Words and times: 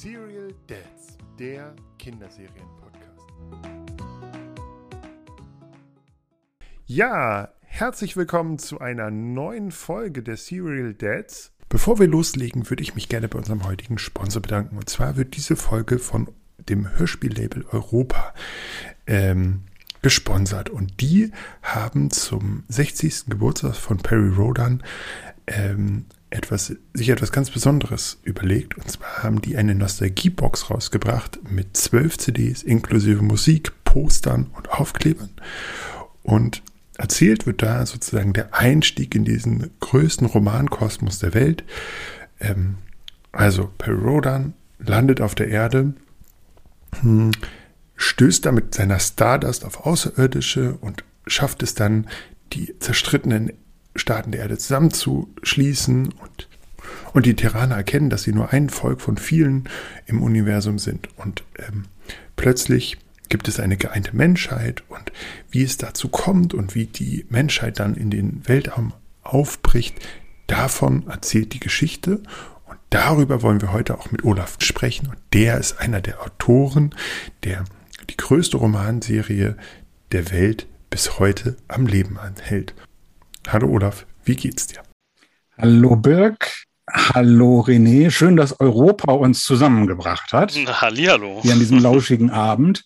Serial 0.00 0.54
Dads, 0.66 1.18
der 1.38 1.76
Kinderserien-Podcast. 1.98 3.26
Ja, 6.86 7.50
herzlich 7.60 8.16
willkommen 8.16 8.58
zu 8.58 8.80
einer 8.80 9.10
neuen 9.10 9.70
Folge 9.70 10.22
der 10.22 10.38
Serial 10.38 10.94
Dads. 10.94 11.52
Bevor 11.68 11.98
wir 11.98 12.06
loslegen, 12.06 12.70
würde 12.70 12.82
ich 12.82 12.94
mich 12.94 13.10
gerne 13.10 13.28
bei 13.28 13.36
unserem 13.36 13.66
heutigen 13.66 13.98
Sponsor 13.98 14.40
bedanken. 14.40 14.78
Und 14.78 14.88
zwar 14.88 15.18
wird 15.18 15.36
diese 15.36 15.54
Folge 15.54 15.98
von 15.98 16.28
dem 16.70 16.98
Hörspiellabel 16.98 17.66
Europa 17.70 18.32
ähm, 19.06 19.64
gesponsert. 20.00 20.70
Und 20.70 21.02
die 21.02 21.30
haben 21.60 22.10
zum 22.10 22.64
60. 22.68 23.26
Geburtstag 23.26 23.76
von 23.76 23.98
Perry 23.98 24.30
Rodan 24.30 24.82
ähm, 25.46 26.06
etwas, 26.30 26.72
sich 26.94 27.08
etwas 27.08 27.32
ganz 27.32 27.50
Besonderes 27.50 28.18
überlegt. 28.22 28.76
Und 28.78 28.90
zwar 28.90 29.22
haben 29.22 29.42
die 29.42 29.56
eine 29.56 29.74
Nostalgiebox 29.74 30.70
rausgebracht 30.70 31.40
mit 31.50 31.76
zwölf 31.76 32.18
CDs 32.18 32.62
inklusive 32.62 33.22
Musik, 33.22 33.72
Postern 33.84 34.46
und 34.56 34.70
Aufklebern. 34.70 35.30
Und 36.22 36.62
erzählt 36.96 37.46
wird 37.46 37.62
da 37.62 37.84
sozusagen 37.84 38.32
der 38.32 38.54
Einstieg 38.54 39.14
in 39.14 39.24
diesen 39.24 39.70
größten 39.80 40.26
Romankosmos 40.26 41.18
der 41.18 41.34
Welt. 41.34 41.64
Ähm, 42.38 42.76
also 43.32 43.70
Perry 43.78 43.98
Rodan 43.98 44.54
landet 44.78 45.20
auf 45.20 45.34
der 45.34 45.48
Erde, 45.48 45.94
hm, 47.00 47.32
stößt 47.96 48.46
da 48.46 48.52
mit 48.52 48.74
seiner 48.74 48.98
Stardust 48.98 49.64
auf 49.64 49.86
Außerirdische 49.86 50.74
und 50.80 51.04
schafft 51.26 51.62
es 51.62 51.74
dann, 51.74 52.08
die 52.52 52.78
zerstrittenen 52.78 53.52
Staaten 53.94 54.32
der 54.32 54.42
Erde 54.42 54.58
zusammenzuschließen 54.58 56.06
und, 56.06 56.48
und 57.12 57.26
die 57.26 57.36
Terraner 57.36 57.76
erkennen, 57.76 58.10
dass 58.10 58.22
sie 58.22 58.32
nur 58.32 58.52
ein 58.52 58.68
Volk 58.68 59.00
von 59.00 59.16
vielen 59.16 59.68
im 60.06 60.22
Universum 60.22 60.78
sind. 60.78 61.08
Und 61.16 61.44
ähm, 61.58 61.84
plötzlich 62.36 62.98
gibt 63.30 63.48
es 63.48 63.58
eine 63.58 63.76
geeinte 63.76 64.14
Menschheit 64.14 64.82
und 64.88 65.12
wie 65.50 65.62
es 65.62 65.78
dazu 65.78 66.08
kommt 66.08 66.52
und 66.52 66.74
wie 66.74 66.86
die 66.86 67.24
Menschheit 67.30 67.78
dann 67.78 67.94
in 67.94 68.10
den 68.10 68.46
Weltraum 68.46 68.92
aufbricht, 69.22 69.96
davon 70.46 71.06
erzählt 71.06 71.54
die 71.54 71.60
Geschichte 71.60 72.22
und 72.66 72.78
darüber 72.90 73.42
wollen 73.42 73.62
wir 73.62 73.72
heute 73.72 73.96
auch 73.96 74.10
mit 74.10 74.24
Olaf 74.24 74.56
sprechen 74.60 75.06
und 75.06 75.18
der 75.32 75.58
ist 75.58 75.78
einer 75.78 76.00
der 76.00 76.22
Autoren, 76.22 76.94
der 77.44 77.64
die 78.10 78.16
größte 78.16 78.56
Romanserie 78.56 79.56
der 80.10 80.30
Welt 80.32 80.66
bis 80.90 81.20
heute 81.20 81.56
am 81.68 81.86
Leben 81.86 82.18
anhält. 82.18 82.74
Hallo 83.48 83.68
Olaf, 83.68 84.06
wie 84.24 84.36
geht's 84.36 84.68
dir? 84.68 84.82
Hallo 85.58 85.96
Birg, 85.96 86.64
hallo 86.88 87.60
René, 87.60 88.10
schön, 88.10 88.36
dass 88.36 88.60
Europa 88.60 89.12
uns 89.12 89.44
zusammengebracht 89.44 90.32
hat. 90.32 90.54
Hallihallo. 90.54 91.40
Hier 91.42 91.54
an 91.54 91.58
diesem 91.58 91.78
lauschigen 91.82 92.30
Abend. 92.30 92.84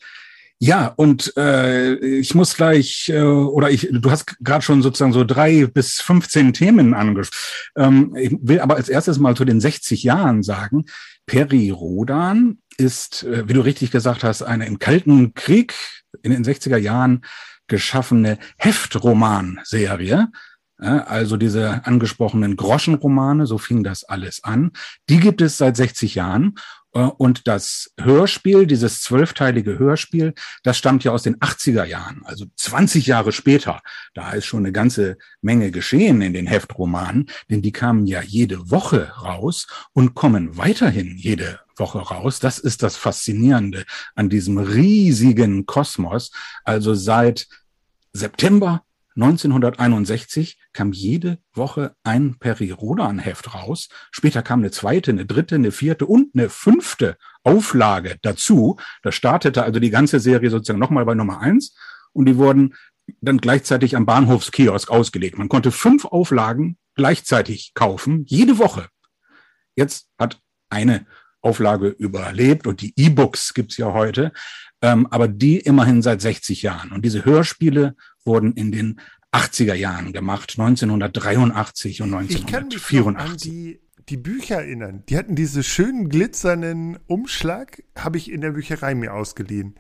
Ja, 0.59 0.87
und 0.97 1.37
äh, 1.37 1.97
ich 1.97 2.35
muss 2.35 2.57
gleich, 2.57 3.11
äh, 3.11 3.21
oder 3.21 3.71
ich, 3.71 3.89
du 3.91 4.11
hast 4.11 4.37
gerade 4.41 4.63
schon 4.63 4.81
sozusagen 4.81 5.13
so 5.13 5.25
drei 5.25 5.67
bis 5.67 6.01
15 6.01 6.55
Themen 6.55 6.95
angesprochen. 6.95 7.43
Ähm, 7.77 8.17
ich 8.17 8.35
will 8.41 8.61
aber 8.61 8.77
als 8.77 8.89
erstes 8.89 9.19
mal 9.19 9.37
zu 9.37 9.45
den 9.45 9.61
60 9.61 10.03
Jahren 10.05 10.43
sagen, 10.43 10.87
Peri 11.27 11.71
Rodan 11.71 12.59
ist, 12.79 13.25
äh, 13.25 13.47
wie 13.49 13.53
du 13.53 13.61
richtig 13.61 13.91
gesagt 13.91 14.25
hast, 14.25 14.43
eine 14.43 14.67
im 14.67 14.79
Kalten 14.79 15.35
Krieg 15.35 15.75
in 16.23 16.31
den 16.31 16.45
60er 16.45 16.79
Jahren 16.79 17.25
geschaffene 17.67 18.39
Heftromanserie. 18.59 20.29
Also 20.79 21.37
diese 21.37 21.87
angesprochenen 21.87 22.57
Groschenromane, 22.57 23.47
so 23.47 23.59
fing 23.59 23.85
das 23.85 24.05
alles 24.05 24.43
an. 24.43 24.73
Die 25.09 25.21
gibt 25.21 25.41
es 25.41 25.57
seit 25.57 25.77
60 25.77 26.17
Jahren. 26.17 26.57
Äh, 26.95 27.01
und 27.01 27.47
das 27.47 27.93
Hörspiel, 28.01 28.67
dieses 28.67 29.03
zwölfteilige 29.03 29.79
Hörspiel, 29.79 30.35
das 30.63 30.79
stammt 30.79 31.05
ja 31.05 31.13
aus 31.13 31.25
den 31.25 31.37
80er 31.37 31.85
Jahren, 31.85 32.23
also 32.25 32.47
20 32.57 33.07
Jahre 33.07 33.33
später. 33.33 33.83
Da 34.15 34.33
ist 34.33 34.47
schon 34.47 34.61
eine 34.61 34.73
ganze 34.73 35.19
Menge 35.43 35.71
geschehen 35.71 36.23
in 36.23 36.33
den 36.33 36.47
Heftromanen, 36.47 37.27
denn 37.51 37.63
die 37.63 37.73
kamen 37.73 38.07
ja 38.07 38.23
jede 38.23 38.71
Woche 38.71 39.13
raus 39.23 39.67
und 39.93 40.15
kommen 40.15 40.57
weiterhin 40.57 41.17
jede 41.17 41.61
Woche 41.77 41.99
raus. 41.99 42.41
Das 42.41 42.59
ist 42.59 42.83
das 42.83 42.97
Faszinierende 42.97 43.85
an 44.15 44.29
diesem 44.29 44.59
riesigen 44.59 45.67
Kosmos. 45.67 46.31
Also 46.65 46.95
seit 46.95 47.47
September 48.13 48.83
1961 49.17 50.59
kam 50.73 50.93
jede 50.93 51.39
Woche 51.53 51.95
ein 52.03 52.37
Peri-Rodan-Heft 52.39 53.55
raus. 53.55 53.89
Später 54.11 54.43
kam 54.43 54.61
eine 54.61 54.73
zweite, 54.73 55.13
eine 55.13 55.25
dritte, 55.25 55.55
eine 55.55 55.71
vierte 55.71 56.07
und 56.07 56.35
eine 56.35 56.51
fünfte 56.51 57.17
Auflage 57.45 58.17
dazu. 58.23 58.77
Da 59.03 59.13
startete 59.13 59.63
also 59.63 59.79
die 59.79 59.91
ganze 59.91 60.19
Serie 60.19 60.51
sozusagen 60.51 60.81
nochmal 60.81 61.05
bei 61.05 61.15
Nummer 61.15 61.41
eins 61.41 61.77
und 62.13 62.27
die 62.27 62.37
wurden 62.37 62.75
dann 63.21 63.39
gleichzeitig 63.39 63.97
am 63.97 64.07
Bahnhofskiosk 64.07 64.91
ausgelegt. 64.91 65.39
Man 65.39 65.49
konnte 65.49 65.71
fünf 65.71 66.07
Auflagen 66.07 66.79
gleichzeitig 66.97 67.73
kaufen, 67.75 68.25
jede 68.27 68.59
Woche. 68.59 68.89
Jetzt 69.77 70.09
hat 70.19 70.41
eine 70.71 71.07
Auflage 71.45 71.89
überlebt 71.89 72.67
und 72.67 72.81
die 72.81 72.93
E-Books 72.97 73.55
gibt's 73.55 73.77
ja 73.77 73.93
heute, 73.93 74.33
ähm, 74.83 75.07
aber 75.11 75.29
die 75.29 75.59
immerhin 75.59 76.03
seit 76.03 76.21
60 76.21 76.63
Jahren. 76.63 76.93
Und 76.93 77.05
diese 77.05 77.25
Hörspiele 77.25 77.95
wurden 78.25 78.53
in 78.55 78.73
den 78.73 79.01
80er 79.33 79.75
Jahren 79.75 80.13
gemacht, 80.13 80.55
1983 80.59 82.03
und 82.03 82.15
1984. 82.15 82.41
Ich 82.41 82.97
kann 82.97 83.15
mich 83.15 83.31
an 83.31 83.37
die, 83.37 83.81
die 84.09 84.17
Bücher 84.17 84.57
erinnern. 84.57 85.03
Die 85.09 85.17
hatten 85.17 85.35
diese 85.35 85.63
schönen 85.63 86.09
glitzernden 86.09 86.99
Umschlag, 87.07 87.83
habe 87.99 88.17
ich 88.17 88.31
in 88.31 88.41
der 88.41 88.53
Bücherei 88.53 88.95
mir 88.95 89.13
ausgeliehen. 89.13 89.75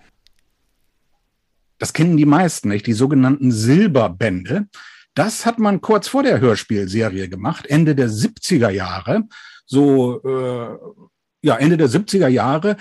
Das 1.79 1.93
kennen 1.93 2.17
die 2.17 2.27
meisten, 2.27 2.69
nicht? 2.69 2.87
Die 2.87 2.93
sogenannten 2.93 3.53
Silberbände. 3.53 4.69
Das 5.15 5.47
hat 5.47 5.59
man 5.59 5.81
kurz 5.81 6.09
vor 6.09 6.23
der 6.23 6.41
Hörspielserie 6.41 7.29
gemacht, 7.29 7.67
Ende 7.67 7.95
der 7.95 8.09
70er 8.09 8.71
Jahre. 8.71 9.25
So, 9.67 10.23
äh, 10.25 10.77
ja, 11.44 11.56
Ende 11.56 11.77
der 11.77 11.88
70er 11.88 12.28
Jahre 12.28 12.77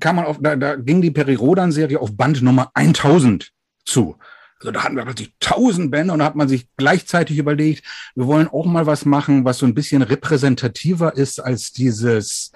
kam 0.00 0.16
man 0.16 0.24
auf, 0.24 0.38
da, 0.40 0.56
da 0.56 0.76
ging 0.76 1.02
die 1.02 1.10
Peri-Rodan-Serie 1.10 2.00
auf 2.00 2.16
Band 2.16 2.40
Nummer 2.42 2.70
1000 2.74 3.50
zu. 3.84 4.16
Also 4.60 4.70
da 4.70 4.84
hatten 4.84 4.96
wir 4.96 5.04
plötzlich 5.04 5.34
tausend 5.40 5.90
Bände 5.90 6.12
und 6.12 6.20
da 6.20 6.24
hat 6.24 6.36
man 6.36 6.48
sich 6.48 6.68
gleichzeitig 6.76 7.38
überlegt, 7.38 7.84
wir 8.14 8.26
wollen 8.26 8.46
auch 8.46 8.66
mal 8.66 8.86
was 8.86 9.04
machen, 9.04 9.44
was 9.44 9.58
so 9.58 9.66
ein 9.66 9.74
bisschen 9.74 10.02
repräsentativer 10.02 11.16
ist 11.16 11.40
als 11.40 11.72
dieses 11.72 12.52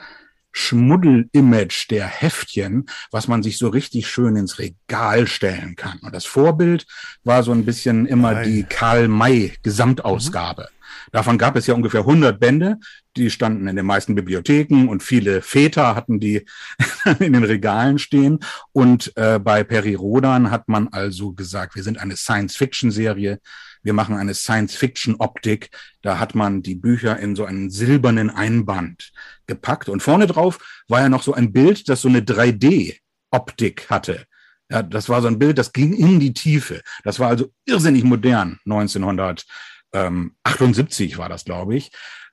Schmuddel-Image 0.52 1.90
der 1.90 2.06
Heftchen, 2.06 2.86
was 3.10 3.26
man 3.26 3.42
sich 3.42 3.58
so 3.58 3.68
richtig 3.68 4.06
schön 4.06 4.36
ins 4.36 4.60
Regal 4.60 5.26
stellen 5.26 5.74
kann. 5.74 5.98
Und 5.98 6.14
das 6.14 6.24
Vorbild 6.24 6.86
war 7.24 7.42
so 7.42 7.50
ein 7.50 7.64
bisschen 7.64 8.06
immer 8.06 8.30
Nein. 8.32 8.44
die 8.44 8.62
Karl-May-Gesamtausgabe. 8.62 10.68
Mhm. 10.70 10.76
Davon 11.12 11.38
gab 11.38 11.56
es 11.56 11.66
ja 11.66 11.74
ungefähr 11.74 12.00
100 12.00 12.38
Bände. 12.38 12.76
Die 13.16 13.30
standen 13.30 13.68
in 13.68 13.76
den 13.76 13.86
meisten 13.86 14.14
Bibliotheken 14.14 14.88
und 14.88 15.02
viele 15.02 15.42
Väter 15.42 15.94
hatten 15.94 16.20
die 16.20 16.44
in 17.18 17.32
den 17.32 17.44
Regalen 17.44 17.98
stehen. 17.98 18.40
Und 18.72 19.16
äh, 19.16 19.38
bei 19.38 19.64
Peri 19.64 19.94
Rodan 19.94 20.50
hat 20.50 20.68
man 20.68 20.88
also 20.88 21.32
gesagt, 21.32 21.74
wir 21.74 21.82
sind 21.82 21.98
eine 21.98 22.16
Science-Fiction-Serie. 22.16 23.40
Wir 23.82 23.92
machen 23.92 24.16
eine 24.16 24.34
Science-Fiction-Optik. 24.34 25.70
Da 26.02 26.18
hat 26.18 26.34
man 26.34 26.62
die 26.62 26.74
Bücher 26.74 27.18
in 27.18 27.36
so 27.36 27.44
einen 27.44 27.70
silbernen 27.70 28.30
Einband 28.30 29.12
gepackt. 29.46 29.88
Und 29.88 30.02
vorne 30.02 30.26
drauf 30.26 30.58
war 30.88 31.00
ja 31.00 31.08
noch 31.08 31.22
so 31.22 31.32
ein 31.32 31.52
Bild, 31.52 31.88
das 31.88 32.02
so 32.02 32.08
eine 32.08 32.20
3D-Optik 32.20 33.88
hatte. 33.88 34.26
Ja, 34.68 34.82
das 34.82 35.08
war 35.08 35.22
so 35.22 35.28
ein 35.28 35.38
Bild, 35.38 35.58
das 35.58 35.72
ging 35.72 35.92
in 35.92 36.18
die 36.18 36.34
Tiefe. 36.34 36.82
Das 37.04 37.20
war 37.20 37.28
also 37.28 37.52
irrsinnig 37.66 38.02
modern 38.02 38.58
1900 38.64 39.44
ähm, 39.92 40.34
78 40.44 41.18
war 41.18 41.28
das, 41.28 41.44
glaube 41.44 41.76
ich. 41.76 41.90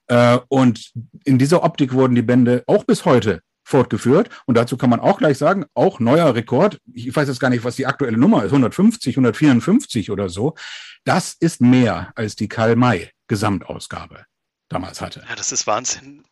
Äh, 0.08 0.40
und 0.48 0.92
in 1.24 1.40
dieser 1.40 1.64
Optik 1.64 1.94
wurden 1.94 2.16
die 2.16 2.22
Bände 2.22 2.64
auch 2.68 2.84
bis 2.84 3.06
heute 3.06 3.42
fortgeführt. 3.64 4.30
Und 4.46 4.56
dazu 4.56 4.78
kann 4.78 4.90
man 4.90 5.00
auch 5.00 5.18
gleich 5.18 5.38
sagen, 5.38 5.66
auch 5.74 6.00
neuer 6.00 6.36
Rekord. 6.36 6.80
Ich 6.94 7.16
weiß 7.16 7.28
jetzt 7.28 7.40
gar 7.40 7.50
nicht, 7.50 7.64
was 7.64 7.78
die 7.78 7.86
aktuelle 7.86 8.18
Nummer 8.18 8.44
ist, 8.44 8.52
150, 8.52 9.16
154 9.16 10.12
oder 10.12 10.30
so. 10.30 10.56
Das 11.06 11.34
ist 11.40 11.62
mehr 11.62 12.12
als 12.16 12.36
die 12.36 12.50
Karl-May 12.50 13.10
Gesamtausgabe 13.28 14.26
damals 14.70 15.02
hatte. 15.02 15.24
Ja, 15.30 15.36
das 15.36 15.52
ist 15.52 15.66
Wahnsinn 15.66 16.24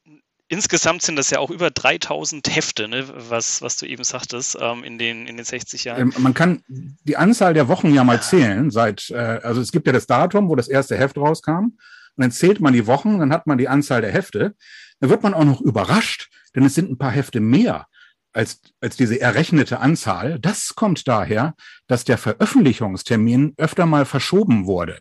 insgesamt 0.52 1.02
sind 1.02 1.16
das 1.16 1.30
ja 1.30 1.40
auch 1.40 1.50
über 1.50 1.72
3000 1.72 2.54
Hefte, 2.54 2.88
ne, 2.88 3.06
was, 3.30 3.62
was 3.62 3.78
du 3.78 3.86
eben 3.86 4.04
sagtest, 4.04 4.58
ähm, 4.60 4.84
in, 4.84 4.98
den, 4.98 5.26
in 5.26 5.38
den 5.38 5.46
60 5.46 5.86
Jahren. 5.86 6.02
Ähm, 6.02 6.14
man 6.18 6.34
kann 6.34 6.62
die 6.68 7.16
Anzahl 7.16 7.54
der 7.54 7.70
Wochen 7.70 7.94
ja 7.94 8.04
mal 8.04 8.22
zählen, 8.22 8.70
seit, 8.70 9.10
äh, 9.12 9.16
also 9.16 9.62
es 9.62 9.72
gibt 9.72 9.88
ja 9.88 9.94
das 9.94 10.08
Datum, 10.08 10.50
wo 10.50 10.56
das 10.56 10.68
erste 10.68 10.98
Heft 10.98 11.18
rauskam, 11.18 11.78
und 12.18 12.24
dann 12.26 12.32
zählt 12.32 12.60
man 12.60 12.74
die 12.74 12.88
Wochen, 12.88 13.20
dann 13.20 13.32
hat 13.32 13.48
man 13.48 13.58
die 13.58 13.70
Anzahl 13.70 14.02
der 14.02 14.12
Hefte. 14.12 14.54
Dann 15.00 15.10
wird 15.10 15.24
man 15.24 15.34
auch 15.34 15.46
noch 15.46 15.62
überrascht, 15.62 16.30
denn 16.54 16.66
es 16.66 16.76
sind 16.76 16.92
ein 16.92 16.98
paar 16.98 17.12
Hefte 17.12 17.40
mehr 17.40 17.88
als, 18.34 18.62
als 18.82 18.98
diese 18.98 19.20
errechnete 19.20 19.80
Anzahl. 19.80 20.38
Das 20.40 20.76
kommt 20.76 21.08
daher, 21.08 21.56
dass 21.88 22.04
der 22.04 22.18
Veröffentlichungstermin 22.18 23.54
öfter 23.58 23.86
mal 23.86 24.06
verschoben 24.06 24.66
wurde. 24.66 25.00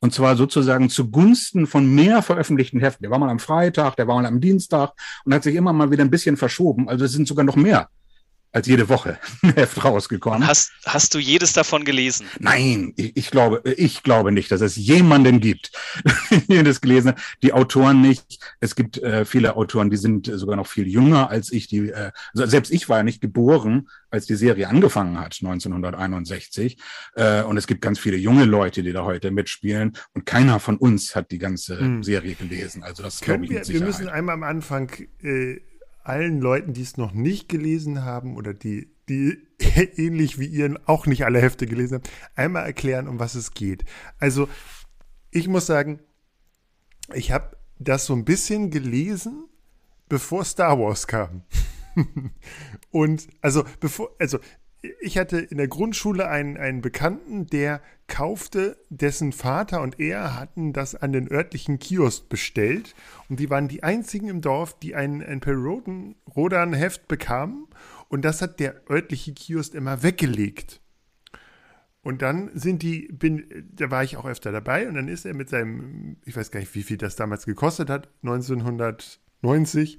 Und 0.00 0.14
zwar 0.14 0.36
sozusagen 0.36 0.90
zugunsten 0.90 1.66
von 1.66 1.92
mehr 1.92 2.22
veröffentlichten 2.22 2.80
Heften. 2.80 3.02
Der 3.02 3.10
war 3.10 3.18
mal 3.18 3.30
am 3.30 3.40
Freitag, 3.40 3.96
der 3.96 4.06
war 4.06 4.14
mal 4.14 4.26
am 4.26 4.40
Dienstag 4.40 4.92
und 5.24 5.34
hat 5.34 5.42
sich 5.42 5.56
immer 5.56 5.72
mal 5.72 5.90
wieder 5.90 6.04
ein 6.04 6.10
bisschen 6.10 6.36
verschoben. 6.36 6.88
Also 6.88 7.04
es 7.04 7.12
sind 7.12 7.26
sogar 7.26 7.44
noch 7.44 7.56
mehr 7.56 7.88
als 8.52 8.66
jede 8.66 8.88
Woche 8.88 9.18
ein 9.42 9.54
Heft 9.54 9.84
rausgekommen. 9.84 10.46
Hast, 10.46 10.72
hast 10.84 11.14
du 11.14 11.18
jedes 11.18 11.52
davon 11.52 11.84
gelesen? 11.84 12.26
Nein, 12.38 12.92
ich, 12.96 13.16
ich 13.16 13.30
glaube, 13.30 13.62
ich 13.76 14.02
glaube 14.02 14.32
nicht, 14.32 14.50
dass 14.50 14.60
es 14.60 14.76
jemanden 14.76 15.40
gibt, 15.40 15.72
jedes 16.48 16.80
gelesen 16.80 17.10
hat. 17.10 17.20
Die 17.42 17.52
Autoren 17.52 18.00
nicht. 18.00 18.38
Es 18.60 18.74
gibt 18.74 18.98
äh, 18.98 19.24
viele 19.24 19.56
Autoren, 19.56 19.90
die 19.90 19.96
sind 19.96 20.30
sogar 20.32 20.56
noch 20.56 20.66
viel 20.66 20.88
jünger 20.88 21.30
als 21.30 21.52
ich. 21.52 21.68
Die, 21.68 21.90
äh, 21.90 22.12
also 22.34 22.46
selbst 22.46 22.72
ich 22.72 22.88
war 22.88 22.98
ja 22.98 23.02
nicht 23.02 23.20
geboren, 23.20 23.88
als 24.10 24.26
die 24.26 24.36
Serie 24.36 24.68
angefangen 24.68 25.18
hat, 25.18 25.36
1961. 25.40 26.78
Äh, 27.14 27.42
und 27.42 27.56
es 27.56 27.66
gibt 27.66 27.82
ganz 27.82 27.98
viele 27.98 28.16
junge 28.16 28.44
Leute, 28.44 28.82
die 28.82 28.92
da 28.92 29.04
heute 29.04 29.30
mitspielen. 29.30 29.92
Und 30.14 30.24
keiner 30.24 30.60
von 30.60 30.76
uns 30.76 31.14
hat 31.14 31.30
die 31.30 31.38
ganze 31.38 31.78
hm. 31.78 32.02
Serie 32.02 32.34
gelesen. 32.34 32.82
Also 32.82 33.02
das 33.02 33.20
glaube 33.20 33.44
ich 33.44 33.50
wir, 33.50 33.68
wir 33.68 33.80
müssen 33.82 34.08
einmal 34.08 34.34
am 34.34 34.42
Anfang 34.42 34.90
äh, 35.22 35.60
allen 36.08 36.40
Leuten, 36.40 36.72
die 36.72 36.82
es 36.82 36.96
noch 36.96 37.12
nicht 37.12 37.48
gelesen 37.48 38.04
haben 38.04 38.36
oder 38.36 38.54
die, 38.54 38.90
die 39.08 39.38
ähnlich 39.96 40.38
wie 40.38 40.46
ihr 40.46 40.78
auch 40.86 41.06
nicht 41.06 41.24
alle 41.24 41.40
Hefte 41.40 41.66
gelesen 41.66 41.96
haben, 41.96 42.10
einmal 42.34 42.64
erklären, 42.64 43.08
um 43.08 43.18
was 43.18 43.34
es 43.34 43.52
geht. 43.52 43.84
Also, 44.18 44.48
ich 45.30 45.48
muss 45.48 45.66
sagen, 45.66 46.00
ich 47.14 47.32
habe 47.32 47.56
das 47.78 48.06
so 48.06 48.14
ein 48.14 48.24
bisschen 48.24 48.70
gelesen, 48.70 49.48
bevor 50.08 50.44
Star 50.44 50.78
Wars 50.78 51.06
kam. 51.06 51.42
Und 52.90 53.28
also 53.42 53.64
bevor, 53.80 54.10
also 54.18 54.38
ich 55.00 55.18
hatte 55.18 55.38
in 55.38 55.56
der 55.56 55.68
Grundschule 55.68 56.28
einen, 56.28 56.56
einen 56.56 56.80
Bekannten, 56.80 57.46
der 57.46 57.80
kaufte, 58.06 58.78
dessen 58.88 59.32
Vater 59.32 59.82
und 59.82 59.98
er 59.98 60.38
hatten 60.38 60.72
das 60.72 60.94
an 60.94 61.12
den 61.12 61.30
örtlichen 61.30 61.78
Kiosk 61.78 62.28
bestellt. 62.28 62.94
Und 63.28 63.40
die 63.40 63.50
waren 63.50 63.68
die 63.68 63.82
einzigen 63.82 64.28
im 64.28 64.40
Dorf, 64.40 64.78
die 64.78 64.94
ein, 64.94 65.22
ein 65.22 65.40
Rodan-Heft 65.42 67.08
bekamen. 67.08 67.66
Und 68.08 68.24
das 68.24 68.40
hat 68.40 68.60
der 68.60 68.82
örtliche 68.88 69.32
Kiosk 69.34 69.74
immer 69.74 70.02
weggelegt. 70.02 70.80
Und 72.00 72.22
dann 72.22 72.50
sind 72.54 72.82
die, 72.82 73.08
bin, 73.12 73.68
da 73.72 73.90
war 73.90 74.04
ich 74.04 74.16
auch 74.16 74.24
öfter 74.24 74.52
dabei 74.52 74.88
und 74.88 74.94
dann 74.94 75.08
ist 75.08 75.26
er 75.26 75.34
mit 75.34 75.50
seinem, 75.50 76.16
ich 76.24 76.36
weiß 76.36 76.50
gar 76.50 76.60
nicht, 76.60 76.74
wie 76.74 76.84
viel 76.84 76.96
das 76.96 77.16
damals 77.16 77.44
gekostet 77.44 77.90
hat, 77.90 78.08
1990, 78.22 79.98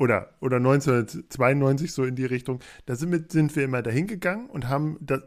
oder, 0.00 0.34
oder 0.40 0.56
1992 0.56 1.92
so 1.92 2.04
in 2.04 2.16
die 2.16 2.24
Richtung, 2.24 2.60
da 2.86 2.96
sind, 2.96 3.30
sind 3.30 3.54
wir 3.54 3.64
immer 3.64 3.82
dahin 3.82 4.06
gegangen 4.06 4.48
und 4.48 4.66
haben 4.66 4.96
das 5.02 5.22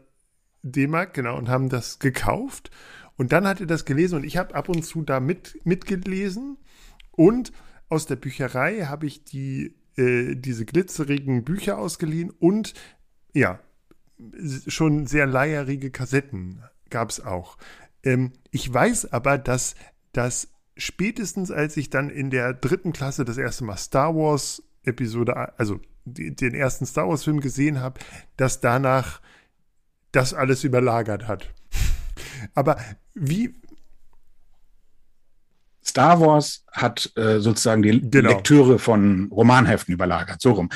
D-Mark, 0.62 1.14
genau, 1.14 1.38
und 1.38 1.48
haben 1.48 1.68
das 1.68 2.00
gekauft. 2.00 2.72
Und 3.16 3.30
dann 3.30 3.46
hat 3.46 3.60
er 3.60 3.66
das 3.66 3.84
gelesen 3.84 4.16
und 4.16 4.24
ich 4.24 4.36
habe 4.36 4.54
ab 4.56 4.68
und 4.68 4.84
zu 4.84 5.02
da 5.02 5.20
mit, 5.20 5.64
mitgelesen. 5.64 6.58
Und 7.12 7.52
aus 7.88 8.06
der 8.06 8.16
Bücherei 8.16 8.86
habe 8.86 9.06
ich 9.06 9.22
die, 9.22 9.76
äh, 9.96 10.34
diese 10.34 10.64
glitzerigen 10.64 11.44
Bücher 11.44 11.78
ausgeliehen 11.78 12.30
und 12.30 12.74
ja, 13.32 13.60
schon 14.66 15.06
sehr 15.06 15.26
leierige 15.26 15.92
Kassetten 15.92 16.64
gab 16.90 17.10
es 17.10 17.24
auch. 17.24 17.58
Ähm, 18.02 18.32
ich 18.50 18.72
weiß 18.72 19.12
aber, 19.12 19.38
dass 19.38 19.76
das 20.12 20.48
spätestens 20.76 21.50
als 21.50 21.76
ich 21.76 21.90
dann 21.90 22.10
in 22.10 22.30
der 22.30 22.54
dritten 22.54 22.92
Klasse 22.92 23.24
das 23.24 23.38
erste 23.38 23.64
Mal 23.64 23.76
Star 23.76 24.14
Wars 24.14 24.62
Episode, 24.82 25.58
also 25.58 25.80
die, 26.04 26.34
den 26.34 26.54
ersten 26.54 26.86
Star 26.86 27.08
Wars 27.08 27.24
Film 27.24 27.40
gesehen 27.40 27.80
habe, 27.80 28.00
dass 28.36 28.60
danach 28.60 29.20
das 30.12 30.34
alles 30.34 30.64
überlagert 30.64 31.26
hat. 31.26 31.52
Aber 32.54 32.78
wie. 33.14 33.54
Star 35.86 36.18
Wars 36.18 36.64
hat 36.72 37.12
äh, 37.16 37.40
sozusagen 37.40 37.82
die 37.82 38.10
genau. 38.10 38.30
Lektüre 38.30 38.78
von 38.78 39.28
Romanheften 39.30 39.92
überlagert, 39.92 40.40
so 40.40 40.52
rum. 40.52 40.70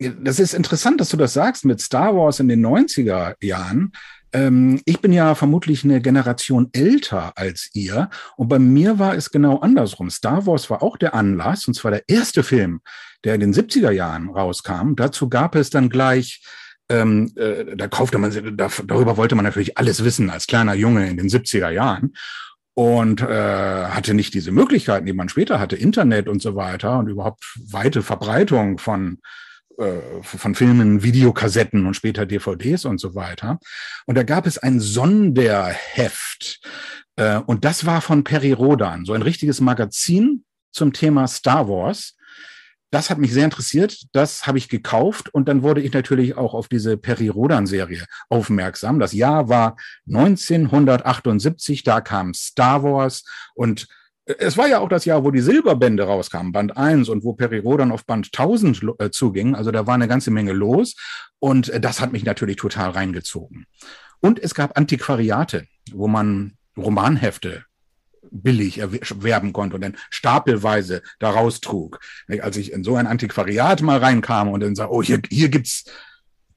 Das 0.00 0.40
ist 0.40 0.52
interessant, 0.52 1.00
dass 1.00 1.10
du 1.10 1.16
das 1.16 1.32
sagst 1.32 1.64
mit 1.64 1.80
Star 1.80 2.14
Wars 2.16 2.40
in 2.40 2.48
den 2.48 2.64
90er 2.64 3.36
Jahren. 3.40 3.92
Ähm, 4.32 4.80
ich 4.84 5.00
bin 5.00 5.12
ja 5.12 5.34
vermutlich 5.34 5.84
eine 5.84 6.00
Generation 6.00 6.68
älter 6.72 7.32
als 7.36 7.70
ihr. 7.74 8.10
Und 8.36 8.48
bei 8.48 8.58
mir 8.58 8.98
war 8.98 9.14
es 9.14 9.30
genau 9.30 9.58
andersrum. 9.58 10.10
Star 10.10 10.46
Wars 10.46 10.70
war 10.70 10.82
auch 10.82 10.96
der 10.96 11.14
Anlass, 11.14 11.66
und 11.66 11.74
zwar 11.74 11.90
der 11.90 12.02
erste 12.08 12.42
Film, 12.42 12.80
der 13.24 13.34
in 13.34 13.40
den 13.40 13.54
70er 13.54 13.90
Jahren 13.90 14.28
rauskam. 14.28 14.94
Dazu 14.94 15.28
gab 15.28 15.54
es 15.54 15.70
dann 15.70 15.88
gleich 15.88 16.42
ähm, 16.90 17.32
äh, 17.36 17.76
da 17.76 17.86
kaufte 17.88 18.18
man, 18.18 18.56
da, 18.56 18.68
darüber 18.86 19.16
wollte 19.16 19.34
man 19.34 19.44
natürlich 19.44 19.76
alles 19.76 20.04
wissen 20.04 20.30
als 20.30 20.46
kleiner 20.46 20.74
Junge 20.74 21.08
in 21.08 21.16
den 21.16 21.28
70er 21.28 21.70
Jahren 21.70 22.14
und 22.74 23.20
äh, 23.20 23.86
hatte 23.88 24.14
nicht 24.14 24.34
diese 24.34 24.52
Möglichkeiten, 24.52 25.04
die 25.04 25.12
man 25.12 25.28
später 25.28 25.60
hatte, 25.60 25.76
Internet 25.76 26.28
und 26.28 26.40
so 26.40 26.54
weiter 26.54 26.98
und 26.98 27.08
überhaupt 27.08 27.44
weite 27.70 28.02
Verbreitung 28.02 28.78
von 28.78 29.18
äh, 29.78 30.22
von 30.22 30.54
Filmen, 30.56 31.02
Videokassetten 31.04 31.86
und 31.86 31.94
später 31.94 32.26
DVDs 32.26 32.84
und 32.84 32.98
so 32.98 33.14
weiter. 33.14 33.60
Und 34.06 34.16
da 34.16 34.24
gab 34.24 34.46
es 34.46 34.58
ein 34.58 34.80
Sonderheft. 34.80 36.60
Äh, 37.16 37.38
und 37.38 37.64
das 37.64 37.86
war 37.86 38.00
von 38.00 38.24
Perry 38.24 38.52
Rodan, 38.52 39.04
so 39.04 39.12
ein 39.12 39.22
richtiges 39.22 39.60
Magazin 39.60 40.44
zum 40.72 40.92
Thema 40.92 41.28
Star 41.28 41.68
Wars. 41.68 42.16
Das 42.90 43.10
hat 43.10 43.18
mich 43.18 43.32
sehr 43.32 43.44
interessiert. 43.44 44.06
Das 44.12 44.46
habe 44.46 44.58
ich 44.58 44.68
gekauft 44.68 45.32
und 45.34 45.48
dann 45.48 45.62
wurde 45.62 45.82
ich 45.82 45.92
natürlich 45.92 46.36
auch 46.36 46.54
auf 46.54 46.68
diese 46.68 46.96
Perry 46.96 47.28
Rodan 47.28 47.66
Serie 47.66 48.04
aufmerksam. 48.30 48.98
Das 48.98 49.12
Jahr 49.12 49.48
war 49.48 49.76
1978. 50.08 51.84
Da 51.84 52.00
kam 52.00 52.34
Star 52.34 52.82
Wars 52.82 53.24
und 53.54 53.86
es 54.38 54.58
war 54.58 54.68
ja 54.68 54.80
auch 54.80 54.88
das 54.88 55.06
Jahr, 55.06 55.24
wo 55.24 55.30
die 55.30 55.40
Silberbände 55.40 56.04
rauskamen, 56.04 56.52
Band 56.52 56.76
1 56.76 57.08
und 57.08 57.24
wo 57.24 57.32
Periro 57.32 57.76
dann 57.76 57.92
auf 57.92 58.04
Band 58.04 58.26
1000 58.26 58.82
äh, 58.98 59.10
zuging. 59.10 59.54
Also 59.54 59.70
da 59.70 59.86
war 59.86 59.94
eine 59.94 60.08
ganze 60.08 60.30
Menge 60.30 60.52
los 60.52 60.96
und 61.38 61.70
äh, 61.70 61.80
das 61.80 62.00
hat 62.00 62.12
mich 62.12 62.24
natürlich 62.24 62.56
total 62.56 62.90
reingezogen. 62.90 63.66
Und 64.20 64.38
es 64.38 64.54
gab 64.54 64.76
Antiquariate, 64.76 65.66
wo 65.92 66.08
man 66.08 66.54
Romanhefte 66.76 67.64
billig 68.30 68.78
erwerben 68.78 69.54
konnte 69.54 69.76
und 69.76 69.80
dann 69.82 69.96
stapelweise 70.10 71.02
daraus 71.18 71.60
trug. 71.60 72.00
Als 72.42 72.58
ich 72.58 72.72
in 72.72 72.84
so 72.84 72.96
ein 72.96 73.06
Antiquariat 73.06 73.80
mal 73.80 73.98
reinkam 73.98 74.48
und 74.48 74.60
dann 74.60 74.74
sah, 74.74 74.86
oh, 74.86 75.02
hier, 75.02 75.22
hier 75.30 75.48
gibt's 75.48 75.84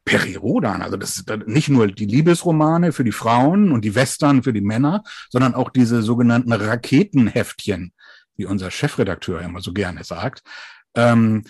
Perirodan. 0.05 0.81
Also 0.81 0.97
das 0.97 1.17
ist 1.17 1.31
nicht 1.45 1.69
nur 1.69 1.87
die 1.87 2.05
Liebesromane 2.05 2.91
für 2.91 3.03
die 3.03 3.11
Frauen 3.11 3.71
und 3.71 3.85
die 3.85 3.95
Western 3.95 4.43
für 4.43 4.53
die 4.53 4.61
Männer, 4.61 5.03
sondern 5.29 5.53
auch 5.53 5.69
diese 5.69 6.01
sogenannten 6.01 6.51
Raketenheftchen, 6.51 7.93
wie 8.35 8.45
unser 8.45 8.71
Chefredakteur 8.71 9.41
immer 9.41 9.61
so 9.61 9.73
gerne 9.73 10.03
sagt. 10.03 10.43
Ähm, 10.95 11.43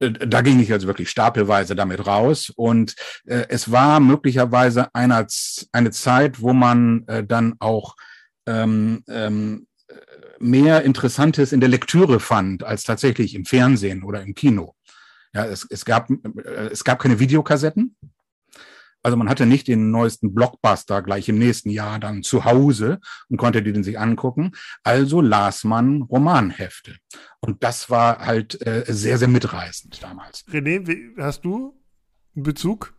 äh, 0.00 0.10
da 0.10 0.42
ging 0.42 0.60
ich 0.60 0.72
also 0.72 0.86
wirklich 0.86 1.10
stapelweise 1.10 1.74
damit 1.74 2.06
raus 2.06 2.52
und 2.54 2.94
äh, 3.26 3.46
es 3.48 3.70
war 3.70 4.00
möglicherweise 4.00 4.94
eine, 4.94 5.26
eine 5.72 5.90
Zeit, 5.90 6.40
wo 6.40 6.52
man 6.52 7.06
äh, 7.06 7.24
dann 7.24 7.54
auch 7.60 7.96
ähm, 8.46 9.04
ähm, 9.08 9.66
mehr 10.38 10.82
Interessantes 10.82 11.52
in 11.52 11.60
der 11.60 11.68
Lektüre 11.68 12.20
fand 12.20 12.64
als 12.64 12.84
tatsächlich 12.84 13.34
im 13.34 13.44
Fernsehen 13.44 14.02
oder 14.02 14.22
im 14.22 14.34
Kino. 14.34 14.74
Ja, 15.34 15.44
es, 15.46 15.66
es, 15.68 15.84
gab, 15.84 16.10
äh, 16.10 16.68
es 16.70 16.84
gab 16.84 17.00
keine 17.00 17.18
Videokassetten. 17.18 17.96
Also 19.02 19.18
man 19.18 19.28
hatte 19.28 19.44
nicht 19.44 19.68
den 19.68 19.90
neuesten 19.90 20.34
Blockbuster 20.34 21.02
gleich 21.02 21.28
im 21.28 21.38
nächsten 21.38 21.68
Jahr 21.68 21.98
dann 22.00 22.22
zu 22.22 22.46
Hause 22.46 23.00
und 23.28 23.36
konnte 23.36 23.62
die 23.62 23.72
den 23.72 23.84
sich 23.84 23.98
angucken. 23.98 24.52
Also 24.82 25.20
las 25.20 25.62
man 25.62 26.00
Romanhefte. 26.02 26.96
Und 27.40 27.62
das 27.62 27.90
war 27.90 28.20
halt 28.20 28.66
äh, 28.66 28.84
sehr, 28.88 29.18
sehr 29.18 29.28
mitreißend 29.28 30.02
damals. 30.02 30.46
René, 30.48 31.14
hast 31.18 31.44
du 31.44 31.78
einen 32.34 32.44
Bezug? 32.44 32.93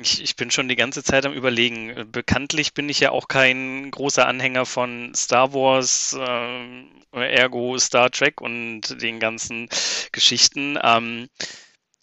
Ich, 0.00 0.22
ich, 0.22 0.36
bin 0.36 0.50
schon 0.50 0.68
die 0.68 0.76
ganze 0.76 1.02
Zeit 1.02 1.24
am 1.26 1.32
Überlegen. 1.32 2.10
Bekanntlich 2.10 2.74
bin 2.74 2.88
ich 2.88 3.00
ja 3.00 3.10
auch 3.10 3.28
kein 3.28 3.90
großer 3.90 4.26
Anhänger 4.26 4.66
von 4.66 5.14
Star 5.14 5.52
Wars, 5.54 6.16
äh, 6.18 7.34
ergo 7.34 7.78
Star 7.78 8.10
Trek 8.10 8.40
und 8.40 9.00
den 9.02 9.20
ganzen 9.20 9.68
Geschichten. 10.12 10.78
Ähm, 10.82 11.28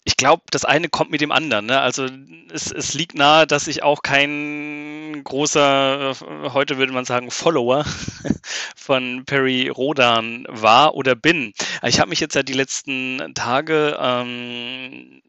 ich 0.04 0.16
glaube, 0.16 0.42
das 0.50 0.64
eine 0.64 0.88
kommt 0.88 1.10
mit 1.10 1.20
dem 1.20 1.32
anderen. 1.32 1.66
Ne? 1.66 1.80
Also 1.80 2.08
es, 2.50 2.72
es, 2.72 2.94
liegt 2.94 3.14
nahe, 3.14 3.46
dass 3.46 3.68
ich 3.68 3.82
auch 3.82 4.02
kein 4.02 5.22
großer, 5.22 6.16
heute 6.52 6.78
würde 6.78 6.92
man 6.92 7.04
sagen, 7.04 7.30
Follower 7.30 7.84
von 8.76 9.24
Perry 9.26 9.68
Rodan 9.68 10.46
war 10.48 10.94
oder 10.94 11.14
bin. 11.14 11.52
Ich 11.84 12.00
habe 12.00 12.10
mich 12.10 12.20
jetzt 12.20 12.34
ja 12.34 12.42
die 12.42 12.52
letzten 12.52 13.32
Tage 13.34 13.96
ähm, 14.00 15.22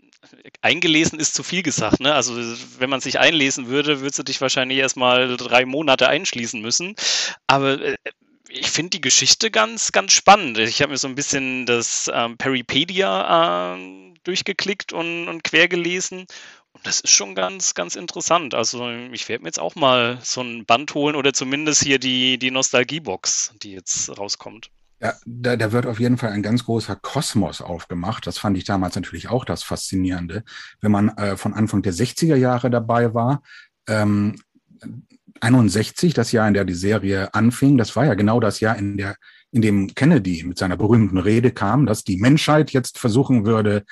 eingelesen 0.61 1.19
ist 1.19 1.33
zu 1.33 1.43
viel 1.43 1.63
gesagt. 1.63 1.99
Ne? 1.99 2.13
Also 2.13 2.35
wenn 2.79 2.89
man 2.89 3.01
sich 3.01 3.19
einlesen 3.19 3.67
würde, 3.67 4.01
würdest 4.01 4.19
du 4.19 4.23
dich 4.23 4.41
wahrscheinlich 4.41 4.77
erstmal 4.77 5.35
drei 5.37 5.65
Monate 5.65 6.07
einschließen 6.07 6.61
müssen. 6.61 6.95
Aber 7.47 7.81
äh, 7.81 7.97
ich 8.49 8.69
finde 8.69 8.91
die 8.91 9.01
Geschichte 9.01 9.51
ganz, 9.51 9.91
ganz 9.91 10.13
spannend. 10.13 10.57
Ich 10.59 10.81
habe 10.81 10.91
mir 10.91 10.97
so 10.97 11.07
ein 11.07 11.15
bisschen 11.15 11.65
das 11.65 12.09
ähm, 12.13 12.37
Peripedia 12.37 13.75
äh, 13.75 14.13
durchgeklickt 14.23 14.93
und, 14.93 15.27
und 15.27 15.43
quer 15.43 15.67
gelesen. 15.67 16.25
Und 16.73 16.87
Das 16.87 16.99
ist 16.99 17.11
schon 17.11 17.35
ganz, 17.35 17.73
ganz 17.73 17.95
interessant. 17.95 18.53
Also 18.53 18.89
ich 19.11 19.27
werde 19.29 19.43
mir 19.43 19.49
jetzt 19.49 19.59
auch 19.59 19.75
mal 19.75 20.19
so 20.23 20.41
ein 20.41 20.65
Band 20.65 20.93
holen 20.93 21.15
oder 21.15 21.33
zumindest 21.33 21.83
hier 21.83 21.99
die, 21.99 22.37
die 22.37 22.51
Nostalgiebox, 22.51 23.53
die 23.61 23.71
jetzt 23.71 24.17
rauskommt. 24.17 24.69
Ja, 25.03 25.13
da, 25.25 25.57
da 25.57 25.73
wird 25.73 25.85
auf 25.85 25.99
jeden 25.99 26.17
Fall 26.17 26.31
ein 26.31 26.41
ganz 26.41 26.63
großer 26.63 26.95
Kosmos 26.95 27.61
aufgemacht. 27.61 28.25
Das 28.25 28.37
fand 28.37 28.57
ich 28.57 28.63
damals 28.63 28.95
natürlich 28.95 29.27
auch 29.27 29.43
das 29.43 29.61
Faszinierende. 29.61 30.43
Wenn 30.79 30.93
man 30.93 31.09
äh, 31.17 31.35
von 31.35 31.53
Anfang 31.53 31.81
der 31.81 31.93
60er 31.93 32.37
Jahre 32.37 32.69
dabei 32.69 33.13
war, 33.13 33.43
ähm, 33.89 34.37
61, 35.41 36.13
das 36.13 36.31
Jahr, 36.31 36.47
in 36.47 36.53
der 36.53 36.63
die 36.63 36.73
Serie 36.73 37.33
anfing, 37.33 37.77
das 37.77 37.97
war 37.97 38.05
ja 38.05 38.13
genau 38.13 38.39
das 38.39 38.61
Jahr, 38.61 38.77
in, 38.77 38.95
der, 38.95 39.17
in 39.51 39.61
dem 39.61 39.93
Kennedy 39.93 40.41
mit 40.45 40.57
seiner 40.57 40.77
berühmten 40.77 41.17
Rede 41.17 41.51
kam, 41.51 41.85
dass 41.85 42.05
die 42.05 42.15
Menschheit 42.15 42.71
jetzt 42.71 42.97
versuchen 42.97 43.45
würde, 43.45 43.83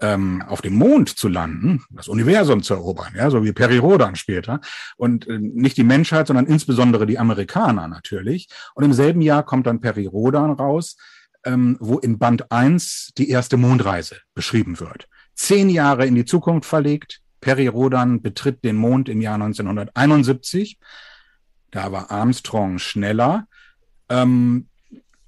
ähm, 0.00 0.42
auf 0.46 0.60
dem 0.60 0.74
Mond 0.74 1.08
zu 1.18 1.28
landen, 1.28 1.84
das 1.90 2.08
Universum 2.08 2.62
zu 2.62 2.74
erobern, 2.74 3.14
ja, 3.16 3.30
so 3.30 3.44
wie 3.44 3.52
Peri 3.52 3.78
Rodan 3.78 4.16
später. 4.16 4.60
Und 4.96 5.26
äh, 5.26 5.38
nicht 5.38 5.76
die 5.76 5.84
Menschheit, 5.84 6.26
sondern 6.26 6.46
insbesondere 6.46 7.06
die 7.06 7.18
Amerikaner 7.18 7.88
natürlich. 7.88 8.48
Und 8.74 8.84
im 8.84 8.92
selben 8.92 9.22
Jahr 9.22 9.42
kommt 9.44 9.66
dann 9.66 9.80
Peri 9.80 10.06
Rodan 10.06 10.50
raus, 10.50 10.96
ähm, 11.44 11.76
wo 11.80 11.98
in 11.98 12.18
Band 12.18 12.50
1 12.52 13.12
die 13.16 13.30
erste 13.30 13.56
Mondreise 13.56 14.16
beschrieben 14.34 14.80
wird. 14.80 15.08
Zehn 15.34 15.70
Jahre 15.70 16.06
in 16.06 16.14
die 16.14 16.24
Zukunft 16.24 16.68
verlegt. 16.68 17.20
Peri 17.40 17.68
Rodan 17.68 18.22
betritt 18.22 18.64
den 18.64 18.76
Mond 18.76 19.08
im 19.08 19.20
Jahr 19.20 19.34
1971. 19.34 20.78
Da 21.70 21.92
war 21.92 22.10
Armstrong 22.10 22.78
schneller. 22.78 23.46
Ähm, 24.08 24.68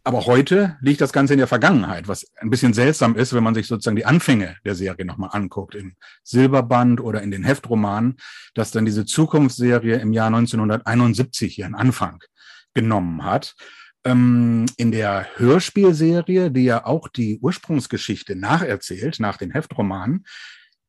aber 0.08 0.24
heute 0.24 0.78
liegt 0.80 1.02
das 1.02 1.12
Ganze 1.12 1.34
in 1.34 1.38
der 1.38 1.46
Vergangenheit, 1.46 2.08
was 2.08 2.26
ein 2.36 2.48
bisschen 2.48 2.72
seltsam 2.72 3.14
ist, 3.14 3.34
wenn 3.34 3.44
man 3.44 3.54
sich 3.54 3.66
sozusagen 3.66 3.94
die 3.94 4.06
Anfänge 4.06 4.56
der 4.64 4.74
Serie 4.74 5.04
nochmal 5.04 5.28
anguckt, 5.34 5.74
im 5.74 5.96
Silberband 6.24 7.02
oder 7.02 7.20
in 7.20 7.30
den 7.30 7.44
Heftromanen, 7.44 8.16
dass 8.54 8.70
dann 8.70 8.86
diese 8.86 9.04
Zukunftsserie 9.04 9.96
im 9.96 10.14
Jahr 10.14 10.28
1971 10.28 11.58
ihren 11.58 11.74
Anfang 11.74 12.20
genommen 12.72 13.22
hat. 13.22 13.54
Ähm, 14.02 14.64
in 14.78 14.92
der 14.92 15.26
Hörspielserie, 15.36 16.50
die 16.52 16.64
ja 16.64 16.86
auch 16.86 17.08
die 17.08 17.38
Ursprungsgeschichte 17.42 18.34
nacherzählt, 18.34 19.20
nach 19.20 19.36
den 19.36 19.50
Heftromanen, 19.50 20.24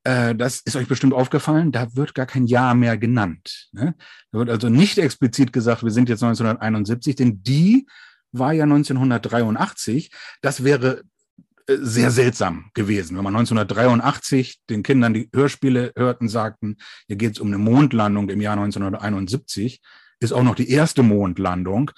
äh, 0.05 0.33
das 0.33 0.61
ist 0.61 0.77
euch 0.77 0.87
bestimmt 0.87 1.13
aufgefallen, 1.13 1.73
da 1.73 1.93
wird 1.93 2.15
gar 2.15 2.25
kein 2.25 2.45
Jahr 2.45 2.73
mehr 2.73 2.97
genannt. 2.97 3.67
Ne? 3.73 3.95
Da 4.31 4.39
wird 4.39 4.49
also 4.49 4.69
nicht 4.69 4.97
explizit 4.97 5.51
gesagt, 5.51 5.83
wir 5.83 5.91
sind 5.91 6.07
jetzt 6.07 6.23
1971, 6.23 7.17
denn 7.17 7.43
die 7.43 7.85
war 8.31 8.53
ja 8.53 8.63
1983. 8.63 10.11
Das 10.41 10.63
wäre 10.63 11.03
äh, 11.67 11.77
sehr 11.79 12.11
seltsam 12.11 12.71
gewesen, 12.73 13.17
wenn 13.17 13.23
man 13.23 13.35
1983 13.35 14.61
den 14.69 14.83
Kindern 14.83 15.13
die 15.13 15.29
Hörspiele 15.33 15.93
hörten, 15.95 16.29
sagten, 16.29 16.77
hier 17.07 17.15
geht 17.15 17.33
es 17.33 17.39
um 17.39 17.47
eine 17.47 17.57
Mondlandung 17.57 18.29
im 18.29 18.41
Jahr 18.41 18.53
1971, 18.53 19.81
ist 20.19 20.33
auch 20.33 20.43
noch 20.43 20.55
die 20.55 20.69
erste 20.69 21.03
Mondlandung. 21.03 21.91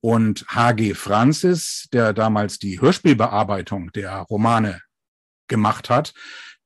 Und 0.00 0.46
H.G. 0.48 0.94
Francis, 0.94 1.88
der 1.92 2.12
damals 2.12 2.60
die 2.60 2.80
Hörspielbearbeitung 2.80 3.90
der 3.92 4.18
Romane 4.18 4.80
gemacht 5.48 5.90
hat, 5.90 6.14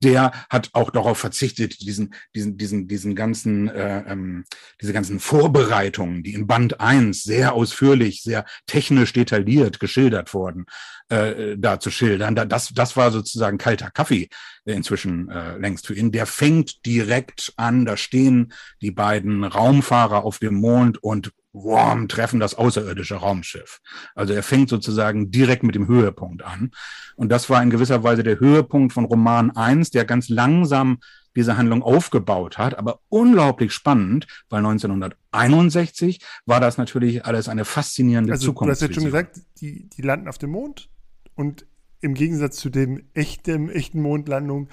der 0.02 0.32
hat 0.50 0.71
auch 0.73 0.90
darauf 0.90 1.18
verzichtet, 1.18 1.80
diesen, 1.80 2.14
diesen, 2.35 2.56
diesen, 2.56 2.88
diesen 2.88 3.14
ganzen, 3.14 3.68
äh, 3.68 4.04
ähm, 4.06 4.44
diese 4.80 4.92
ganzen 4.92 5.21
Vorbereitungen, 5.21 6.23
die 6.23 6.35
in 6.35 6.47
Band 6.47 6.80
1 6.80 7.23
sehr 7.23 7.54
ausführlich, 7.54 8.23
sehr 8.23 8.44
technisch 8.66 9.12
detailliert 9.12 9.80
geschildert 9.80 10.35
wurden, 10.35 10.66
äh, 11.09 11.56
da 11.56 11.80
zu 11.80 11.90
schildern. 11.90 12.35
Das, 12.35 12.71
das 12.75 12.97
war 12.97 13.11
sozusagen 13.11 13.59
kalter 13.59 13.90
Kaffee 13.90 14.28
inzwischen 14.64 15.28
äh, 15.28 15.56
längst 15.59 15.87
für 15.87 15.94
ihn. 15.94 16.12
Der 16.12 16.26
fängt 16.26 16.87
direkt 16.87 17.52
an, 17.56 17.85
da 17.85 17.97
stehen 17.97 18.52
die 18.80 18.92
beiden 18.92 19.44
Raumfahrer 19.44 20.25
auf 20.25 20.38
dem 20.38 20.54
Mond 20.54 21.02
und 21.02 21.32
Worm 21.52 22.09
treffen 22.09 22.40
das 22.40 22.54
außerirdische 22.54 23.16
Raumschiff. 23.16 23.80
Also 24.14 24.32
er 24.32 24.42
fängt 24.42 24.68
sozusagen 24.68 25.30
direkt 25.30 25.62
mit 25.62 25.75
dem 25.75 25.87
Höhepunkt 25.87 26.42
an. 26.42 26.71
Und 27.16 27.30
das 27.30 27.50
war 27.50 27.62
in 27.62 27.71
gewisser 27.71 28.02
Weise 28.02 28.23
der 28.23 28.40
Höhepunkt 28.40 28.92
von 28.92 29.04
Roman 29.04 29.50
1, 29.50 29.90
der 29.90 30.04
ganz 30.04 30.28
langsam 30.28 30.99
diese 31.37 31.56
Handlung 31.56 31.82
aufgebaut 31.82 32.59
hat, 32.59 32.78
aber 32.78 33.00
unglaublich 33.09 33.73
spannend, 33.73 34.26
weil 34.50 34.59
1961 34.59 36.21
war 36.44 36.61
das 36.61 36.78
natürlich 36.78 37.25
alles 37.25 37.49
eine 37.49 37.64
faszinierende 37.64 38.32
also, 38.32 38.47
Zukunft. 38.47 38.68
Du 38.68 38.73
hast 38.73 38.80
jetzt 38.82 38.94
schon 38.94 39.04
gesagt, 39.04 39.40
die, 39.61 39.88
die 39.88 40.02
landen 40.02 40.28
auf 40.28 40.38
dem 40.38 40.50
Mond 40.50 40.90
und 41.35 41.66
im 42.00 42.14
Gegensatz 42.14 42.56
zu 42.56 42.68
dem 42.68 43.04
echten, 43.14 43.71
echten 43.71 44.02
Mondlandung 44.02 44.68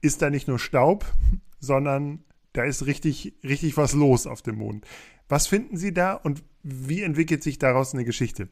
ist 0.00 0.22
da 0.22 0.30
nicht 0.30 0.48
nur 0.48 0.58
Staub, 0.58 1.04
sondern 1.60 2.24
da 2.52 2.62
ist 2.64 2.86
richtig, 2.86 3.34
richtig 3.42 3.76
was 3.76 3.92
los 3.94 4.26
auf 4.26 4.40
dem 4.40 4.56
Mond. 4.56 4.86
Was 5.28 5.46
finden 5.46 5.76
Sie 5.76 5.92
da 5.92 6.14
und 6.14 6.42
wie 6.62 7.02
entwickelt 7.02 7.42
sich 7.42 7.58
daraus 7.58 7.94
eine 7.94 8.04
Geschichte? 8.04 8.48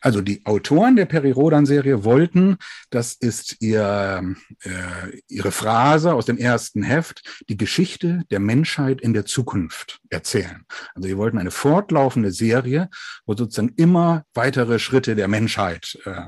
Also 0.00 0.22
die 0.22 0.44
Autoren 0.46 0.96
der 0.96 1.04
Peri-Rodan-Serie 1.04 2.04
wollten, 2.04 2.56
das 2.88 3.12
ist 3.12 3.56
ihr, 3.60 4.34
äh, 4.62 5.18
ihre 5.28 5.52
Phrase 5.52 6.14
aus 6.14 6.24
dem 6.24 6.38
ersten 6.38 6.82
Heft, 6.82 7.44
die 7.48 7.56
Geschichte 7.56 8.22
der 8.30 8.40
Menschheit 8.40 9.00
in 9.00 9.12
der 9.12 9.26
Zukunft 9.26 10.00
erzählen. 10.08 10.64
Also 10.94 11.08
sie 11.08 11.18
wollten 11.18 11.38
eine 11.38 11.50
fortlaufende 11.50 12.32
Serie, 12.32 12.88
wo 13.26 13.34
sozusagen 13.34 13.74
immer 13.76 14.24
weitere 14.32 14.78
Schritte 14.78 15.14
der 15.14 15.28
Menschheit 15.28 15.98
äh, 16.06 16.22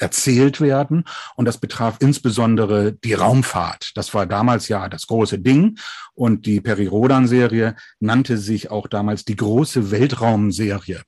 erzählt 0.00 0.60
werden. 0.60 1.04
Und 1.36 1.44
das 1.44 1.58
betraf 1.58 1.96
insbesondere 2.00 2.92
die 2.92 3.14
Raumfahrt. 3.14 3.92
Das 3.96 4.14
war 4.14 4.26
damals 4.26 4.68
ja 4.68 4.88
das 4.88 5.06
große 5.06 5.38
Ding. 5.38 5.78
Und 6.14 6.46
die 6.46 6.60
Peri-Rodan-Serie 6.60 7.76
nannte 8.00 8.38
sich 8.38 8.70
auch 8.70 8.86
damals 8.88 9.24
die 9.24 9.36
große 9.36 9.90
Weltraumserie 9.90 11.02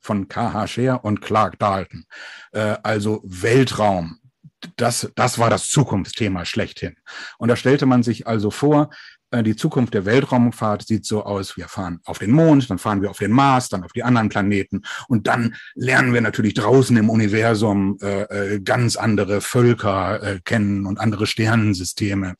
von 0.00 0.28
K.H. 0.28 0.66
Scher 0.66 1.04
und 1.04 1.20
Clark 1.20 1.58
Dalton. 1.58 2.04
Äh, 2.52 2.76
also 2.82 3.22
Weltraum. 3.24 4.18
Das, 4.76 5.10
das 5.16 5.38
war 5.38 5.50
das 5.50 5.70
Zukunftsthema 5.70 6.44
schlechthin. 6.44 6.96
Und 7.38 7.48
da 7.48 7.56
stellte 7.56 7.86
man 7.86 8.02
sich 8.02 8.26
also 8.28 8.50
vor, 8.50 8.90
die 9.40 9.56
Zukunft 9.56 9.94
der 9.94 10.04
Weltraumfahrt 10.04 10.86
sieht 10.86 11.06
so 11.06 11.24
aus, 11.24 11.56
wir 11.56 11.68
fahren 11.68 12.00
auf 12.04 12.18
den 12.18 12.32
Mond, 12.32 12.68
dann 12.68 12.78
fahren 12.78 13.00
wir 13.00 13.10
auf 13.10 13.18
den 13.18 13.30
Mars, 13.30 13.70
dann 13.70 13.82
auf 13.82 13.92
die 13.92 14.02
anderen 14.02 14.28
Planeten 14.28 14.82
und 15.08 15.26
dann 15.26 15.54
lernen 15.74 16.12
wir 16.12 16.20
natürlich 16.20 16.54
draußen 16.54 16.96
im 16.96 17.08
Universum 17.08 17.96
äh, 18.02 18.54
äh, 18.54 18.60
ganz 18.60 18.96
andere 18.96 19.40
Völker 19.40 20.22
äh, 20.22 20.40
kennen 20.44 20.84
und 20.86 21.00
andere 21.00 21.26
Sternensysteme 21.26 22.34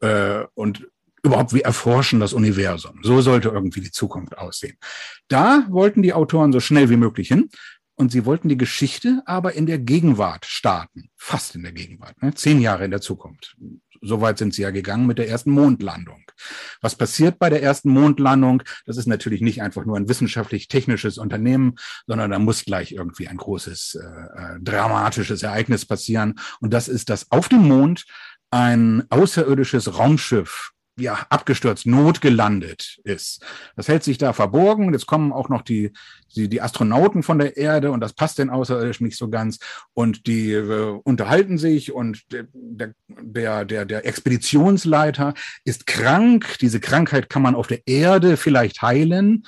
äh, 0.00 0.44
und 0.54 0.88
überhaupt 1.22 1.52
wir 1.52 1.64
erforschen 1.64 2.20
das 2.20 2.32
Universum. 2.32 3.00
So 3.02 3.20
sollte 3.20 3.48
irgendwie 3.48 3.80
die 3.80 3.90
Zukunft 3.90 4.38
aussehen. 4.38 4.76
Da 5.28 5.66
wollten 5.68 6.02
die 6.02 6.14
Autoren 6.14 6.52
so 6.52 6.60
schnell 6.60 6.88
wie 6.90 6.96
möglich 6.96 7.28
hin. 7.28 7.50
Und 7.98 8.12
sie 8.12 8.24
wollten 8.24 8.48
die 8.48 8.56
Geschichte 8.56 9.22
aber 9.26 9.54
in 9.54 9.66
der 9.66 9.80
Gegenwart 9.80 10.46
starten. 10.46 11.10
Fast 11.16 11.56
in 11.56 11.64
der 11.64 11.72
Gegenwart. 11.72 12.22
Ne? 12.22 12.32
Zehn 12.32 12.60
Jahre 12.60 12.84
in 12.84 12.92
der 12.92 13.00
Zukunft. 13.00 13.56
Soweit 14.00 14.38
sind 14.38 14.54
sie 14.54 14.62
ja 14.62 14.70
gegangen 14.70 15.06
mit 15.06 15.18
der 15.18 15.28
ersten 15.28 15.50
Mondlandung. 15.50 16.22
Was 16.80 16.94
passiert 16.94 17.38
bei 17.38 17.50
der 17.50 17.62
ersten 17.62 17.90
Mondlandung? 17.90 18.62
Das 18.86 18.96
ist 18.96 19.06
natürlich 19.06 19.40
nicht 19.40 19.62
einfach 19.62 19.84
nur 19.84 19.96
ein 19.96 20.08
wissenschaftlich-technisches 20.08 21.18
Unternehmen, 21.18 21.76
sondern 22.06 22.30
da 22.30 22.38
muss 22.38 22.64
gleich 22.64 22.92
irgendwie 22.92 23.28
ein 23.28 23.36
großes 23.36 23.96
äh, 23.96 24.06
äh 24.06 24.60
dramatisches 24.60 25.42
Ereignis 25.42 25.86
passieren. 25.86 26.38
Und 26.60 26.72
das 26.72 26.88
ist, 26.88 27.10
dass 27.10 27.30
auf 27.30 27.48
dem 27.48 27.66
Mond 27.66 28.04
ein 28.50 29.04
außerirdisches 29.10 29.98
Raumschiff 29.98 30.72
ja, 30.98 31.26
abgestürzt, 31.30 31.86
notgelandet 31.86 32.98
ist. 33.04 33.44
Das 33.76 33.88
hält 33.88 34.04
sich 34.04 34.18
da 34.18 34.32
verborgen. 34.32 34.92
Jetzt 34.92 35.06
kommen 35.06 35.32
auch 35.32 35.48
noch 35.48 35.62
die, 35.62 35.92
die, 36.34 36.48
die 36.48 36.60
Astronauten 36.60 37.22
von 37.22 37.38
der 37.38 37.56
Erde 37.56 37.90
und 37.90 38.00
das 38.00 38.12
passt 38.12 38.38
den 38.38 38.50
Außerirdischen 38.50 39.06
nicht 39.06 39.16
so 39.16 39.28
ganz. 39.28 39.58
Und 39.94 40.26
die 40.26 40.52
äh, 40.52 41.00
unterhalten 41.04 41.58
sich 41.58 41.92
und 41.92 42.22
der, 42.30 42.46
der, 43.08 43.64
der, 43.64 43.84
der 43.84 44.06
Expeditionsleiter 44.06 45.34
ist 45.64 45.86
krank. 45.86 46.58
Diese 46.60 46.80
Krankheit 46.80 47.28
kann 47.28 47.42
man 47.42 47.54
auf 47.54 47.66
der 47.66 47.86
Erde 47.86 48.36
vielleicht 48.36 48.82
heilen. 48.82 49.44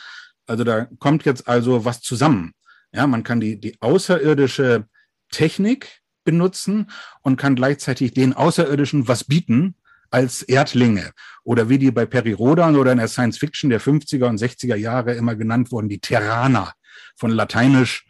Also 0.46 0.64
da 0.64 0.86
kommt 0.98 1.24
jetzt 1.24 1.48
also 1.48 1.84
was 1.84 2.00
zusammen. 2.00 2.52
Ja, 2.92 3.06
man 3.06 3.22
kann 3.22 3.40
die, 3.40 3.60
die 3.60 3.76
außerirdische 3.80 4.86
Technik 5.30 6.00
benutzen 6.24 6.90
und 7.22 7.36
kann 7.36 7.54
gleichzeitig 7.54 8.12
den 8.12 8.32
Außerirdischen 8.32 9.08
was 9.08 9.24
bieten, 9.24 9.74
als 10.10 10.42
Erdlinge 10.42 11.12
oder 11.44 11.68
wie 11.68 11.78
die 11.78 11.90
bei 11.90 12.06
Peri 12.06 12.32
Rodan 12.32 12.76
oder 12.76 12.92
in 12.92 12.98
der 12.98 13.08
Science 13.08 13.38
Fiction 13.38 13.70
der 13.70 13.80
50er 13.80 14.26
und 14.26 14.40
60er 14.40 14.76
Jahre 14.76 15.14
immer 15.14 15.36
genannt 15.36 15.72
wurden, 15.72 15.88
die 15.88 16.00
Terraner, 16.00 16.72
von 17.16 17.30
lateinisch 17.30 18.06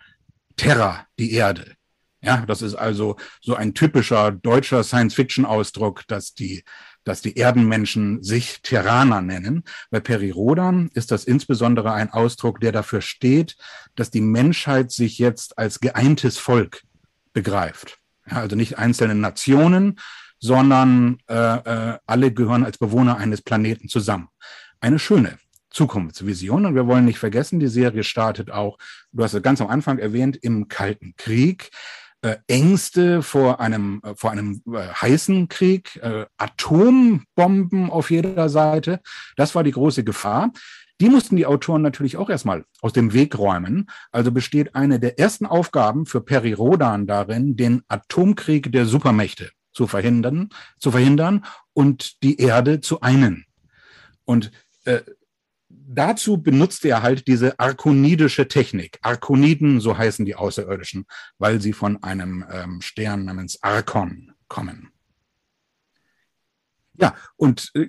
Terra, 0.57 1.07
die 1.19 1.33
Erde. 1.33 1.75
Ja, 2.23 2.45
das 2.47 2.61
ist 2.61 2.75
also 2.75 3.17
so 3.41 3.55
ein 3.55 3.73
typischer 3.73 4.31
deutscher 4.31 4.85
Science-Fiction-Ausdruck, 4.85 6.07
dass 6.07 6.35
die, 6.35 6.65
dass 7.03 7.23
die 7.23 7.37
Erdenmenschen 7.39 8.23
sich 8.23 8.61
Terraner 8.61 9.23
nennen. 9.23 9.65
Bei 9.91 10.01
Peri 10.01 10.31
Rodan 10.31 10.91
ist 10.93 11.13
das 11.13 11.25
insbesondere 11.25 11.93
ein 11.95 12.11
Ausdruck, 12.11 12.61
der 12.61 12.73
dafür 12.73 13.01
steht, 13.01 13.57
dass 13.97 14.11
die 14.11 14.21
Menschheit 14.21 14.93
sich 14.93 15.19
jetzt 15.19 15.57
als 15.57 15.81
geeintes 15.81 16.37
Volk 16.37 16.83
begreift. 17.33 17.99
Ja, 18.31 18.37
also 18.37 18.55
nicht 18.55 18.77
einzelne 18.77 19.15
Nationen, 19.15 19.99
sondern 20.41 21.19
äh, 21.29 21.35
äh, 21.35 21.99
alle 22.07 22.33
gehören 22.33 22.65
als 22.65 22.79
Bewohner 22.79 23.19
eines 23.19 23.43
Planeten 23.43 23.89
zusammen. 23.89 24.29
Eine 24.81 24.99
schöne 24.99 25.39
Zukunftsvision. 25.71 26.67
Und 26.67 26.75
wir 26.75 26.87
wollen 26.87 27.05
nicht 27.05 27.19
vergessen, 27.19 27.61
die 27.61 27.69
Serie 27.69 28.03
startet 28.03 28.51
auch, 28.51 28.79
du 29.13 29.23
hast 29.23 29.35
es 29.35 29.43
ganz 29.43 29.61
am 29.61 29.69
Anfang 29.69 29.99
erwähnt, 29.99 30.37
im 30.37 30.69
Kalten 30.69 31.15
Krieg. 31.17 31.71
Äh, 32.23 32.37
Ängste 32.49 33.23
vor 33.23 33.61
einem, 33.61 34.03
äh, 34.05 34.15
vor 34.15 34.31
einem 34.31 34.63
äh, 34.71 34.79
heißen 34.79 35.49
Krieg, 35.49 35.97
äh, 36.03 36.27
Atombomben 36.37 37.89
auf 37.89 38.11
jeder 38.11 38.51
Seite. 38.51 39.01
Das 39.37 39.55
war 39.55 39.65
die 39.65 39.71
große 39.71 40.05
Gefahr. 40.05 40.51
Die 41.01 41.09
mussten 41.09 41.37
die 41.37 41.47
Autoren 41.47 41.81
natürlich 41.81 42.19
auch 42.19 42.29
erstmal 42.29 42.67
aus 42.83 42.93
dem 42.93 43.15
Weg 43.15 43.39
räumen. 43.39 43.89
Also 44.13 44.33
besteht 44.33 44.75
eine 44.75 45.01
der 45.01 45.19
ersten 45.19 45.47
Aufgaben 45.47 46.05
für 46.05 46.21
Peri 46.21 46.53
Rodan 46.53 47.07
darin, 47.07 47.57
den 47.57 47.83
Atomkrieg 47.89 48.71
der 48.71 48.85
Supermächte 48.85 49.51
zu 49.73 49.87
verhindern, 49.87 50.51
zu 50.79 50.91
verhindern 50.91 51.45
und 51.73 52.23
die 52.23 52.39
Erde 52.39 52.81
zu 52.81 53.01
einen. 53.01 53.47
Und 54.25 54.51
äh, 54.85 55.01
dazu 55.69 56.43
benutzt 56.43 56.85
er 56.85 57.03
halt 57.03 57.27
diese 57.27 57.59
arkonidische 57.59 58.49
Technik. 58.49 58.99
Arkoniden, 59.03 59.81
so 59.81 59.97
heißen 59.97 60.25
die 60.25 60.35
Außerirdischen, 60.35 61.07
weil 61.39 61.61
sie 61.61 61.73
von 61.73 62.03
einem 62.03 62.45
ähm, 62.51 62.81
Stern 62.81 63.25
namens 63.25 63.63
Arkon 63.63 64.33
kommen. 64.49 64.93
Ja, 66.95 67.17
und 67.37 67.71
äh, 67.75 67.89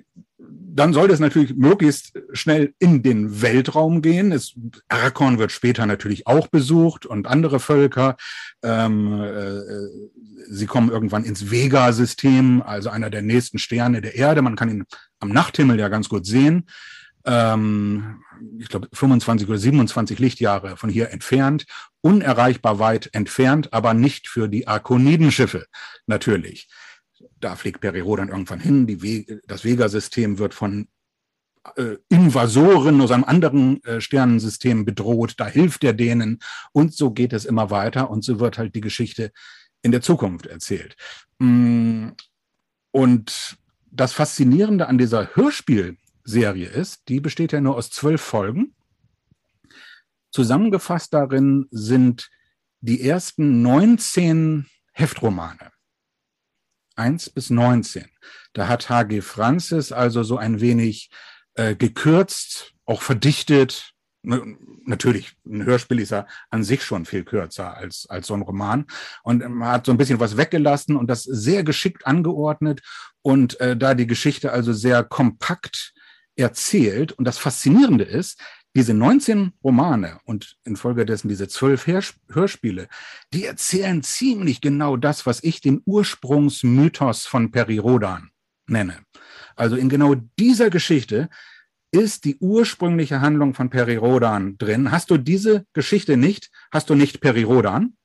dann 0.74 0.94
soll 0.94 1.08
das 1.08 1.20
natürlich 1.20 1.54
möglichst 1.54 2.12
schnell 2.32 2.72
in 2.78 3.02
den 3.02 3.42
Weltraum 3.42 4.00
gehen. 4.00 4.32
Es, 4.32 4.54
Arkon 4.88 5.38
wird 5.38 5.52
später 5.52 5.84
natürlich 5.84 6.26
auch 6.26 6.48
besucht 6.48 7.04
und 7.04 7.26
andere 7.26 7.60
Völker. 7.60 8.16
Ähm, 8.62 9.20
äh, 9.20 9.60
sie 10.48 10.66
kommen 10.66 10.90
irgendwann 10.90 11.24
ins 11.24 11.50
Vega-System, 11.50 12.62
also 12.62 12.88
einer 12.88 13.10
der 13.10 13.22
nächsten 13.22 13.58
Sterne 13.58 14.00
der 14.00 14.14
Erde. 14.14 14.40
Man 14.40 14.56
kann 14.56 14.70
ihn 14.70 14.84
am 15.20 15.28
Nachthimmel 15.28 15.78
ja 15.78 15.88
ganz 15.88 16.08
gut 16.08 16.26
sehen 16.26 16.64
ähm, 17.24 18.22
ich 18.58 18.68
glaube 18.68 18.88
25 18.92 19.48
oder 19.48 19.58
27 19.58 20.18
Lichtjahre 20.18 20.76
von 20.76 20.90
hier 20.90 21.10
entfernt, 21.10 21.66
unerreichbar 22.00 22.78
weit 22.78 23.10
entfernt, 23.12 23.72
aber 23.72 23.94
nicht 23.94 24.28
für 24.28 24.48
die 24.48 24.66
Arkoniden-Schiffe 24.66 25.66
natürlich. 26.06 26.68
Da 27.42 27.56
fliegt 27.56 27.80
Periro 27.80 28.16
dann 28.16 28.28
irgendwann 28.28 28.60
hin. 28.60 28.88
We 28.88 29.40
das 29.46 29.64
Vega-System 29.64 30.38
wird 30.38 30.54
von 30.54 30.88
äh, 31.76 31.96
Invasoren 32.08 33.00
aus 33.00 33.10
einem 33.10 33.24
anderen 33.24 33.82
äh, 33.84 34.00
Sternensystem 34.00 34.84
bedroht. 34.84 35.34
Da 35.38 35.46
hilft 35.46 35.84
er 35.84 35.92
denen 35.92 36.38
und 36.72 36.94
so 36.94 37.10
geht 37.10 37.32
es 37.32 37.44
immer 37.44 37.70
weiter 37.70 38.10
und 38.10 38.24
so 38.24 38.40
wird 38.40 38.58
halt 38.58 38.74
die 38.74 38.80
Geschichte 38.80 39.32
in 39.82 39.92
der 39.92 40.02
Zukunft 40.02 40.46
erzählt. 40.46 40.96
Mm, 41.38 42.08
und 42.92 43.56
das 43.90 44.12
Faszinierende 44.12 44.86
an 44.86 44.98
dieser 44.98 45.34
Hörspiel 45.34 45.96
Serie 46.24 46.68
ist. 46.68 47.08
Die 47.08 47.20
besteht 47.20 47.52
ja 47.52 47.60
nur 47.60 47.76
aus 47.76 47.90
zwölf 47.90 48.20
Folgen. 48.20 48.74
Zusammengefasst 50.30 51.12
darin 51.12 51.66
sind 51.70 52.30
die 52.80 53.02
ersten 53.06 53.62
19 53.62 54.66
Heftromane. 54.92 55.72
1 56.96 57.30
bis 57.30 57.50
19. 57.50 58.06
Da 58.52 58.68
hat 58.68 58.88
H.G. 58.88 59.20
Francis 59.20 59.92
also 59.92 60.22
so 60.22 60.36
ein 60.36 60.60
wenig 60.60 61.10
äh, 61.54 61.74
gekürzt, 61.74 62.72
auch 62.84 63.02
verdichtet. 63.02 63.92
Natürlich, 64.22 65.32
ein 65.44 65.64
Hörspiel 65.64 65.98
ist 65.98 66.10
ja 66.10 66.26
an 66.50 66.62
sich 66.62 66.84
schon 66.84 67.06
viel 67.06 67.24
kürzer 67.24 67.76
als, 67.76 68.06
als 68.08 68.28
so 68.28 68.34
ein 68.34 68.42
Roman. 68.42 68.86
Und 69.22 69.46
man 69.48 69.68
hat 69.68 69.86
so 69.86 69.92
ein 69.92 69.98
bisschen 69.98 70.20
was 70.20 70.36
weggelassen 70.36 70.96
und 70.96 71.08
das 71.08 71.24
sehr 71.24 71.64
geschickt 71.64 72.06
angeordnet. 72.06 72.82
Und 73.22 73.58
äh, 73.60 73.76
da 73.76 73.94
die 73.94 74.06
Geschichte 74.06 74.52
also 74.52 74.72
sehr 74.72 75.02
kompakt 75.02 75.92
erzählt. 76.36 77.12
Und 77.12 77.24
das 77.24 77.38
Faszinierende 77.38 78.04
ist, 78.04 78.40
diese 78.74 78.94
19 78.94 79.52
Romane 79.62 80.18
und 80.24 80.56
infolgedessen 80.64 81.28
diese 81.28 81.48
zwölf 81.48 81.86
Hörspiele, 81.86 82.88
die 83.32 83.44
erzählen 83.44 84.02
ziemlich 84.02 84.60
genau 84.60 84.96
das, 84.96 85.26
was 85.26 85.42
ich 85.42 85.60
den 85.60 85.82
Ursprungsmythos 85.84 87.26
von 87.26 87.50
Perirodan 87.50 88.30
nenne. 88.66 88.98
Also 89.56 89.76
in 89.76 89.88
genau 89.88 90.14
dieser 90.38 90.70
Geschichte 90.70 91.28
ist 91.90 92.24
die 92.24 92.38
ursprüngliche 92.38 93.20
Handlung 93.20 93.52
von 93.52 93.68
Perirodan 93.68 94.56
drin. 94.56 94.90
Hast 94.90 95.10
du 95.10 95.18
diese 95.18 95.66
Geschichte 95.74 96.16
nicht, 96.16 96.50
hast 96.70 96.88
du 96.88 96.94
nicht 96.94 97.20
Perirodan. 97.20 97.96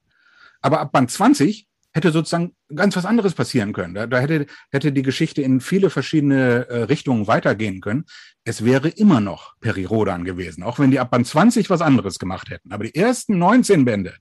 Aber 0.59 0.81
ab 0.81 0.91
Band 0.91 1.09
20 1.09 1.67
hätte 1.97 2.11
sozusagen 2.11 2.55
ganz 2.73 2.95
was 2.95 3.05
anderes 3.05 3.33
passieren 3.33 3.73
können. 3.73 3.93
Da, 3.93 4.07
da 4.07 4.19
hätte, 4.19 4.45
hätte 4.71 4.93
die 4.93 5.01
Geschichte 5.01 5.41
in 5.41 5.59
viele 5.59 5.89
verschiedene 5.89 6.67
äh, 6.69 6.83
Richtungen 6.83 7.27
weitergehen 7.27 7.81
können. 7.81 8.05
Es 8.45 8.63
wäre 8.63 8.87
immer 8.87 9.19
noch 9.19 9.55
Perirodan 9.59 10.23
gewesen, 10.23 10.63
auch 10.63 10.79
wenn 10.79 10.91
die 10.91 10.99
ab 10.99 11.11
Band 11.11 11.27
20 11.27 11.69
was 11.69 11.81
anderes 11.81 12.19
gemacht 12.19 12.49
hätten. 12.49 12.71
Aber 12.71 12.85
die 12.85 12.95
ersten 12.95 13.37
19 13.37 13.83
Bände, 13.83 14.13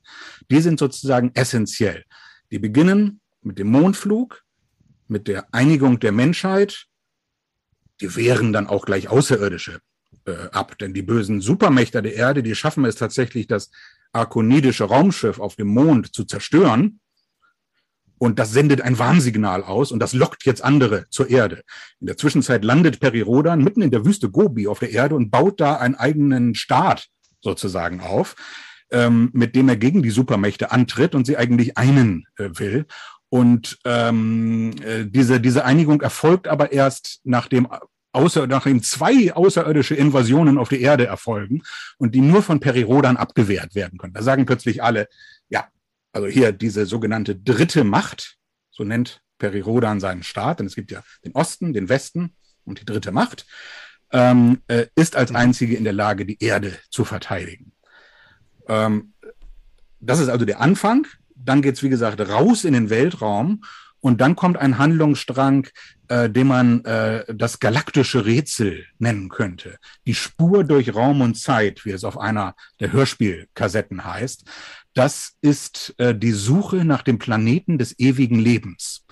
die 0.50 0.60
sind 0.60 0.80
sozusagen 0.80 1.30
essentiell. 1.34 2.04
Die 2.50 2.58
beginnen 2.58 3.20
mit 3.42 3.58
dem 3.58 3.68
Mondflug, 3.68 4.42
mit 5.06 5.28
der 5.28 5.46
Einigung 5.52 6.00
der 6.00 6.12
Menschheit. 6.12 6.86
Die 8.00 8.16
wehren 8.16 8.52
dann 8.52 8.66
auch 8.66 8.84
gleich 8.84 9.08
Außerirdische 9.08 9.80
äh, 10.24 10.48
ab, 10.50 10.78
denn 10.78 10.94
die 10.94 11.02
bösen 11.02 11.40
Supermächte 11.40 12.02
der 12.02 12.14
Erde, 12.14 12.42
die 12.42 12.54
schaffen 12.54 12.84
es 12.84 12.96
tatsächlich, 12.96 13.46
das 13.46 13.70
arkonidische 14.12 14.84
Raumschiff 14.84 15.38
auf 15.38 15.56
dem 15.56 15.68
Mond 15.68 16.14
zu 16.14 16.24
zerstören 16.24 17.00
und 18.18 18.38
das 18.38 18.52
sendet 18.52 18.80
ein 18.80 18.98
Warnsignal 18.98 19.62
aus 19.62 19.92
und 19.92 20.00
das 20.00 20.12
lockt 20.12 20.44
jetzt 20.44 20.64
andere 20.64 21.06
zur 21.10 21.28
Erde. 21.28 21.62
In 22.00 22.06
der 22.06 22.16
Zwischenzeit 22.16 22.64
landet 22.64 23.00
Perirodan 23.00 23.62
mitten 23.62 23.82
in 23.82 23.90
der 23.90 24.04
Wüste 24.04 24.30
Gobi 24.30 24.68
auf 24.68 24.78
der 24.78 24.92
Erde 24.92 25.14
und 25.14 25.30
baut 25.30 25.60
da 25.60 25.76
einen 25.76 25.94
eigenen 25.94 26.54
Staat 26.54 27.08
sozusagen 27.40 28.00
auf, 28.00 28.34
ähm, 28.90 29.30
mit 29.32 29.54
dem 29.54 29.68
er 29.68 29.76
gegen 29.76 30.02
die 30.02 30.10
Supermächte 30.10 30.70
antritt 30.70 31.14
und 31.14 31.26
sie 31.26 31.36
eigentlich 31.36 31.76
einen 31.76 32.26
äh, 32.36 32.50
will. 32.54 32.86
Und 33.28 33.78
ähm, 33.84 34.72
äh, 34.82 35.04
diese, 35.04 35.40
diese 35.40 35.64
Einigung 35.64 36.00
erfolgt 36.00 36.48
aber 36.48 36.72
erst 36.72 37.20
nachdem 37.24 37.68
außer, 38.12 38.46
nachdem 38.46 38.82
zwei 38.82 39.34
außerirdische 39.34 39.94
Invasionen 39.94 40.58
auf 40.58 40.70
die 40.70 40.80
Erde 40.80 41.06
erfolgen 41.06 41.62
und 41.98 42.14
die 42.14 42.22
nur 42.22 42.42
von 42.42 42.60
Perirodan 42.60 43.16
abgewehrt 43.16 43.74
werden 43.74 43.98
können. 43.98 44.14
Da 44.14 44.22
sagen 44.22 44.46
plötzlich 44.46 44.82
alle, 44.82 45.08
ja, 45.48 45.66
also 46.16 46.28
hier 46.28 46.50
diese 46.52 46.86
sogenannte 46.86 47.36
dritte 47.36 47.84
Macht, 47.84 48.38
so 48.70 48.84
nennt 48.84 49.20
Perirodan 49.38 50.00
seinen 50.00 50.22
Staat, 50.22 50.60
denn 50.60 50.66
es 50.66 50.74
gibt 50.74 50.90
ja 50.90 51.02
den 51.26 51.32
Osten, 51.32 51.74
den 51.74 51.90
Westen 51.90 52.34
und 52.64 52.80
die 52.80 52.86
dritte 52.86 53.12
Macht, 53.12 53.46
ähm, 54.12 54.62
äh, 54.66 54.86
ist 54.94 55.14
als 55.14 55.34
einzige 55.34 55.76
in 55.76 55.84
der 55.84 55.92
Lage, 55.92 56.24
die 56.24 56.42
Erde 56.42 56.72
zu 56.90 57.04
verteidigen. 57.04 57.72
Ähm, 58.66 59.12
das 60.00 60.20
ist 60.20 60.28
also 60.28 60.46
der 60.46 60.60
Anfang. 60.60 61.06
Dann 61.34 61.60
geht's 61.60 61.82
wie 61.82 61.90
gesagt, 61.90 62.18
raus 62.20 62.64
in 62.64 62.72
den 62.72 62.88
Weltraum 62.88 63.62
und 64.00 64.22
dann 64.22 64.36
kommt 64.36 64.56
ein 64.56 64.78
Handlungsstrang, 64.78 65.68
äh, 66.08 66.30
den 66.30 66.46
man 66.46 66.84
äh, 66.84 67.24
das 67.34 67.58
galaktische 67.58 68.24
Rätsel 68.24 68.86
nennen 68.98 69.28
könnte. 69.28 69.76
Die 70.06 70.14
Spur 70.14 70.64
durch 70.64 70.94
Raum 70.94 71.20
und 71.20 71.34
Zeit, 71.34 71.84
wie 71.84 71.90
es 71.90 72.04
auf 72.04 72.16
einer 72.18 72.54
der 72.80 72.92
Hörspielkassetten 72.92 74.04
heißt. 74.04 74.44
Das 74.96 75.34
ist 75.42 75.94
äh, 75.98 76.14
die 76.14 76.32
Suche 76.32 76.86
nach 76.86 77.02
dem 77.02 77.18
Planeten 77.18 77.76
des 77.76 77.98
ewigen 77.98 78.38
Lebens. 78.38 79.04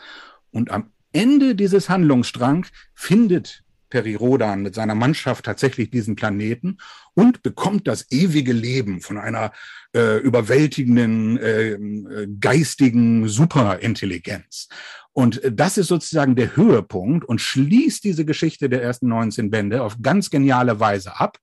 Und 0.50 0.70
am 0.70 0.90
Ende 1.12 1.54
dieses 1.54 1.90
Handlungsstrang 1.90 2.64
findet 2.94 3.62
Peri 3.90 4.14
Rodan 4.14 4.62
mit 4.62 4.74
seiner 4.74 4.94
Mannschaft 4.94 5.44
tatsächlich 5.44 5.90
diesen 5.90 6.16
Planeten 6.16 6.78
und 7.12 7.42
bekommt 7.42 7.86
das 7.86 8.10
ewige 8.10 8.54
Leben 8.54 9.02
von 9.02 9.18
einer 9.18 9.52
äh, 9.94 10.20
überwältigenden 10.20 11.36
äh, 11.36 12.28
geistigen 12.40 13.28
Superintelligenz. 13.28 14.68
Und 15.12 15.42
das 15.52 15.76
ist 15.76 15.88
sozusagen 15.88 16.34
der 16.34 16.56
Höhepunkt 16.56 17.26
und 17.26 17.42
schließt 17.42 18.02
diese 18.02 18.24
Geschichte 18.24 18.70
der 18.70 18.82
ersten 18.82 19.08
19 19.08 19.50
Bände 19.50 19.82
auf 19.82 20.00
ganz 20.00 20.30
geniale 20.30 20.80
Weise 20.80 21.20
ab. 21.20 21.36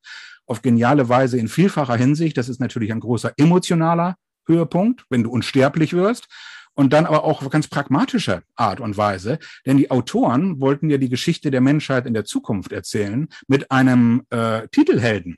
Auf 0.47 0.63
geniale 0.63 1.07
Weise 1.09 1.37
in 1.37 1.47
vielfacher 1.47 1.95
Hinsicht. 1.95 2.37
Das 2.37 2.49
ist 2.49 2.59
natürlich 2.59 2.91
ein 2.91 2.99
großer 2.99 3.33
emotionaler 3.37 4.17
Höhepunkt, 4.45 5.05
wenn 5.09 5.23
du 5.23 5.31
unsterblich 5.31 5.93
wirst. 5.93 6.27
Und 6.73 6.93
dann 6.93 7.05
aber 7.05 7.25
auch 7.25 7.49
ganz 7.49 7.67
pragmatische 7.67 8.43
Art 8.55 8.79
und 8.79 8.95
Weise. 8.95 9.39
Denn 9.65 9.77
die 9.77 9.91
Autoren 9.91 10.61
wollten 10.61 10.89
ja 10.89 10.97
die 10.97 11.09
Geschichte 11.09 11.51
der 11.51 11.59
Menschheit 11.59 12.05
in 12.05 12.13
der 12.13 12.23
Zukunft 12.23 12.71
erzählen 12.71 13.27
mit 13.47 13.71
einem 13.71 14.23
äh, 14.29 14.67
Titelhelden 14.69 15.37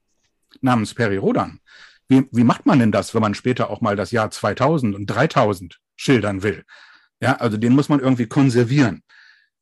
namens 0.61 0.93
Peri 0.93 1.17
Rodan. 1.17 1.59
Wie, 2.07 2.27
wie 2.31 2.43
macht 2.43 2.67
man 2.67 2.77
denn 2.77 2.91
das, 2.91 3.15
wenn 3.15 3.21
man 3.21 3.33
später 3.33 3.71
auch 3.71 3.81
mal 3.81 3.95
das 3.95 4.11
Jahr 4.11 4.29
2000 4.29 4.95
und 4.95 5.07
3000 5.07 5.79
schildern 5.95 6.43
will? 6.43 6.63
Ja, 7.19 7.37
also 7.37 7.57
den 7.57 7.73
muss 7.73 7.89
man 7.89 7.99
irgendwie 7.99 8.27
konservieren. 8.27 9.01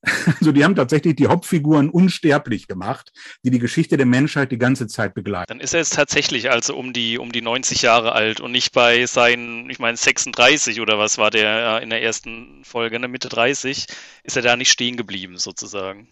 Also 0.40 0.52
die 0.52 0.64
haben 0.64 0.76
tatsächlich 0.76 1.16
die 1.16 1.28
Hauptfiguren 1.28 1.90
unsterblich 1.90 2.68
gemacht, 2.68 3.12
die 3.44 3.52
die 3.52 3.60
Geschichte 3.60 3.98
der 3.98 4.06
Menschheit 4.06 4.52
die 4.52 4.58
ganze 4.58 4.88
Zeit 4.88 5.14
begleiten. 5.14 5.50
Dann 5.50 5.60
ist 5.60 5.74
er 5.74 5.80
jetzt 5.80 5.94
tatsächlich 5.94 6.50
also 6.50 6.76
um 6.76 6.94
die, 6.94 7.18
um 7.18 7.32
die 7.32 7.42
90 7.42 7.82
Jahre 7.84 8.14
alt 8.14 8.40
und 8.40 8.52
nicht 8.52 8.74
bei 8.74 9.06
seinen, 9.06 9.70
ich 9.70 9.80
meine 9.80 9.98
36 9.98 10.82
oder 10.82 10.98
was 10.98 11.18
war 11.18 11.30
der 11.30 11.82
in 11.82 11.90
der 11.90 12.02
ersten 12.02 12.64
Folge, 12.64 12.96
in 12.96 13.04
der 13.04 13.10
Mitte 13.10 13.30
30, 13.30 13.86
ist 14.24 14.36
er 14.36 14.42
da 14.42 14.56
nicht 14.56 14.72
stehen 14.72 14.98
geblieben 14.98 15.38
sozusagen. 15.38 16.08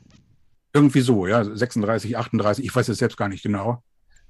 Irgendwie 0.74 1.02
so, 1.02 1.26
ja, 1.26 1.44
36, 1.44 2.16
38, 2.16 2.66
ich 2.66 2.76
weiß 2.76 2.90
es 2.90 3.00
selbst 3.00 3.18
gar 3.18 3.28
nicht 3.28 3.42
genau. 3.42 3.84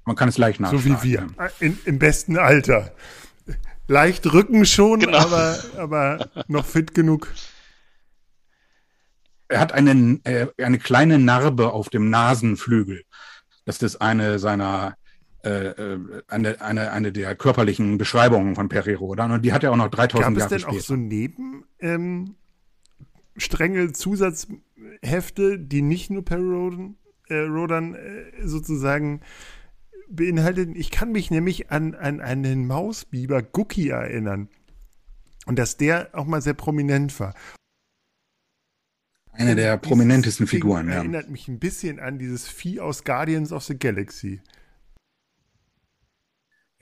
Man 0.06 0.16
kann 0.16 0.30
es 0.30 0.38
leicht 0.38 0.60
nachschlagen. 0.60 0.96
So 0.96 1.02
wie 1.02 1.10
wir, 1.10 1.26
in, 1.60 1.78
im 1.84 1.98
besten 1.98 2.38
Alter. 2.38 2.92
Leicht 3.86 4.32
Rücken 4.32 4.64
schon, 4.64 5.00
genau. 5.00 5.18
aber, 5.18 5.58
aber 5.76 6.30
noch 6.48 6.64
fit 6.64 6.94
genug. 6.94 7.28
Er 9.50 9.58
hat 9.58 9.72
eine, 9.72 10.20
äh, 10.24 10.46
eine 10.62 10.78
kleine 10.78 11.18
Narbe 11.18 11.72
auf 11.72 11.90
dem 11.90 12.08
Nasenflügel. 12.08 13.02
Das 13.64 13.82
ist 13.82 13.96
eine 13.96 14.38
seiner 14.38 14.96
äh, 15.44 15.68
äh 15.68 15.98
eine, 16.28 16.60
eine, 16.60 16.92
eine 16.92 17.12
der 17.12 17.34
körperlichen 17.34 17.98
Beschreibungen 17.98 18.54
von 18.54 18.68
Peri 18.68 18.94
Rodan 18.94 19.32
und 19.32 19.44
die 19.44 19.52
hat 19.52 19.64
er 19.64 19.72
auch 19.72 19.76
noch 19.76 19.90
3000 19.90 20.38
Jahre 20.38 20.48
später. 20.48 20.48
Gab 20.48 20.56
es 20.56 20.62
denn 20.62 20.78
auch 20.78 20.84
so 20.84 20.96
neben 20.96 21.64
ähm, 21.80 22.36
strenge 23.36 23.92
Zusatzhefte, 23.92 25.58
die 25.58 25.82
nicht 25.82 26.10
nur 26.10 26.24
Peri 26.24 26.42
Rodan, 26.42 26.96
äh, 27.28 27.34
Rodan 27.38 27.94
äh, 27.96 28.46
sozusagen 28.46 29.20
beinhalteten? 30.08 30.76
Ich 30.76 30.92
kann 30.92 31.10
mich 31.10 31.32
nämlich 31.32 31.72
an, 31.72 31.96
an 31.96 32.20
einen 32.20 32.68
Mausbiber 32.68 33.42
Guki 33.42 33.88
erinnern 33.88 34.48
und 35.46 35.58
dass 35.58 35.76
der 35.76 36.10
auch 36.12 36.26
mal 36.26 36.40
sehr 36.40 36.54
prominent 36.54 37.18
war. 37.18 37.34
Eine 39.40 39.56
der 39.56 39.78
prominentesten 39.78 40.46
Figuren, 40.46 40.88
ja. 40.88 40.96
Erinnert 40.96 41.30
mich 41.30 41.48
ein 41.48 41.58
bisschen 41.58 41.98
an 41.98 42.18
dieses 42.18 42.46
Vieh 42.46 42.78
aus 42.78 43.04
Guardians 43.04 43.52
of 43.52 43.64
the 43.64 43.78
Galaxy. 43.78 44.42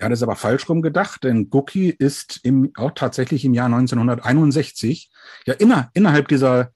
Ja, 0.01 0.09
das 0.09 0.19
ist 0.19 0.23
aber 0.25 0.35
falsch 0.35 0.69
rum 0.69 0.83
gedacht, 0.83 1.23
denn 1.23 1.51
Guki 1.51 1.89
ist 1.89 2.41
im, 2.43 2.73
auch 2.75 2.91
tatsächlich 2.97 3.45
im 3.45 3.55
Jahr 3.55 3.67
1961 3.67 5.09
ja 5.47 5.55
inner, 5.55 5.91
innerhalb 5.95 6.27
dieser 6.27 6.73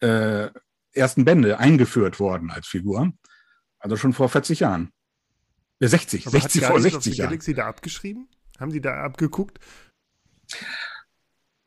äh, 0.00 0.50
ersten 0.92 1.24
Bände 1.24 1.58
eingeführt 1.58 2.20
worden 2.20 2.50
als 2.50 2.66
Figur. 2.66 3.10
Also 3.78 3.96
schon 3.96 4.12
vor 4.12 4.28
40 4.28 4.60
Jahren. 4.60 4.92
60, 5.80 6.26
aber 6.26 6.40
60 6.40 6.64
vor 6.64 6.78
60 6.78 7.16
Jahren. 7.16 7.30
Galaxy 7.30 7.54
da 7.54 7.68
abgeschrieben? 7.68 8.28
Haben 8.60 8.72
die 8.72 8.82
da 8.82 9.02
abgeguckt? 9.02 9.60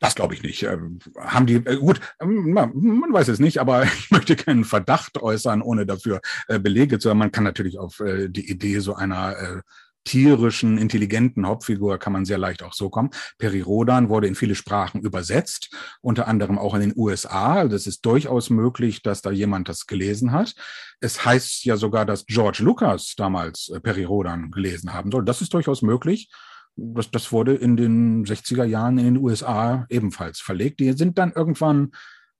Das 0.05 0.15
glaube 0.15 0.35
ich 0.35 0.43
nicht. 0.43 0.61
Ähm, 0.63 0.99
haben 1.17 1.47
die, 1.47 1.55
äh, 1.55 1.77
gut, 1.77 1.99
ähm, 2.21 2.53
man, 2.53 2.71
weiß 2.73 3.27
es 3.27 3.39
nicht, 3.39 3.59
aber 3.59 3.83
ich 3.99 4.11
möchte 4.11 4.35
keinen 4.35 4.63
Verdacht 4.63 5.21
äußern, 5.21 5.61
ohne 5.63 5.85
dafür 5.87 6.21
äh, 6.47 6.59
Belege 6.59 6.99
zu 6.99 7.09
haben. 7.09 7.17
Man 7.17 7.31
kann 7.31 7.43
natürlich 7.43 7.79
auf 7.79 7.99
äh, 8.01 8.29
die 8.29 8.49
Idee 8.49 8.79
so 8.79 8.93
einer 8.93 9.35
äh, 9.37 9.61
tierischen, 10.03 10.77
intelligenten 10.77 11.47
Hauptfigur 11.47 11.97
kann 11.97 12.13
man 12.13 12.25
sehr 12.25 12.37
leicht 12.37 12.61
auch 12.61 12.73
so 12.73 12.91
kommen. 12.91 13.09
Peri 13.39 13.61
Rodan 13.61 14.07
wurde 14.09 14.27
in 14.27 14.35
viele 14.35 14.53
Sprachen 14.53 15.01
übersetzt, 15.01 15.75
unter 16.01 16.27
anderem 16.27 16.59
auch 16.59 16.75
in 16.75 16.81
den 16.81 16.93
USA. 16.95 17.63
Es 17.63 17.87
ist 17.87 18.05
durchaus 18.05 18.51
möglich, 18.51 19.01
dass 19.01 19.23
da 19.23 19.31
jemand 19.31 19.67
das 19.69 19.87
gelesen 19.87 20.31
hat. 20.31 20.53
Es 20.99 21.25
heißt 21.25 21.65
ja 21.65 21.77
sogar, 21.77 22.05
dass 22.05 22.27
George 22.27 22.59
Lucas 22.61 23.15
damals 23.17 23.69
äh, 23.69 23.79
Peri 23.79 24.03
Rodan 24.03 24.51
gelesen 24.51 24.93
haben 24.93 25.09
soll. 25.09 25.25
Das 25.25 25.41
ist 25.41 25.55
durchaus 25.55 25.81
möglich 25.81 26.29
das, 26.75 27.11
das 27.11 27.31
wurde 27.31 27.55
in 27.55 27.77
den 27.77 28.25
60er 28.25 28.65
Jahren 28.65 28.97
in 28.97 29.05
den 29.05 29.17
USA 29.17 29.85
ebenfalls 29.89 30.39
verlegt. 30.39 30.79
Die 30.79 30.91
sind 30.93 31.17
dann 31.17 31.31
irgendwann, 31.31 31.91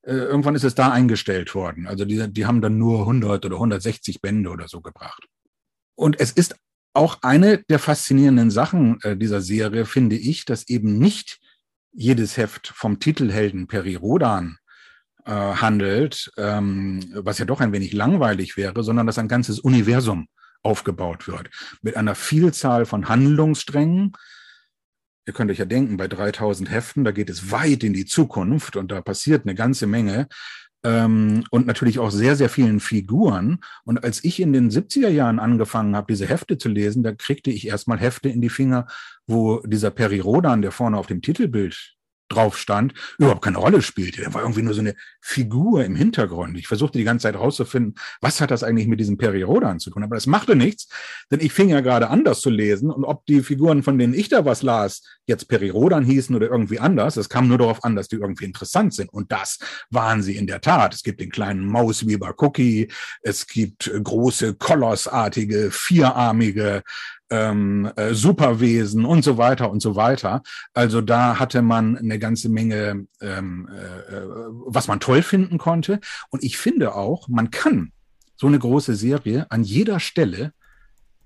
äh, 0.04 0.14
irgendwann 0.14 0.56
ist 0.56 0.64
es 0.64 0.76
da 0.76 0.92
eingestellt 0.92 1.56
worden. 1.56 1.88
Also 1.88 2.06
die, 2.06 2.32
die 2.32 2.46
haben 2.46 2.62
dann 2.62 2.78
nur 2.78 3.02
100 3.02 3.46
oder 3.46 3.56
160 3.56 4.22
Bände 4.22 4.50
oder 4.50 4.68
so 4.68 4.82
gebracht. 4.82 5.26
Und 5.96 6.20
es 6.20 6.32
ist 6.32 6.56
auch 6.94 7.20
eine 7.22 7.60
der 7.70 7.80
faszinierenden 7.80 8.52
Sachen 8.52 9.00
äh, 9.02 9.18
dieser 9.18 9.42
Serie, 9.42 9.86
finde 9.86 10.16
ich, 10.16 10.46
dass 10.46 10.68
eben 10.68 10.98
nicht 10.98 11.40
jedes 11.94 12.38
Heft 12.38 12.68
vom 12.68 13.00
Titelhelden 13.00 13.68
Peri 13.68 13.96
Rodan 13.96 14.58
äh, 15.26 15.32
handelt, 15.32 16.32
ähm, 16.38 17.00
was 17.14 17.38
ja 17.40 17.46
doch 17.46 17.62
ein 17.62 17.72
wenig 17.72 17.94
langweilig 17.94 18.58
wäre, 18.58 18.84
sondern 18.84 19.08
dass 19.08 19.18
ein 19.18 19.28
ganzes 19.28 19.60
Universum 19.60 20.28
aufgebaut 20.66 21.28
wird. 21.28 21.50
Mit 21.82 21.96
einer 21.96 22.16
Vielzahl 22.16 22.86
von 22.86 23.08
Handlungssträngen. 23.08 24.14
Ihr 25.28 25.34
könnt 25.34 25.52
euch 25.52 25.60
ja 25.60 25.66
denken, 25.66 25.98
bei 25.98 26.08
3000 26.08 26.70
Heften, 26.70 27.04
da 27.04 27.12
geht 27.12 27.30
es 27.30 27.52
weit 27.52 27.84
in 27.84 27.94
die 27.94 28.06
Zukunft 28.06 28.76
und 28.76 28.92
da 28.92 29.02
passiert 29.02 29.46
eine 29.46 29.56
ganze 29.56 29.88
Menge. 29.88 30.28
Ähm, 30.84 31.44
und 31.50 31.66
natürlich 31.66 31.98
auch 31.98 32.12
sehr, 32.12 32.36
sehr 32.36 32.50
vielen 32.50 32.80
Figuren. 32.80 33.60
Und 33.86 34.04
als 34.04 34.24
ich 34.24 34.40
in 34.40 34.54
den 34.54 34.70
70er 34.70 35.10
Jahren 35.10 35.40
angefangen 35.40 35.96
habe, 35.96 36.12
diese 36.14 36.28
Hefte 36.28 36.60
zu 36.60 36.70
lesen, 36.70 37.02
da 37.02 37.12
kriegte 37.14 37.50
ich 37.50 37.68
erstmal 37.68 38.00
Hefte 38.00 38.30
in 38.30 38.40
die 38.40 38.50
Finger, 38.50 38.86
wo 39.26 39.62
dieser 39.66 39.90
Peri 39.90 40.20
Rodan, 40.20 40.62
der 40.62 40.72
vorne 40.72 40.98
auf 40.98 41.08
dem 41.08 41.24
Titelbild 41.24 41.95
drauf 42.30 42.58
stand, 42.58 42.94
überhaupt 43.18 43.44
keine 43.44 43.58
Rolle 43.58 43.82
spielte. 43.82 44.22
Der 44.22 44.34
war 44.34 44.42
irgendwie 44.42 44.62
nur 44.62 44.74
so 44.74 44.82
eine 44.82 44.96
Figur 45.22 45.84
im 45.84 45.96
Hintergrund. 45.96 46.58
Ich 46.58 46.68
versuchte 46.68 46.98
die 46.98 47.04
ganze 47.04 47.24
Zeit 47.24 47.36
rauszufinden, 47.36 47.96
was 48.22 48.42
hat 48.42 48.52
das 48.52 48.64
eigentlich 48.64 48.88
mit 48.88 49.00
diesem 49.00 49.18
Periodan 49.18 49.80
zu 49.80 49.90
tun? 49.90 50.04
Aber 50.04 50.16
das 50.16 50.28
machte 50.28 50.56
nichts, 50.56 50.88
denn 51.32 51.40
ich 51.40 51.54
fing 51.54 51.70
ja 51.70 51.82
gerade 51.82 52.10
an, 52.10 52.24
das 52.24 52.42
zu 52.42 52.50
lesen. 52.50 52.90
Und 52.92 53.04
ob 53.04 53.26
die 53.26 53.42
Figuren, 53.42 53.84
von 53.84 53.98
denen 53.98 54.14
ich 54.14 54.30
da 54.30 54.46
was 54.46 54.62
las, 54.62 55.02
jetzt 55.28 55.48
Periodan 55.48 56.04
hießen 56.04 56.36
oder 56.36 56.48
irgendwie 56.48 56.80
anders, 56.80 57.16
das 57.16 57.30
kam 57.30 57.48
nur 57.48 57.58
darauf 57.58 57.84
an, 57.84 57.96
dass 57.96 58.08
die 58.08 58.18
irgendwie 58.18 58.46
interessant 58.46 58.94
sind. 58.94 59.12
Und 59.12 59.32
das 59.32 59.60
waren 59.90 60.22
sie 60.22 60.36
in 60.36 60.48
der 60.48 60.62
Tat. 60.62 60.94
Es 60.94 61.04
gibt 61.04 61.20
den 61.20 61.32
kleinen 61.32 61.66
Mausweber 61.66 62.34
Cookie, 62.38 62.92
es 63.22 63.48
gibt 63.48 63.92
große, 64.04 64.56
kolossartige, 64.56 65.72
vierarmige 65.72 66.84
ähm, 67.30 67.92
äh, 67.96 68.14
Superwesen 68.14 69.06
und 69.06 69.24
so 69.24 69.38
weiter 69.38 69.72
und 69.72 69.82
so 69.82 69.96
weiter. 69.96 70.44
Also 70.74 71.02
da 71.02 71.40
hatte 71.40 71.62
man 71.62 71.98
eine 71.98 72.20
ganze 72.20 72.50
Menge, 72.50 73.08
ähm, 73.22 73.68
äh, 73.70 74.22
was 74.66 74.88
man 74.88 75.00
toll 75.00 75.22
finden 75.22 75.58
konnte. 75.58 76.00
Und 76.30 76.44
ich 76.44 76.58
finde 76.58 76.96
auch, 76.96 77.28
man 77.28 77.52
kann 77.52 77.92
so 78.36 78.48
eine 78.48 78.60
große 78.60 78.96
Serie 78.96 79.48
an 79.50 79.64
jeder 79.64 80.00
Stelle 80.00 80.54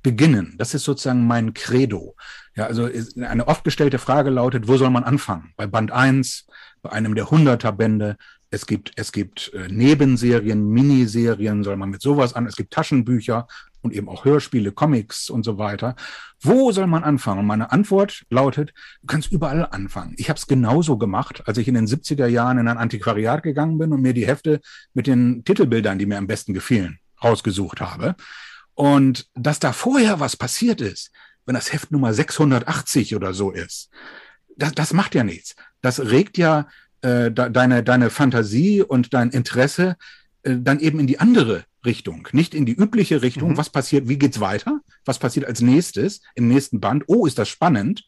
beginnen. 0.01 0.55
Das 0.57 0.73
ist 0.73 0.83
sozusagen 0.83 1.27
mein 1.27 1.53
Credo. 1.53 2.15
Ja, 2.55 2.65
also 2.65 2.89
eine 3.21 3.47
oft 3.47 3.63
gestellte 3.63 3.99
Frage 3.99 4.29
lautet, 4.29 4.67
wo 4.67 4.77
soll 4.77 4.89
man 4.89 5.03
anfangen? 5.03 5.53
Bei 5.57 5.67
Band 5.67 5.91
1, 5.91 6.47
bei 6.81 6.91
einem 6.91 7.15
der 7.15 7.25
100er 7.25 7.71
Bände, 7.71 8.15
es 8.51 8.65
gibt, 8.65 8.91
es 8.95 9.11
gibt 9.11 9.51
äh, 9.53 9.67
Nebenserien, 9.67 10.69
Miniserien, 10.69 11.63
soll 11.63 11.77
man 11.77 11.89
mit 11.89 12.01
sowas 12.01 12.33
an, 12.33 12.47
es 12.47 12.55
gibt 12.55 12.73
Taschenbücher 12.73 13.47
und 13.81 13.93
eben 13.93 14.09
auch 14.09 14.25
Hörspiele, 14.25 14.71
Comics 14.71 15.29
und 15.29 15.43
so 15.43 15.57
weiter. 15.57 15.95
Wo 16.41 16.71
soll 16.71 16.87
man 16.87 17.03
anfangen? 17.03 17.39
Und 17.39 17.45
meine 17.45 17.71
Antwort 17.71 18.25
lautet, 18.29 18.73
du 19.01 19.07
kannst 19.07 19.31
überall 19.31 19.65
anfangen. 19.65 20.15
Ich 20.17 20.29
habe 20.29 20.37
es 20.37 20.47
genauso 20.47 20.97
gemacht, 20.97 21.43
als 21.45 21.57
ich 21.57 21.67
in 21.67 21.75
den 21.75 21.87
70er 21.87 22.27
Jahren 22.27 22.57
in 22.57 22.67
ein 22.67 22.77
Antiquariat 22.77 23.43
gegangen 23.43 23.77
bin 23.77 23.93
und 23.93 24.01
mir 24.01 24.13
die 24.13 24.27
Hefte 24.27 24.61
mit 24.93 25.07
den 25.07 25.43
Titelbildern, 25.43 25.99
die 25.99 26.05
mir 26.05 26.17
am 26.17 26.27
besten 26.27 26.53
gefielen, 26.53 26.99
rausgesucht 27.23 27.81
habe. 27.81 28.15
Und 28.73 29.27
dass 29.35 29.59
da 29.59 29.73
vorher 29.73 30.19
was 30.19 30.35
passiert 30.35 30.81
ist, 30.81 31.11
wenn 31.45 31.55
das 31.55 31.71
Heft 31.71 31.91
Nummer 31.91 32.13
680 32.13 33.15
oder 33.15 33.33
so 33.33 33.51
ist, 33.51 33.89
das, 34.55 34.73
das 34.73 34.93
macht 34.93 35.15
ja 35.15 35.23
nichts. 35.23 35.55
Das 35.81 35.99
regt 35.99 36.37
ja 36.37 36.67
äh, 37.01 37.31
deine, 37.31 37.83
deine 37.83 38.09
Fantasie 38.09 38.81
und 38.81 39.13
dein 39.13 39.29
Interesse 39.29 39.95
äh, 40.43 40.55
dann 40.59 40.79
eben 40.79 40.99
in 40.99 41.07
die 41.07 41.19
andere 41.19 41.65
Richtung, 41.85 42.27
nicht 42.33 42.53
in 42.53 42.65
die 42.65 42.73
übliche 42.73 43.21
Richtung. 43.21 43.51
Mhm. 43.51 43.57
Was 43.57 43.69
passiert? 43.69 44.07
Wie 44.09 44.17
geht's 44.17 44.39
weiter? 44.39 44.81
Was 45.05 45.19
passiert 45.19 45.45
als 45.45 45.61
nächstes 45.61 46.21
im 46.35 46.47
nächsten 46.47 46.79
Band? 46.79 47.05
Oh, 47.07 47.25
ist 47.25 47.39
das 47.39 47.49
spannend? 47.49 48.05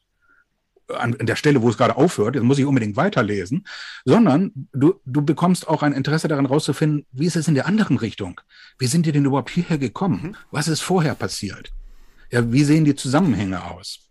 An, 0.89 1.15
an 1.17 1.25
der 1.25 1.37
Stelle, 1.37 1.61
wo 1.61 1.69
es 1.69 1.77
gerade 1.77 1.95
aufhört, 1.95 2.35
jetzt 2.35 2.43
muss 2.43 2.59
ich 2.59 2.65
unbedingt 2.65 2.97
weiterlesen, 2.97 3.65
sondern 4.03 4.51
du, 4.73 4.95
du 5.05 5.21
bekommst 5.21 5.69
auch 5.69 5.83
ein 5.83 5.93
Interesse 5.93 6.27
daran 6.27 6.45
rauszufinden, 6.45 7.05
wie 7.13 7.27
ist 7.27 7.37
es 7.37 7.47
in 7.47 7.55
der 7.55 7.65
anderen 7.65 7.95
Richtung? 7.97 8.41
Wie 8.77 8.87
sind 8.87 9.05
die 9.05 9.13
denn 9.13 9.23
überhaupt 9.23 9.51
hierher 9.51 9.77
gekommen? 9.77 10.21
Mhm. 10.21 10.35
Was 10.51 10.67
ist 10.67 10.81
vorher 10.81 11.15
passiert? 11.15 11.71
Ja, 12.29 12.51
wie 12.51 12.65
sehen 12.65 12.83
die 12.83 12.95
Zusammenhänge 12.95 13.63
aus? 13.63 14.10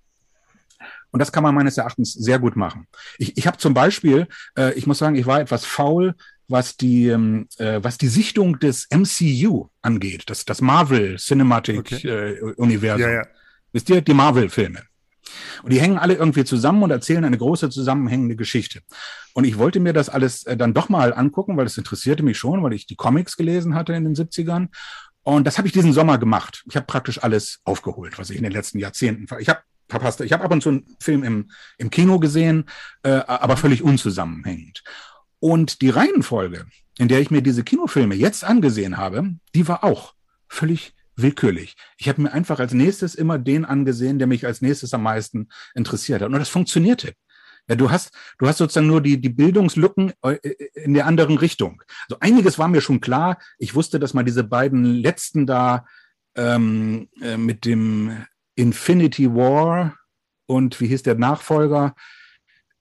Und 1.10 1.20
das 1.20 1.32
kann 1.32 1.42
man 1.42 1.54
meines 1.54 1.76
Erachtens 1.76 2.12
sehr 2.12 2.38
gut 2.38 2.56
machen. 2.56 2.86
Ich, 3.18 3.36
ich 3.36 3.46
habe 3.46 3.58
zum 3.58 3.74
Beispiel, 3.74 4.28
äh, 4.56 4.72
ich 4.74 4.86
muss 4.86 4.98
sagen, 4.98 5.16
ich 5.16 5.26
war 5.26 5.40
etwas 5.40 5.64
faul, 5.64 6.14
was 6.48 6.76
die, 6.76 7.08
ähm, 7.08 7.48
äh, 7.58 7.80
was 7.82 7.96
die 7.96 8.08
Sichtung 8.08 8.58
des 8.58 8.88
MCU 8.90 9.68
angeht, 9.82 10.24
das, 10.26 10.44
das 10.44 10.60
Marvel 10.60 11.16
Cinematic 11.16 11.78
okay. 11.78 12.08
äh, 12.08 12.40
Universum. 12.56 13.02
Ja, 13.02 13.10
ja. 13.10 13.26
Wisst 13.72 13.88
ihr, 13.88 14.00
die 14.00 14.14
Marvel-Filme. 14.14 14.82
Und 15.62 15.72
die 15.72 15.80
hängen 15.80 15.98
alle 15.98 16.14
irgendwie 16.14 16.44
zusammen 16.44 16.82
und 16.82 16.90
erzählen 16.90 17.24
eine 17.24 17.38
große 17.38 17.70
zusammenhängende 17.70 18.34
Geschichte. 18.34 18.80
Und 19.32 19.44
ich 19.44 19.58
wollte 19.58 19.78
mir 19.78 19.92
das 19.92 20.08
alles 20.08 20.44
äh, 20.44 20.56
dann 20.56 20.74
doch 20.74 20.88
mal 20.88 21.14
angucken, 21.14 21.56
weil 21.56 21.66
es 21.66 21.78
interessierte 21.78 22.22
mich 22.22 22.38
schon, 22.38 22.62
weil 22.62 22.72
ich 22.72 22.86
die 22.86 22.96
Comics 22.96 23.36
gelesen 23.36 23.74
hatte 23.74 23.92
in 23.92 24.04
den 24.04 24.14
70ern. 24.14 24.68
Und 25.22 25.46
das 25.46 25.58
habe 25.58 25.68
ich 25.68 25.72
diesen 25.72 25.92
Sommer 25.92 26.18
gemacht. 26.18 26.64
Ich 26.68 26.76
habe 26.76 26.86
praktisch 26.86 27.22
alles 27.22 27.60
aufgeholt, 27.64 28.18
was 28.18 28.30
ich 28.30 28.38
in 28.38 28.42
den 28.42 28.52
letzten 28.52 28.78
Jahrzehnten. 28.78 29.26
Ich 29.38 29.48
habe 29.48 29.60
verpasst. 29.90 30.20
Ich 30.20 30.32
habe 30.32 30.44
ab 30.44 30.52
und 30.52 30.62
zu 30.62 30.70
einen 30.70 30.96
Film 31.00 31.22
im, 31.22 31.50
im 31.78 31.90
Kino 31.90 32.18
gesehen, 32.18 32.64
äh, 33.02 33.10
aber 33.10 33.56
völlig 33.56 33.82
unzusammenhängend. 33.82 34.82
Und 35.38 35.80
die 35.80 35.90
Reihenfolge, 35.90 36.66
in 36.98 37.08
der 37.08 37.20
ich 37.20 37.30
mir 37.30 37.42
diese 37.42 37.64
Kinofilme 37.64 38.14
jetzt 38.14 38.44
angesehen 38.44 38.96
habe, 38.96 39.34
die 39.54 39.66
war 39.68 39.84
auch 39.84 40.14
völlig 40.48 40.94
willkürlich. 41.16 41.76
Ich 41.98 42.08
habe 42.08 42.22
mir 42.22 42.32
einfach 42.32 42.60
als 42.60 42.72
nächstes 42.72 43.14
immer 43.14 43.38
den 43.38 43.64
angesehen, 43.64 44.18
der 44.18 44.26
mich 44.26 44.46
als 44.46 44.60
nächstes 44.60 44.94
am 44.94 45.02
meisten 45.02 45.48
interessiert 45.74 46.22
hat. 46.22 46.28
Und 46.28 46.38
das 46.38 46.48
funktionierte. 46.48 47.14
Ja, 47.68 47.76
du 47.76 47.90
hast, 47.90 48.12
du 48.38 48.48
hast 48.48 48.58
sozusagen 48.58 48.86
nur 48.86 49.00
die, 49.00 49.20
die 49.20 49.28
Bildungslücken 49.28 50.12
äh, 50.22 50.36
in 50.74 50.94
der 50.94 51.06
anderen 51.06 51.38
Richtung. 51.38 51.82
Also 52.08 52.18
einiges 52.20 52.58
war 52.58 52.68
mir 52.68 52.80
schon 52.80 53.00
klar. 53.00 53.38
Ich 53.58 53.74
wusste, 53.74 54.00
dass 54.00 54.14
man 54.14 54.26
diese 54.26 54.44
beiden 54.44 54.84
letzten 54.84 55.46
da 55.46 55.86
ähm, 56.34 57.08
äh, 57.20 57.36
mit 57.36 57.64
dem 57.64 58.24
Infinity 58.60 59.34
War 59.34 59.96
und 60.46 60.80
wie 60.80 60.88
hieß 60.88 61.02
der 61.02 61.14
Nachfolger, 61.14 61.94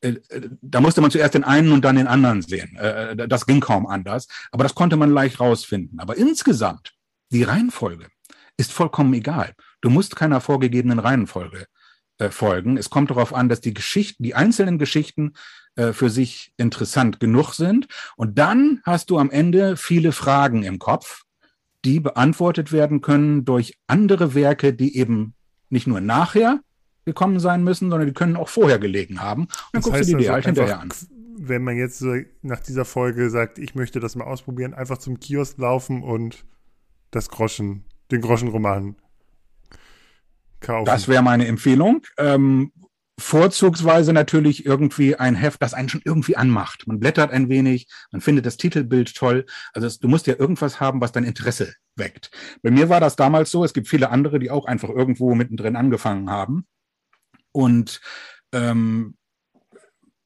äh, 0.02 0.16
äh, 0.30 0.50
da 0.62 0.82
musste 0.82 1.02
man 1.02 1.12
zuerst 1.12 1.34
den 1.34 1.44
einen 1.44 1.72
und 1.72 1.84
dann 1.84 1.96
den 1.96 2.08
anderen 2.08 2.42
sehen. 2.42 2.76
Äh, 2.78 3.28
das 3.28 3.46
ging 3.46 3.60
kaum 3.60 3.88
anders, 3.88 4.28
aber 4.52 4.64
das 4.64 4.76
konnte 4.76 4.98
man 4.98 5.12
leicht 5.12 5.40
rausfinden. 5.40 6.00
Aber 6.00 6.18
insgesamt, 6.18 6.94
die 7.32 7.44
Reihenfolge 7.44 8.08
ist 8.58 8.72
vollkommen 8.72 9.14
egal. 9.14 9.54
Du 9.82 9.90
musst 9.90 10.16
keiner 10.16 10.42
vorgegebenen 10.42 11.00
Reihenfolge 11.00 11.66
folgen. 12.32 12.76
Es 12.76 12.90
kommt 12.90 13.12
darauf 13.12 13.34
an, 13.34 13.48
dass 13.48 13.62
die 13.62 13.74
Geschichten, 13.74 14.24
die 14.24 14.36
einzelnen 14.36 14.78
Geschichten 14.78 15.36
für 15.94 16.10
sich 16.10 16.52
interessant 16.58 17.22
genug 17.22 17.54
sind. 17.54 17.88
Und 18.18 18.38
dann 18.38 18.82
hast 18.84 19.10
du 19.10 19.18
am 19.18 19.32
Ende 19.32 19.78
viele 19.78 20.12
Fragen 20.12 20.64
im 20.64 20.80
Kopf, 20.80 21.22
die 21.86 22.02
beantwortet 22.02 22.74
werden 22.74 23.00
können 23.00 23.46
durch 23.46 23.80
andere 23.88 24.34
Werke, 24.34 24.74
die 24.74 24.98
eben 24.98 25.34
nicht 25.70 25.88
nur 25.88 26.02
nachher 26.02 26.60
gekommen 27.06 27.40
sein 27.40 27.64
müssen, 27.64 27.90
sondern 27.90 28.08
die 28.08 28.14
können 28.14 28.36
auch 28.36 28.50
vorher 28.50 28.80
gelegen 28.80 29.22
haben. 29.22 29.44
Und 29.44 29.52
dann 29.74 29.82
das 29.82 29.92
guckst 29.92 30.02
du 30.02 30.06
dir 30.06 30.18
die 30.18 30.30
also 30.30 30.34
halt 30.34 30.46
hinterher 30.46 30.80
an. 30.80 30.90
Wenn 31.42 31.64
man 31.64 31.78
jetzt 31.78 32.04
nach 32.42 32.60
dieser 32.60 32.86
Folge 32.86 33.30
sagt, 33.30 33.60
ich 33.60 33.74
möchte 33.74 34.00
das 34.00 34.16
mal 34.16 34.26
ausprobieren, 34.26 34.74
einfach 34.74 34.98
zum 34.98 35.20
Kiosk 35.20 35.58
laufen 35.58 36.04
und 36.04 36.46
das 37.12 37.30
Groschen, 37.30 37.86
den 38.12 38.22
Groschenroman 38.22 38.96
kaufen. 40.60 40.86
Das 40.86 41.08
wäre 41.08 41.24
meine 41.24 41.48
Empfehlung. 41.48 42.02
Ähm, 42.18 42.72
vorzugsweise 43.20 44.14
natürlich 44.14 44.66
irgendwie 44.66 45.16
ein 45.16 45.36
Heft, 45.36 45.62
das 45.62 45.74
einen 45.74 45.90
schon 45.90 46.02
irgendwie 46.04 46.38
anmacht. 46.38 46.88
Man 46.88 47.00
blättert 47.00 47.32
ein 47.32 47.50
wenig, 47.50 47.88
man 48.12 48.22
findet 48.22 48.46
das 48.46 48.58
Titelbild 48.58 49.16
toll. 49.16 49.46
Also 49.74 49.88
es, 49.88 50.00
du 50.00 50.08
musst 50.08 50.28
ja 50.28 50.36
irgendwas 50.38 50.80
haben, 50.80 51.02
was 51.02 51.12
dein 51.12 51.24
Interesse 51.24 51.74
weckt. 51.96 52.32
Bei 52.62 52.72
mir 52.72 52.90
war 52.90 53.00
das 53.00 53.16
damals 53.16 53.52
so. 53.52 53.64
Es 53.64 53.74
gibt 53.74 53.88
viele 53.88 54.10
andere, 54.10 54.40
die 54.40 54.50
auch 54.50 54.66
einfach 54.66 54.90
irgendwo 54.90 55.36
mittendrin 55.36 55.76
angefangen 55.76 56.30
haben. 56.30 56.66
Und 57.52 58.02
ähm, 58.54 59.16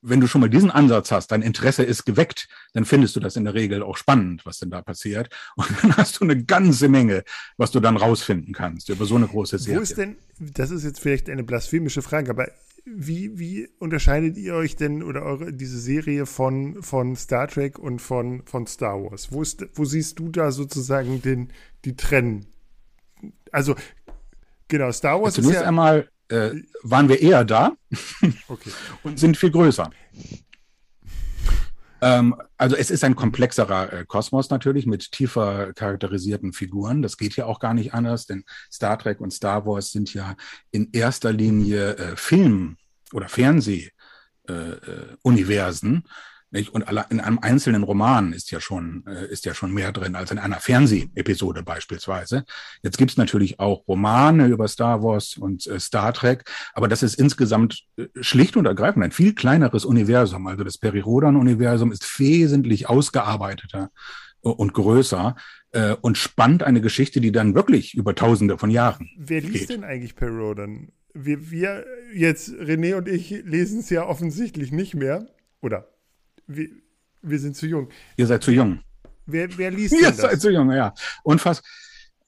wenn 0.03 0.19
du 0.19 0.27
schon 0.27 0.41
mal 0.41 0.49
diesen 0.49 0.69
Ansatz 0.69 1.12
hast, 1.12 1.32
dein 1.32 1.41
Interesse 1.41 1.84
ist 1.84 2.03
geweckt, 2.06 2.47
dann 2.73 2.84
findest 2.84 3.15
du 3.15 3.19
das 3.21 3.38
in 3.38 3.45
der 3.45 3.53
Regel 3.53 3.82
auch 3.82 3.95
spannend, 3.95 4.45
was 4.45 4.60
denn 4.60 4.69
da 4.69 4.82
passiert. 4.82 5.29
Und 5.56 5.67
dann 5.82 5.97
hast 5.97 6.19
du 6.19 6.25
eine 6.25 6.43
ganze 6.43 6.89
Menge, 6.89 7.23
was 7.58 7.71
du 7.71 7.79
dann 7.79 7.97
rausfinden 7.97 8.53
kannst 8.53 8.89
über 8.89 9.06
so 9.06 9.15
eine 9.15 9.27
große 9.27 9.58
Serie. 9.58 9.79
Wo 9.79 9.84
ist 9.84 9.97
denn, 9.97 10.17
das 10.39 10.71
ist 10.71 10.84
jetzt 10.84 10.99
vielleicht 10.99 11.29
eine 11.29 11.43
blasphemische 11.43 12.01
Frage, 12.01 12.29
aber 12.29 12.49
wie, 12.86 13.39
wie 13.39 13.69
unterscheidet 13.80 14.38
ihr 14.38 14.56
euch 14.56 14.76
denn 14.76 15.04
oder 15.04 15.24
eure, 15.24 15.54
diese 15.54 15.80
Serie 15.80 16.26
von, 16.26 16.82
von 16.84 17.15
Star 17.15 17.48
Trek 17.48 17.80
und 17.80 18.00
von, 18.00 18.43
von 18.46 18.67
Star 18.67 19.02
Wars? 19.02 19.32
Wo, 19.32 19.41
ist, 19.41 19.65
wo 19.74 19.86
siehst 19.86 20.19
du 20.19 20.30
da 20.30 20.52
sozusagen 20.52 21.22
den, 21.22 21.52
die 21.86 21.96
Trennen? 21.96 22.46
Also, 23.52 23.76
genau, 24.67 24.91
Star 24.91 25.22
Wars 25.22 25.38
also 25.38 25.50
ist 25.50 25.56
ja 25.56 25.63
einmal 25.63 26.10
äh, 26.30 26.52
waren 26.82 27.10
wir 27.10 27.22
eher 27.22 27.46
da 27.46 27.76
okay. 28.48 28.72
und 29.04 29.19
sind 29.19 29.38
viel 29.38 29.52
größer. 29.52 29.91
Ähm, 32.04 32.36
also 32.58 32.76
es 32.76 32.92
ist 32.92 33.06
ein 33.06 33.16
komplexerer 33.16 33.94
äh, 33.94 34.04
Kosmos 34.06 34.50
natürlich 34.50 34.86
mit 34.86 35.13
tiefer 35.13 35.72
charakterisierten 35.72 36.52
Figuren. 36.52 37.02
Das 37.02 37.16
geht 37.16 37.38
ja 37.38 37.46
auch 37.46 37.62
gar 37.62 37.74
nicht 37.74 37.94
anders, 37.94 38.26
denn 38.26 38.44
Star 38.70 39.00
Trek 39.00 39.22
und 39.22 39.32
Star 39.32 39.66
Wars 39.66 39.94
sind 39.94 40.13
ja 40.13 40.36
in 40.72 40.89
erster 40.92 41.32
Linie 41.32 41.96
äh, 41.96 42.18
Film- 42.18 42.76
oder 43.13 43.30
Fernseh-Universen. 43.30 45.96
Äh, 45.96 46.02
nicht? 46.54 46.70
Und 46.70 46.86
in 47.10 47.20
einem 47.20 47.39
einzelnen 47.39 47.84
Roman 47.84 48.34
ist 48.34 48.52
ja 48.52 48.62
schon, 48.62 49.04
äh, 49.08 49.28
ist 49.28 49.46
ja 49.46 49.54
schon 49.54 49.74
mehr 49.74 49.92
drin 49.92 50.16
als 50.16 50.32
in 50.32 50.39
einer 50.39 50.60
Fernsehepisode 50.60 51.63
beispielsweise. 51.63 52.46
Jetzt 52.82 52.98
gibt's 52.98 53.18
natürlich 53.18 53.60
auch 53.60 53.88
Romane 53.88 54.48
über 54.48 54.68
Star 54.68 55.04
Wars 55.04 55.38
und 55.38 55.68
äh, 55.68 55.80
Star 55.80 56.13
Trek, 56.13 56.46
aber 56.74 56.88
das 56.88 57.04
ist 57.04 57.16
insgesamt 57.16 57.84
äh, 57.98 58.06
schlicht 58.22 58.56
und 58.56 58.66
ergreifend 58.66 59.04
ein 59.04 59.12
viel 59.12 59.34
kleineres 59.34 59.86
Universum. 59.86 60.48
Also 60.48 60.63
das 60.63 60.78
Peri-Rodan-Universum 60.78 61.92
ist 61.92 62.20
wesentlich 62.20 62.88
ausgearbeiteter 62.88 63.89
und 64.42 64.74
größer 64.74 65.36
äh, 65.72 65.96
und 66.02 66.18
spannt 66.18 66.63
eine 66.63 66.82
Geschichte, 66.82 67.22
die 67.22 67.32
dann 67.32 67.56
wirklich 67.56 67.96
über 67.96 68.16
Tausende 68.16 68.58
von 68.58 68.70
Jahren. 68.70 69.10
Wer 69.18 69.42
liest 69.42 69.54
geht. 69.54 69.70
denn 69.70 69.84
eigentlich 69.84 70.16
Peri-Rodan? 70.16 70.89
Wir, 71.13 71.52
wir 71.52 71.86
jetzt, 72.13 72.50
René 72.50 72.96
und 72.96 73.08
ich, 73.08 73.30
lesen 73.46 73.80
es 73.80 73.89
ja 73.89 74.06
offensichtlich 74.06 74.72
nicht 74.72 74.96
mehr. 74.96 75.28
Oder 75.62 75.92
wir, 76.47 76.69
wir 77.21 77.39
sind 77.39 77.56
zu 77.56 77.67
jung. 77.67 77.89
Ihr 78.17 78.27
seid 78.27 78.43
zu 78.43 78.51
jung. 78.51 78.82
Wer, 79.25 79.58
wer 79.58 79.71
liest 79.71 79.93
Ihr 79.99 80.08
das? 80.08 80.17
seid 80.17 80.41
zu 80.41 80.51
jung, 80.51 80.71
ja. 80.71 80.93
Und 81.23 81.41
fast. 81.41 81.63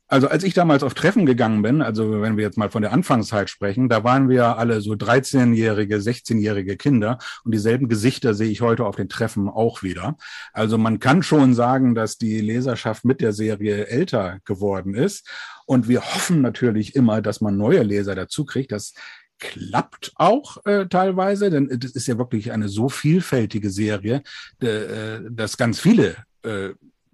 Also 0.07 0.27
als 0.27 0.43
ich 0.43 0.53
damals 0.53 0.83
auf 0.83 0.93
Treffen 0.93 1.25
gegangen 1.25 1.63
bin, 1.63 1.81
also 1.81 2.21
wenn 2.21 2.37
wir 2.37 2.43
jetzt 2.43 2.59
mal 2.59 2.69
von 2.69 2.83
der 2.83 2.93
Anfangszeit 2.93 3.49
sprechen, 3.49 3.89
da 3.89 4.03
waren 4.03 4.29
wir 4.29 4.59
alle 4.59 4.79
so 4.81 4.91
13-jährige, 4.91 5.97
16-jährige 5.97 6.77
Kinder 6.77 7.17
und 7.43 7.55
dieselben 7.55 7.89
Gesichter 7.89 8.35
sehe 8.35 8.51
ich 8.51 8.61
heute 8.61 8.85
auf 8.85 8.97
den 8.97 9.09
Treffen 9.09 9.49
auch 9.49 9.81
wieder. 9.81 10.15
Also 10.53 10.77
man 10.77 10.99
kann 10.99 11.23
schon 11.23 11.55
sagen, 11.55 11.95
dass 11.95 12.19
die 12.19 12.39
Leserschaft 12.39 13.03
mit 13.03 13.19
der 13.19 13.33
Serie 13.33 13.87
älter 13.87 14.37
geworden 14.45 14.93
ist 14.93 15.27
und 15.65 15.87
wir 15.87 16.01
hoffen 16.01 16.41
natürlich 16.41 16.95
immer, 16.95 17.23
dass 17.23 17.41
man 17.41 17.57
neue 17.57 17.81
Leser 17.81 18.13
dazu 18.13 18.45
kriegt. 18.45 18.71
Das 18.71 18.93
klappt 19.39 20.13
auch 20.15 20.65
äh, 20.65 20.87
teilweise, 20.87 21.49
denn 21.49 21.69
das 21.79 21.91
ist 21.91 22.07
ja 22.07 22.17
wirklich 22.17 22.51
eine 22.51 22.69
so 22.69 22.89
vielfältige 22.89 23.69
Serie, 23.69 24.23
äh, 24.59 25.19
dass 25.29 25.57
ganz 25.57 25.79
viele 25.79 26.15
äh, 26.43 26.69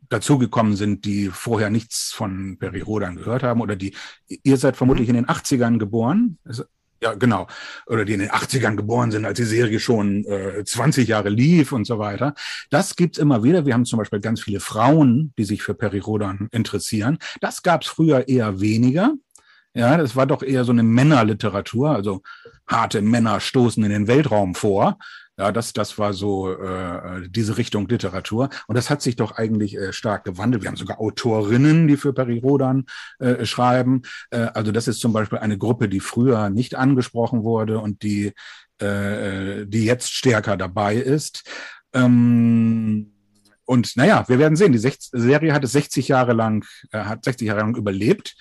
dazugekommen 0.09 0.75
sind, 0.75 1.05
die 1.05 1.27
vorher 1.27 1.69
nichts 1.69 2.11
von 2.11 2.57
Peri 2.59 2.81
Rodan 2.81 3.15
gehört 3.15 3.43
haben 3.43 3.61
oder 3.61 3.75
die, 3.75 3.95
ihr 4.27 4.57
seid 4.57 4.75
vermutlich 4.75 5.07
mhm. 5.07 5.15
in 5.15 5.23
den 5.23 5.33
80ern 5.33 5.77
geboren. 5.77 6.37
Ja, 7.03 7.15
genau. 7.15 7.47
Oder 7.87 8.05
die 8.05 8.13
in 8.13 8.19
den 8.19 8.29
80ern 8.29 8.75
geboren 8.75 9.09
sind, 9.09 9.25
als 9.25 9.37
die 9.37 9.45
Serie 9.45 9.79
schon 9.79 10.23
äh, 10.25 10.63
20 10.63 11.07
Jahre 11.07 11.29
lief 11.29 11.71
und 11.71 11.85
so 11.85 11.97
weiter. 11.97 12.35
Das 12.69 12.95
gibt's 12.95 13.17
immer 13.17 13.41
wieder. 13.41 13.65
Wir 13.65 13.73
haben 13.73 13.85
zum 13.85 13.97
Beispiel 13.97 14.19
ganz 14.19 14.41
viele 14.41 14.59
Frauen, 14.59 15.33
die 15.37 15.45
sich 15.45 15.63
für 15.63 15.73
Peri 15.73 15.97
Rodan 15.97 16.47
interessieren. 16.51 17.17
Das 17.39 17.63
gab's 17.63 17.87
früher 17.87 18.27
eher 18.27 18.59
weniger. 18.59 19.15
Ja, 19.73 19.95
das 19.97 20.15
war 20.15 20.25
doch 20.25 20.43
eher 20.43 20.65
so 20.65 20.73
eine 20.73 20.83
Männerliteratur, 20.83 21.91
also 21.91 22.21
harte 22.67 23.01
Männer 23.01 23.39
stoßen 23.39 23.83
in 23.83 23.89
den 23.89 24.07
Weltraum 24.07 24.53
vor. 24.53 24.97
Ja, 25.37 25.51
das, 25.51 25.71
das 25.71 25.97
war 25.97 26.13
so 26.13 26.51
äh, 26.53 27.27
diese 27.29 27.57
Richtung 27.57 27.87
Literatur. 27.87 28.49
Und 28.67 28.77
das 28.77 28.89
hat 28.89 29.01
sich 29.01 29.15
doch 29.15 29.37
eigentlich 29.37 29.77
äh, 29.77 29.93
stark 29.93 30.25
gewandelt. 30.25 30.61
Wir 30.61 30.67
haben 30.67 30.75
sogar 30.75 30.99
Autorinnen, 30.99 31.87
die 31.87 31.97
für 31.97 32.13
Peri 32.13 32.39
Rodan 32.39 32.85
äh, 33.19 33.45
schreiben. 33.45 34.01
Äh, 34.29 34.49
also 34.53 34.71
das 34.73 34.87
ist 34.87 34.99
zum 34.99 35.13
Beispiel 35.13 35.39
eine 35.39 35.57
Gruppe, 35.57 35.87
die 35.87 36.01
früher 36.01 36.49
nicht 36.49 36.75
angesprochen 36.75 37.43
wurde 37.43 37.79
und 37.79 38.03
die, 38.03 38.33
äh, 38.79 39.65
die 39.65 39.85
jetzt 39.85 40.13
stärker 40.13 40.57
dabei 40.57 40.97
ist. 40.97 41.49
Ähm, 41.93 43.13
und 43.65 43.95
naja, 43.95 44.25
wir 44.27 44.37
werden 44.37 44.57
sehen. 44.57 44.73
Die 44.73 44.79
60, 44.79 45.11
Serie 45.13 45.53
hat 45.53 45.63
es 45.63 45.71
60 45.71 46.09
Jahre 46.09 46.33
lang, 46.33 46.65
äh, 46.91 46.99
hat 46.99 47.23
60 47.23 47.47
Jahre 47.47 47.61
lang 47.61 47.75
überlebt. 47.75 48.35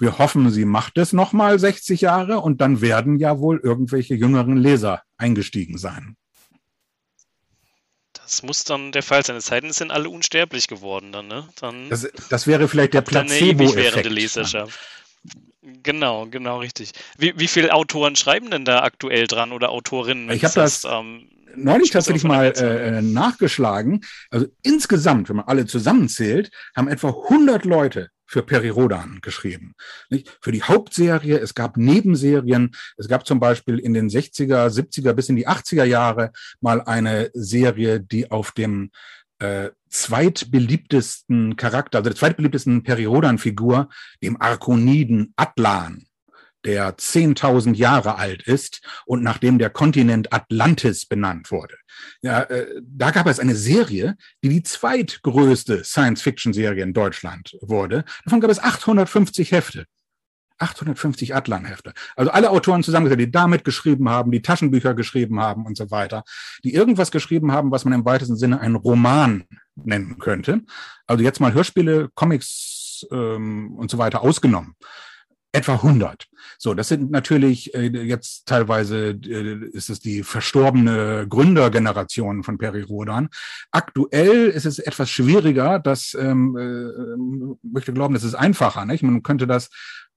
Wir 0.00 0.18
hoffen, 0.18 0.50
sie 0.50 0.64
macht 0.64 0.96
es 0.96 1.12
nochmal 1.12 1.58
60 1.58 2.00
Jahre 2.00 2.40
und 2.40 2.60
dann 2.60 2.80
werden 2.80 3.18
ja 3.18 3.38
wohl 3.38 3.60
irgendwelche 3.62 4.14
jüngeren 4.14 4.56
Leser 4.56 5.02
eingestiegen 5.18 5.76
sein. 5.76 6.16
Das 8.14 8.42
muss 8.42 8.64
dann 8.64 8.92
der 8.92 9.02
Fall 9.02 9.24
sein. 9.24 9.36
Es 9.36 9.46
sei 9.46 9.60
denn, 9.60 9.70
es 9.70 9.76
sind 9.76 9.90
alle 9.90 10.08
unsterblich 10.08 10.68
geworden 10.68 11.12
dann, 11.12 11.26
ne? 11.26 11.48
Dann 11.60 11.90
das, 11.90 12.08
das 12.30 12.46
wäre 12.46 12.68
vielleicht 12.68 12.94
der 12.94 13.02
Placebo-Effekt. 13.02 14.08
Leserschaft. 14.08 14.78
Genau, 15.82 16.26
genau 16.26 16.60
richtig. 16.60 16.92
Wie, 17.18 17.38
wie 17.38 17.48
viele 17.48 17.74
Autoren 17.74 18.16
schreiben 18.16 18.50
denn 18.50 18.64
da 18.64 18.82
aktuell 18.82 19.26
dran 19.26 19.52
oder 19.52 19.70
Autorinnen? 19.70 20.30
Ich 20.30 20.44
habe 20.44 20.54
das, 20.54 20.82
das 20.82 20.92
ähm, 20.92 21.28
neulich 21.56 21.90
tatsächlich 21.90 22.24
mal 22.24 22.52
äh, 22.52 23.02
nachgeschlagen. 23.02 24.00
Also 24.30 24.46
insgesamt, 24.62 25.28
wenn 25.28 25.36
man 25.36 25.46
alle 25.46 25.66
zusammenzählt, 25.66 26.50
haben 26.74 26.88
etwa 26.88 27.08
100 27.08 27.64
Leute 27.64 28.08
für 28.30 28.42
Peri-Rodan 28.44 29.18
geschrieben. 29.22 29.74
Nicht? 30.08 30.38
Für 30.40 30.52
die 30.52 30.62
Hauptserie, 30.62 31.38
es 31.38 31.56
gab 31.56 31.76
Nebenserien, 31.76 32.70
es 32.96 33.08
gab 33.08 33.26
zum 33.26 33.40
Beispiel 33.40 33.80
in 33.80 33.92
den 33.92 34.08
60er, 34.08 34.68
70er 34.68 35.14
bis 35.14 35.28
in 35.28 35.34
die 35.34 35.48
80er 35.48 35.82
Jahre 35.82 36.30
mal 36.60 36.80
eine 36.80 37.32
Serie, 37.34 37.98
die 37.98 38.30
auf 38.30 38.52
dem 38.52 38.92
äh, 39.40 39.70
zweitbeliebtesten 39.88 41.56
Charakter, 41.56 41.98
also 41.98 42.10
der 42.10 42.16
zweitbeliebtesten 42.16 42.84
Peri-Rodan-Figur, 42.84 43.88
dem 44.22 44.40
Arkoniden 44.40 45.32
Atlan, 45.34 46.06
der 46.64 46.96
10.000 46.96 47.74
Jahre 47.74 48.16
alt 48.16 48.42
ist 48.42 48.82
und 49.06 49.22
nachdem 49.22 49.58
der 49.58 49.70
Kontinent 49.70 50.32
Atlantis 50.32 51.06
benannt 51.06 51.50
wurde. 51.50 51.76
Ja, 52.22 52.42
äh, 52.42 52.66
da 52.82 53.10
gab 53.10 53.26
es 53.26 53.40
eine 53.40 53.54
Serie, 53.54 54.16
die 54.42 54.48
die 54.48 54.62
zweitgrößte 54.62 55.84
Science-Fiction-Serie 55.84 56.82
in 56.82 56.92
Deutschland 56.92 57.56
wurde. 57.60 58.04
Davon 58.24 58.40
gab 58.40 58.50
es 58.50 58.58
850 58.58 59.52
Hefte. 59.52 59.86
850 60.58 61.34
Atlan-Hefte. 61.34 61.94
Also 62.16 62.30
alle 62.30 62.50
Autoren 62.50 62.82
zusammengesetzt, 62.82 63.20
die 63.20 63.30
damit 63.30 63.64
geschrieben 63.64 64.10
haben, 64.10 64.30
die 64.30 64.42
Taschenbücher 64.42 64.92
geschrieben 64.92 65.40
haben 65.40 65.64
und 65.64 65.76
so 65.76 65.90
weiter, 65.90 66.22
die 66.64 66.74
irgendwas 66.74 67.10
geschrieben 67.10 67.50
haben, 67.50 67.70
was 67.70 67.86
man 67.86 67.94
im 67.94 68.04
weitesten 68.04 68.36
Sinne 68.36 68.60
einen 68.60 68.76
Roman 68.76 69.44
nennen 69.74 70.18
könnte. 70.18 70.60
Also 71.06 71.24
jetzt 71.24 71.40
mal 71.40 71.54
Hörspiele, 71.54 72.10
Comics 72.14 73.06
ähm, 73.10 73.74
und 73.76 73.90
so 73.90 73.96
weiter 73.96 74.20
ausgenommen 74.20 74.76
etwa 75.52 75.74
100. 75.74 76.26
So, 76.58 76.74
das 76.74 76.88
sind 76.88 77.10
natürlich 77.10 77.74
äh, 77.74 77.88
jetzt 77.88 78.46
teilweise 78.46 79.10
äh, 79.10 79.68
ist 79.72 79.90
es 79.90 80.00
die 80.00 80.22
verstorbene 80.22 81.26
Gründergeneration 81.28 82.44
von 82.44 82.58
Peri 82.58 82.82
Rodan. 82.82 83.28
Aktuell 83.70 84.48
ist 84.48 84.66
es 84.66 84.78
etwas 84.78 85.10
schwieriger, 85.10 85.78
das 85.78 86.14
ähm, 86.18 86.56
äh, 86.56 87.66
möchte 87.66 87.92
glauben, 87.92 88.14
das 88.14 88.24
ist 88.24 88.34
einfacher. 88.34 88.84
Nicht? 88.84 89.02
Man 89.02 89.22
könnte 89.22 89.46
das 89.46 89.70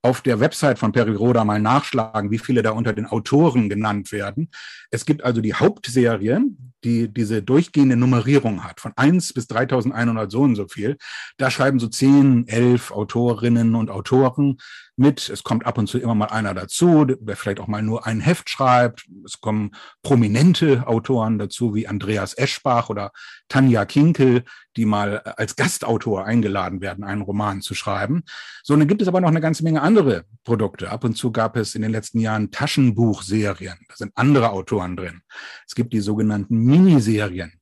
auf 0.04 0.22
der 0.22 0.40
Website 0.40 0.80
von 0.80 0.92
Peri 0.92 1.16
Roda 1.16 1.46
mal 1.46 1.62
nachschlagen, 1.62 2.30
wie 2.30 2.38
viele 2.38 2.62
da 2.62 2.72
unter 2.72 2.94
den 2.94 3.06
Autoren 3.06 3.70
genannt 3.70 4.12
werden. 4.12 4.50
Es 4.92 5.06
gibt 5.06 5.24
also 5.24 5.42
die 5.42 5.54
Hauptserie, 5.54 6.42
die 6.84 7.12
diese 7.12 7.42
durchgehende 7.42 7.96
Nummerierung 7.96 8.64
hat, 8.64 8.80
von 8.80 8.94
eins 8.96 9.34
bis 9.34 9.48
3100 9.48 10.32
so 10.32 10.42
und 10.42 10.56
so 10.56 10.68
viel. 10.68 10.98
Da 11.38 11.50
schreiben 11.50 11.80
so 11.80 11.88
zehn, 11.88 12.48
elf 12.48 12.92
Autorinnen 12.92 13.76
und 13.76 13.90
Autoren 13.90 14.58
mit. 14.96 15.30
Es 15.30 15.44
kommt 15.44 15.66
ab 15.66 15.78
und 15.78 15.88
zu 15.88 15.98
immer 15.98 16.16
mal 16.16 16.28
einer 16.28 16.54
dazu, 16.54 17.06
der 17.06 17.36
vielleicht 17.36 17.60
auch 17.60 17.68
mal 17.68 17.82
nur 17.82 18.06
ein 18.06 18.20
Heft 18.20 18.50
schreibt. 18.50 19.06
Es 19.26 19.42
kommen 19.42 19.72
prominente 20.02 20.88
Autoren 20.88 21.40
dazu, 21.40 21.74
wie 21.74 21.88
Andreas 21.88 22.38
Eschbach 22.38 22.90
oder 22.90 23.12
Tanja 23.48 23.86
Kinkel, 23.86 24.44
die 24.76 24.86
mal 24.86 25.20
als 25.20 25.56
Gastautor 25.56 26.26
eingeladen 26.26 26.82
werden, 26.82 27.04
einen 27.04 27.22
Roman 27.22 27.62
zu 27.62 27.76
schreiben. 27.76 28.24
So, 28.64 28.76
dann 28.76 28.88
gibt 28.88 29.02
es 29.02 29.08
aber 29.08 29.22
noch 29.22 29.30
eine 29.30 29.42
ganze 29.42 29.64
Menge 29.64 29.82
andere 29.82 30.26
Produkte. 30.44 30.90
Ab 30.90 31.04
und 31.04 31.16
zu 31.16 31.32
gab 31.32 31.58
es 31.58 31.76
in 31.76 31.82
den 31.82 31.92
letzten 31.92 32.20
Jahren 32.20 32.52
Taschenbuchserien. 32.52 33.78
Da 33.88 33.96
sind 33.96 34.12
andere 34.16 34.52
Autoren 34.52 34.96
drin. 34.96 35.22
Es 35.68 35.76
gibt 35.76 35.94
die 35.94 36.00
sogenannten 36.00 36.58
Miniserien. 36.74 37.54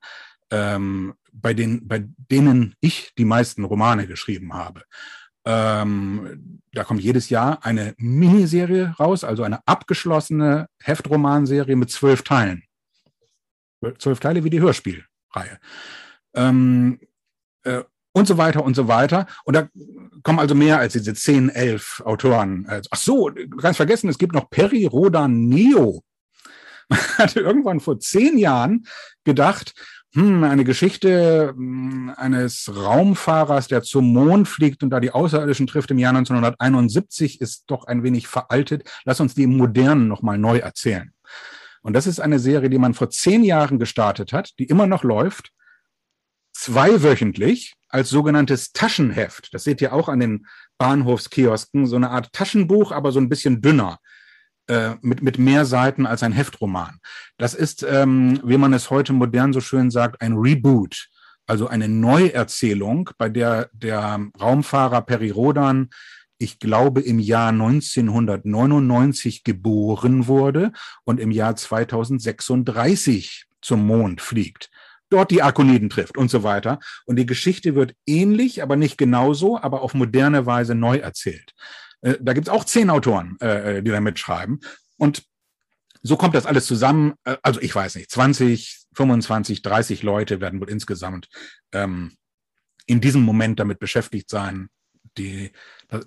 Ähm, 0.49 1.13
bei, 1.33 1.53
den, 1.53 1.87
bei 1.87 2.05
denen 2.17 2.75
ich 2.79 3.13
die 3.17 3.25
meisten 3.25 3.63
Romane 3.63 4.07
geschrieben 4.07 4.53
habe. 4.53 4.83
Ähm, 5.45 6.61
da 6.73 6.83
kommt 6.83 7.01
jedes 7.01 7.29
Jahr 7.29 7.65
eine 7.65 7.93
Miniserie 7.97 8.95
raus, 8.99 9.23
also 9.23 9.43
eine 9.43 9.65
abgeschlossene 9.67 10.67
Heftromanserie 10.81 11.75
mit 11.75 11.89
zwölf 11.89 12.21
Teilen. 12.23 12.63
Zwölf 13.97 14.19
Teile 14.19 14.43
wie 14.43 14.49
die 14.49 14.61
Hörspielreihe. 14.61 15.59
Ähm, 16.35 16.99
äh, 17.63 17.83
und 18.13 18.27
so 18.27 18.37
weiter 18.37 18.63
und 18.63 18.75
so 18.75 18.87
weiter. 18.87 19.25
Und 19.45 19.55
da 19.55 19.69
kommen 20.23 20.39
also 20.39 20.53
mehr 20.53 20.79
als 20.79 20.93
diese 20.93 21.13
zehn, 21.13 21.49
elf 21.49 22.01
Autoren. 22.05 22.65
Äh, 22.65 22.81
ach 22.91 22.97
so, 22.97 23.31
kannst 23.59 23.77
vergessen, 23.77 24.09
es 24.09 24.17
gibt 24.17 24.35
noch 24.35 24.49
Perry 24.49 24.85
Rodan 24.85 25.47
Neo. 25.47 26.03
Man 26.91 26.99
hatte 27.17 27.39
irgendwann 27.39 27.79
vor 27.79 27.99
zehn 27.99 28.37
Jahren 28.37 28.85
gedacht, 29.23 29.73
hm, 30.13 30.43
eine 30.43 30.65
Geschichte 30.65 31.53
hm, 31.55 32.13
eines 32.17 32.69
Raumfahrers, 32.75 33.69
der 33.69 33.81
zum 33.81 34.11
Mond 34.11 34.49
fliegt 34.49 34.83
und 34.83 34.89
da 34.89 34.99
die 34.99 35.11
Außerirdischen 35.11 35.67
trifft 35.67 35.91
im 35.91 35.99
Jahr 35.99 36.13
1971, 36.13 37.39
ist 37.39 37.63
doch 37.67 37.85
ein 37.85 38.03
wenig 38.03 38.27
veraltet. 38.27 38.91
Lass 39.05 39.21
uns 39.21 39.35
die 39.35 39.43
im 39.43 39.55
Modernen 39.55 40.09
nochmal 40.09 40.37
neu 40.37 40.57
erzählen. 40.57 41.13
Und 41.81 41.93
das 41.93 42.07
ist 42.07 42.19
eine 42.19 42.39
Serie, 42.39 42.69
die 42.69 42.77
man 42.77 42.93
vor 42.93 43.09
zehn 43.09 43.43
Jahren 43.43 43.79
gestartet 43.79 44.33
hat, 44.33 44.59
die 44.59 44.65
immer 44.65 44.85
noch 44.85 45.03
läuft, 45.03 45.51
zweiwöchentlich 46.51 47.73
als 47.87 48.09
sogenanntes 48.09 48.73
Taschenheft. 48.73 49.53
Das 49.53 49.63
seht 49.63 49.79
ihr 49.81 49.93
auch 49.93 50.09
an 50.09 50.19
den 50.19 50.45
Bahnhofskiosken, 50.77 51.87
so 51.87 51.95
eine 51.95 52.09
Art 52.09 52.33
Taschenbuch, 52.33 52.91
aber 52.91 53.13
so 53.13 53.19
ein 53.19 53.29
bisschen 53.29 53.61
dünner. 53.61 53.99
Äh, 54.71 54.95
mit, 55.01 55.21
mit 55.21 55.37
mehr 55.37 55.65
Seiten 55.65 56.05
als 56.05 56.23
ein 56.23 56.31
Heftroman. 56.31 56.99
Das 57.37 57.53
ist, 57.53 57.83
ähm, 57.83 58.39
wie 58.45 58.55
man 58.55 58.71
es 58.71 58.89
heute 58.89 59.11
modern 59.11 59.51
so 59.51 59.59
schön 59.59 59.91
sagt, 59.91 60.21
ein 60.21 60.37
Reboot, 60.37 61.09
also 61.45 61.67
eine 61.67 61.89
Neuerzählung, 61.89 63.09
bei 63.17 63.27
der 63.27 63.69
der 63.73 64.29
Raumfahrer 64.39 65.01
Peri 65.01 65.31
Rodan 65.31 65.89
ich 66.37 66.57
glaube, 66.57 67.01
im 67.01 67.19
Jahr 67.19 67.49
1999 67.49 69.43
geboren 69.43 70.27
wurde 70.27 70.71
und 71.03 71.19
im 71.19 71.31
Jahr 71.31 71.57
2036 71.57 73.47
zum 73.61 73.85
Mond 73.85 74.21
fliegt 74.21 74.69
dort 75.11 75.29
die 75.29 75.43
Arkoniden 75.43 75.89
trifft 75.89 76.17
und 76.17 76.31
so 76.31 76.41
weiter. 76.41 76.79
Und 77.05 77.17
die 77.17 77.25
Geschichte 77.25 77.75
wird 77.75 77.93
ähnlich, 78.07 78.63
aber 78.63 78.77
nicht 78.77 78.97
genauso, 78.97 79.59
aber 79.59 79.81
auf 79.81 79.93
moderne 79.93 80.45
Weise 80.45 80.73
neu 80.73 80.99
erzählt. 80.99 81.53
Äh, 82.01 82.15
da 82.19 82.33
gibt's 82.33 82.49
auch 82.49 82.65
zehn 82.65 82.89
Autoren, 82.89 83.37
äh, 83.41 83.77
äh, 83.77 83.83
die 83.83 83.91
da 83.91 84.01
mitschreiben. 84.01 84.61
Und 84.97 85.23
so 86.03 86.17
kommt 86.17 86.35
das 86.35 86.45
alles 86.45 86.65
zusammen. 86.65 87.13
Äh, 87.23 87.37
also 87.43 87.61
ich 87.61 87.73
weiß 87.73 87.95
nicht, 87.95 88.11
20, 88.11 88.85
25, 88.93 89.61
30 89.61 90.03
Leute 90.03 90.41
werden 90.41 90.59
wohl 90.59 90.69
insgesamt 90.69 91.29
ähm, 91.71 92.17
in 92.85 93.01
diesem 93.01 93.21
Moment 93.21 93.59
damit 93.59 93.79
beschäftigt 93.79 94.29
sein, 94.29 94.69
die, 95.17 95.51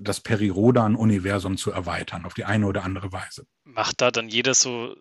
das 0.00 0.20
Perirodan-Universum 0.20 1.57
zu 1.57 1.70
erweitern, 1.70 2.24
auf 2.24 2.35
die 2.35 2.44
eine 2.44 2.66
oder 2.66 2.85
andere 2.85 3.12
Weise. 3.12 3.46
Macht 3.64 4.00
da 4.00 4.11
dann 4.11 4.29
jeder 4.29 4.55
so 4.55 4.94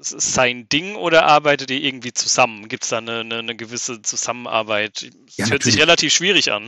sein 0.00 0.68
Ding 0.68 0.96
oder 0.96 1.26
arbeitet 1.26 1.70
ihr 1.70 1.80
irgendwie 1.80 2.12
zusammen? 2.12 2.68
Gibt 2.68 2.84
es 2.84 2.90
da 2.90 2.98
eine, 2.98 3.20
eine, 3.20 3.38
eine, 3.38 3.56
gewisse 3.56 4.02
Zusammenarbeit? 4.02 5.02
Das 5.02 5.36
ja, 5.36 5.44
hört 5.44 5.52
natürlich. 5.52 5.74
sich 5.74 5.82
relativ 5.82 6.12
schwierig 6.12 6.52
an. 6.52 6.64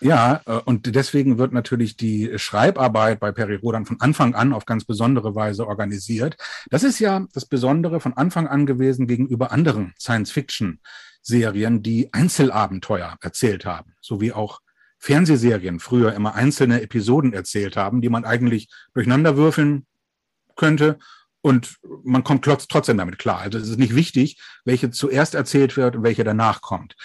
Ja, 0.00 0.42
äh, 0.46 0.58
und 0.64 0.94
deswegen 0.94 1.38
wird 1.38 1.52
natürlich 1.52 1.96
die 1.96 2.38
Schreibarbeit 2.38 3.18
bei 3.18 3.32
Peri 3.32 3.56
Rodan 3.56 3.86
von 3.86 4.00
Anfang 4.00 4.34
an 4.34 4.52
auf 4.52 4.66
ganz 4.66 4.84
besondere 4.84 5.34
Weise 5.34 5.66
organisiert. 5.66 6.36
Das 6.70 6.82
ist 6.82 6.98
ja 6.98 7.26
das 7.32 7.46
Besondere 7.46 7.98
von 7.98 8.12
Anfang 8.12 8.46
an 8.46 8.66
gewesen 8.66 9.06
gegenüber 9.06 9.52
anderen 9.52 9.94
Science-Fiction-Serien, 9.98 11.82
die 11.82 12.12
Einzelabenteuer 12.12 13.16
erzählt 13.20 13.64
haben, 13.64 13.94
so 14.00 14.20
wie 14.20 14.32
auch 14.32 14.60
Fernsehserien 14.98 15.80
früher 15.80 16.14
immer 16.14 16.34
einzelne 16.34 16.82
Episoden 16.82 17.32
erzählt 17.32 17.76
haben, 17.76 18.00
die 18.00 18.08
man 18.08 18.24
eigentlich 18.24 18.68
durcheinander 18.94 19.36
würfeln 19.36 19.86
könnte 20.56 20.98
und 21.46 21.76
man 22.02 22.24
kommt 22.24 22.44
trotzdem 22.44 22.98
damit 22.98 23.20
klar. 23.20 23.38
Also 23.38 23.58
es 23.58 23.68
ist 23.68 23.78
nicht 23.78 23.94
wichtig, 23.94 24.40
welche 24.64 24.90
zuerst 24.90 25.36
erzählt 25.36 25.76
wird 25.76 25.94
und 25.94 26.02
welche 26.02 26.24
danach 26.24 26.60
kommt. 26.60 26.96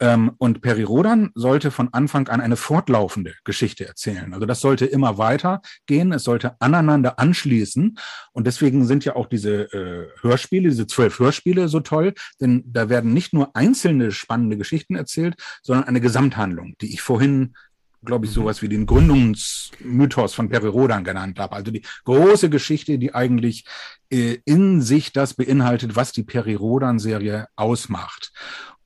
Ähm, 0.00 0.32
und 0.38 0.62
Peri 0.62 0.84
Rodan 0.84 1.32
sollte 1.34 1.70
von 1.70 1.90
Anfang 1.92 2.26
an 2.28 2.40
eine 2.40 2.56
fortlaufende 2.56 3.34
Geschichte 3.44 3.86
erzählen. 3.86 4.32
Also 4.32 4.46
das 4.46 4.60
sollte 4.60 4.86
immer 4.86 5.18
weitergehen, 5.18 6.12
es 6.12 6.24
sollte 6.24 6.58
aneinander 6.62 7.18
anschließen. 7.18 7.98
Und 8.32 8.46
deswegen 8.46 8.86
sind 8.86 9.04
ja 9.04 9.16
auch 9.16 9.26
diese 9.26 9.70
äh, 9.74 10.08
Hörspiele, 10.22 10.70
diese 10.70 10.86
zwölf 10.86 11.18
Hörspiele 11.18 11.68
so 11.68 11.80
toll, 11.80 12.14
denn 12.40 12.62
da 12.64 12.88
werden 12.88 13.12
nicht 13.12 13.34
nur 13.34 13.54
einzelne 13.54 14.12
spannende 14.12 14.56
Geschichten 14.56 14.94
erzählt, 14.94 15.34
sondern 15.62 15.84
eine 15.84 16.00
Gesamthandlung, 16.00 16.74
die 16.80 16.94
ich 16.94 17.02
vorhin 17.02 17.54
glaube 18.04 18.26
ich, 18.26 18.32
mhm. 18.32 18.36
sowas 18.36 18.62
wie 18.62 18.68
den 18.68 18.86
Gründungsmythos 18.86 20.34
von 20.34 20.48
Peri 20.48 20.68
Rodan 20.68 21.04
genannt 21.04 21.38
habe. 21.38 21.56
Also 21.56 21.70
die 21.70 21.84
große 22.04 22.50
Geschichte, 22.50 22.98
die 22.98 23.14
eigentlich 23.14 23.64
äh, 24.10 24.38
in 24.44 24.80
sich 24.80 25.12
das 25.12 25.34
beinhaltet, 25.34 25.96
was 25.96 26.12
die 26.12 26.24
Peri 26.24 26.54
Rodan-Serie 26.54 27.46
ausmacht. 27.56 28.32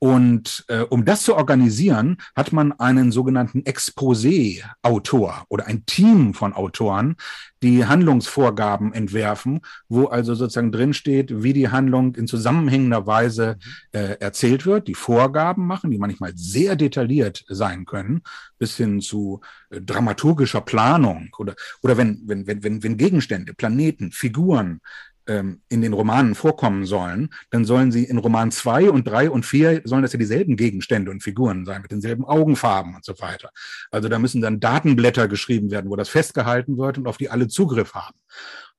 Und 0.05 0.67
äh, 0.69 0.81
um 0.81 1.07
das 1.07 1.23
zu 1.23 1.35
organisieren, 1.35 2.19
hat 2.37 2.53
man 2.53 2.73
einen 2.73 3.11
sogenannten 3.11 3.63
Exposé-Autor 3.63 5.47
oder 5.49 5.67
ein 5.67 5.87
Team 5.87 6.35
von 6.35 6.53
Autoren, 6.53 7.17
die 7.63 7.87
Handlungsvorgaben 7.87 8.93
entwerfen, 8.93 9.63
wo 9.89 10.05
also 10.05 10.35
sozusagen 10.35 10.73
drinsteht, 10.73 11.43
wie 11.43 11.55
die 11.55 11.71
Handlung 11.71 12.17
in 12.17 12.27
zusammenhängender 12.27 13.07
Weise 13.07 13.57
mhm. 13.57 13.99
äh, 13.99 14.17
erzählt 14.21 14.67
wird, 14.67 14.89
die 14.89 14.95
Vorgaben 14.95 15.67
machen, 15.67 15.91
die 15.91 15.97
manchmal 15.97 16.33
sehr 16.35 16.77
detailliert 16.77 17.43
sein 17.49 17.87
können, 17.87 18.21
bis 18.59 18.77
hin 18.77 19.01
zu 19.01 19.41
äh, 19.71 19.81
dramaturgischer 19.81 20.61
Planung 20.61 21.31
oder, 21.39 21.55
oder 21.81 21.97
wenn, 21.97 22.21
wenn, 22.27 22.47
wenn, 22.47 22.63
wenn, 22.63 22.83
wenn 22.83 22.99
Gegenstände, 22.99 23.55
Planeten, 23.55 24.13
Figuren 24.13 24.83
ähm, 25.27 25.63
in 25.69 25.83
den 25.83 25.93
Romanen 25.93 26.35
vorkommen 26.35 26.85
sollen, 26.85 27.31
dann 27.51 27.65
sollen 27.65 27.93
sie 27.93 28.05
in 28.05 28.19
Roman 28.19 28.51
zwei 28.51 28.91
und 28.91 29.07
drei 29.07 29.31
und 29.31 29.47
vier 29.47 29.83
sollen 29.85 30.03
das 30.03 30.13
ja 30.13 30.19
dieselben 30.19 30.57
Gegenstände 30.57 31.11
und 31.11 31.23
Figuren 31.23 31.65
sein, 31.65 31.83
mit 31.83 31.91
denselben 31.91 32.25
Augenfarben 32.25 32.95
und 32.95 33.05
so 33.05 33.19
weiter. 33.21 33.51
Also 33.91 34.09
da 34.09 34.19
müssen 34.19 34.41
dann 34.41 34.61
Datenblätter 34.61 35.29
geschrieben 35.29 35.71
werden, 35.71 35.91
wo 35.91 35.97
das 35.97 36.09
festgehalten 36.09 36.79
wird 36.79 36.99
und 36.99 37.07
auf 37.07 37.17
die 37.17 37.31
alle 37.31 37.49
Zugriff 37.49 37.95
haben. 37.95 38.17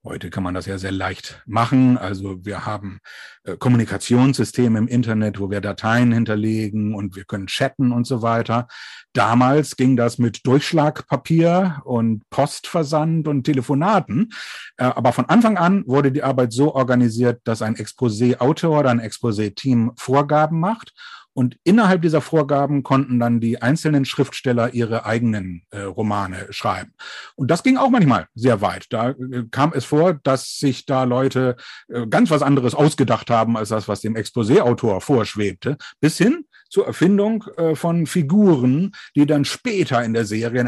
Heute 0.08 0.30
kann 0.30 0.44
man 0.44 0.54
das 0.54 0.68
ja 0.68 0.78
sehr 0.78 0.92
leicht 0.92 1.42
machen. 1.48 1.98
Also 1.98 2.46
wir 2.46 2.68
haben 2.68 3.00
äh, 3.44 3.58
Kommunikationssysteme 3.58 4.78
im 4.78 4.88
Internet, 4.88 5.40
wo 5.40 5.50
wir 5.50 5.62
Dateien 5.62 6.12
hinterlegen 6.12 6.94
und 6.94 7.16
wir 7.16 7.24
können 7.24 7.48
chatten 7.48 7.92
und 7.92 8.06
so 8.06 8.22
weiter. 8.22 8.68
Damals 9.14 9.78
ging 9.78 9.96
das 9.96 10.20
mit 10.20 10.46
Durchschlagpapier 10.46 11.82
und 11.86 12.30
Postversand 12.30 13.28
und 13.28 13.46
Telefonaten. 13.46 14.32
Äh, 14.78 14.84
aber 14.84 15.12
von 15.12 15.26
Anfang 15.26 15.58
an 15.58 15.84
wurde 15.88 16.12
die 16.12 16.22
Arbeit 16.22 16.54
so 16.54 16.76
organisiert, 16.76 17.42
dass 17.44 17.64
ein 17.64 17.76
Exposé-Autor 17.76 18.82
oder 18.82 18.92
ein 18.92 19.02
Exposé-Team 19.02 19.94
Vorgaben 19.98 20.60
macht 20.60 20.94
und 21.36 21.58
innerhalb 21.66 22.02
dieser 22.02 22.22
Vorgaben 22.22 22.82
konnten 22.82 23.20
dann 23.20 23.42
die 23.42 23.62
einzelnen 23.62 24.06
Schriftsteller 24.06 24.74
ihre 24.74 25.06
eigenen 25.06 25.64
äh, 25.70 25.82
Romane 25.82 26.48
schreiben. 26.52 26.94
Und 27.36 27.52
das 27.52 27.62
ging 27.62 27.76
auch 27.76 27.90
manchmal 27.90 28.28
sehr 28.36 28.62
weit. 28.62 28.88
Da 28.90 29.10
äh, 29.10 29.44
kam 29.52 29.74
es 29.74 29.84
vor, 29.84 30.14
dass 30.14 30.58
sich 30.58 30.86
da 30.86 31.04
Leute 31.04 31.58
äh, 31.90 32.08
ganz 32.08 32.32
was 32.32 32.42
anderes 32.42 32.74
ausgedacht 32.74 33.30
haben, 33.30 33.58
als 33.58 33.68
das, 33.68 33.90
was 33.90 34.00
dem 34.00 34.16
Exposé-Autor 34.16 35.02
vorschwebte, 35.02 35.78
bis 36.00 36.18
hin 36.18 36.46
zur 36.70 36.88
Erfindung 36.88 37.44
äh, 37.58 37.76
von 37.76 38.06
Figuren, 38.06 38.94
die 39.18 39.26
dann 39.26 39.44
später 39.44 40.02
in 40.06 40.14
der 40.14 40.24
Serie 40.24 40.64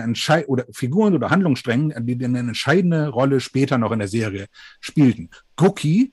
oder 0.48 0.66
Figuren 0.74 1.16
oder 1.16 1.30
Handlungssträngen, 1.30 1.94
die 2.06 2.26
eine 2.26 2.40
entscheidende 2.40 3.08
Rolle 3.08 3.40
später 3.40 3.78
noch 3.78 3.94
in 3.94 4.00
der 4.00 4.10
Serie 4.10 4.48
spielten. 4.82 5.30
Cookie 5.56 6.12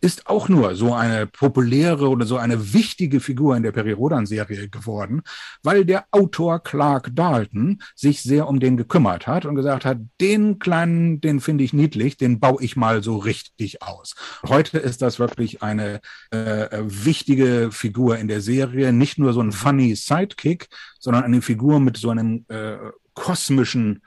ist 0.00 0.26
auch 0.26 0.48
nur 0.48 0.74
so 0.74 0.94
eine 0.94 1.26
populäre 1.26 2.08
oder 2.08 2.24
so 2.24 2.36
eine 2.36 2.72
wichtige 2.72 3.20
Figur 3.20 3.56
in 3.56 3.62
der 3.62 3.72
Peri 3.72 3.92
Rodan-Serie 3.92 4.68
geworden, 4.68 5.22
weil 5.62 5.84
der 5.84 6.06
Autor 6.10 6.62
Clark 6.62 7.10
Dalton 7.14 7.82
sich 7.94 8.22
sehr 8.22 8.48
um 8.48 8.60
den 8.60 8.76
gekümmert 8.76 9.26
hat 9.26 9.44
und 9.44 9.56
gesagt 9.56 9.84
hat, 9.84 9.98
den 10.20 10.58
kleinen, 10.58 11.20
den 11.20 11.40
finde 11.40 11.64
ich 11.64 11.72
niedlich, 11.72 12.16
den 12.16 12.40
baue 12.40 12.62
ich 12.62 12.76
mal 12.76 13.02
so 13.02 13.18
richtig 13.18 13.82
aus. 13.82 14.14
Heute 14.46 14.78
ist 14.78 15.02
das 15.02 15.18
wirklich 15.18 15.62
eine 15.62 16.00
äh, 16.30 16.78
wichtige 16.82 17.70
Figur 17.70 18.16
in 18.18 18.28
der 18.28 18.40
Serie, 18.40 18.92
nicht 18.92 19.18
nur 19.18 19.32
so 19.32 19.40
ein 19.40 19.52
funny 19.52 19.94
Sidekick, 19.96 20.68
sondern 20.98 21.24
eine 21.24 21.42
Figur 21.42 21.78
mit 21.80 21.96
so 21.98 22.10
einem 22.10 22.46
äh, 22.48 22.76
kosmischen 23.14 24.02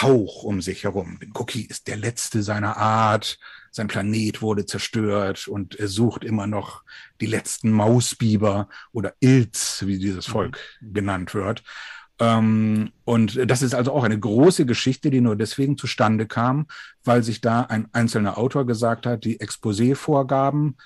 Hauch 0.00 0.42
um 0.42 0.60
sich 0.60 0.84
herum. 0.84 1.18
Cookie 1.34 1.66
ist 1.66 1.86
der 1.86 1.96
letzte 1.96 2.42
seiner 2.42 2.76
Art 2.76 3.38
sein 3.74 3.88
Planet 3.88 4.40
wurde 4.40 4.66
zerstört 4.66 5.48
und 5.48 5.74
er 5.74 5.88
sucht 5.88 6.22
immer 6.22 6.46
noch 6.46 6.84
die 7.20 7.26
letzten 7.26 7.72
Mausbiber 7.72 8.68
oder 8.92 9.14
Ilz, 9.18 9.82
wie 9.84 9.98
dieses 9.98 10.28
mhm. 10.28 10.32
Volk 10.32 10.58
mhm. 10.80 10.92
genannt 10.92 11.34
wird. 11.34 11.64
Ähm, 12.20 12.92
und 13.02 13.50
das 13.50 13.62
ist 13.62 13.74
also 13.74 13.92
auch 13.92 14.04
eine 14.04 14.18
große 14.18 14.64
Geschichte, 14.64 15.10
die 15.10 15.20
nur 15.20 15.34
deswegen 15.34 15.76
zustande 15.76 16.26
kam, 16.26 16.68
weil 17.02 17.24
sich 17.24 17.40
da 17.40 17.62
ein 17.62 17.88
einzelner 17.92 18.38
Autor 18.38 18.64
gesagt 18.64 19.06
hat, 19.06 19.24
die 19.24 19.40
Exposé-Vorgaben, 19.40 20.76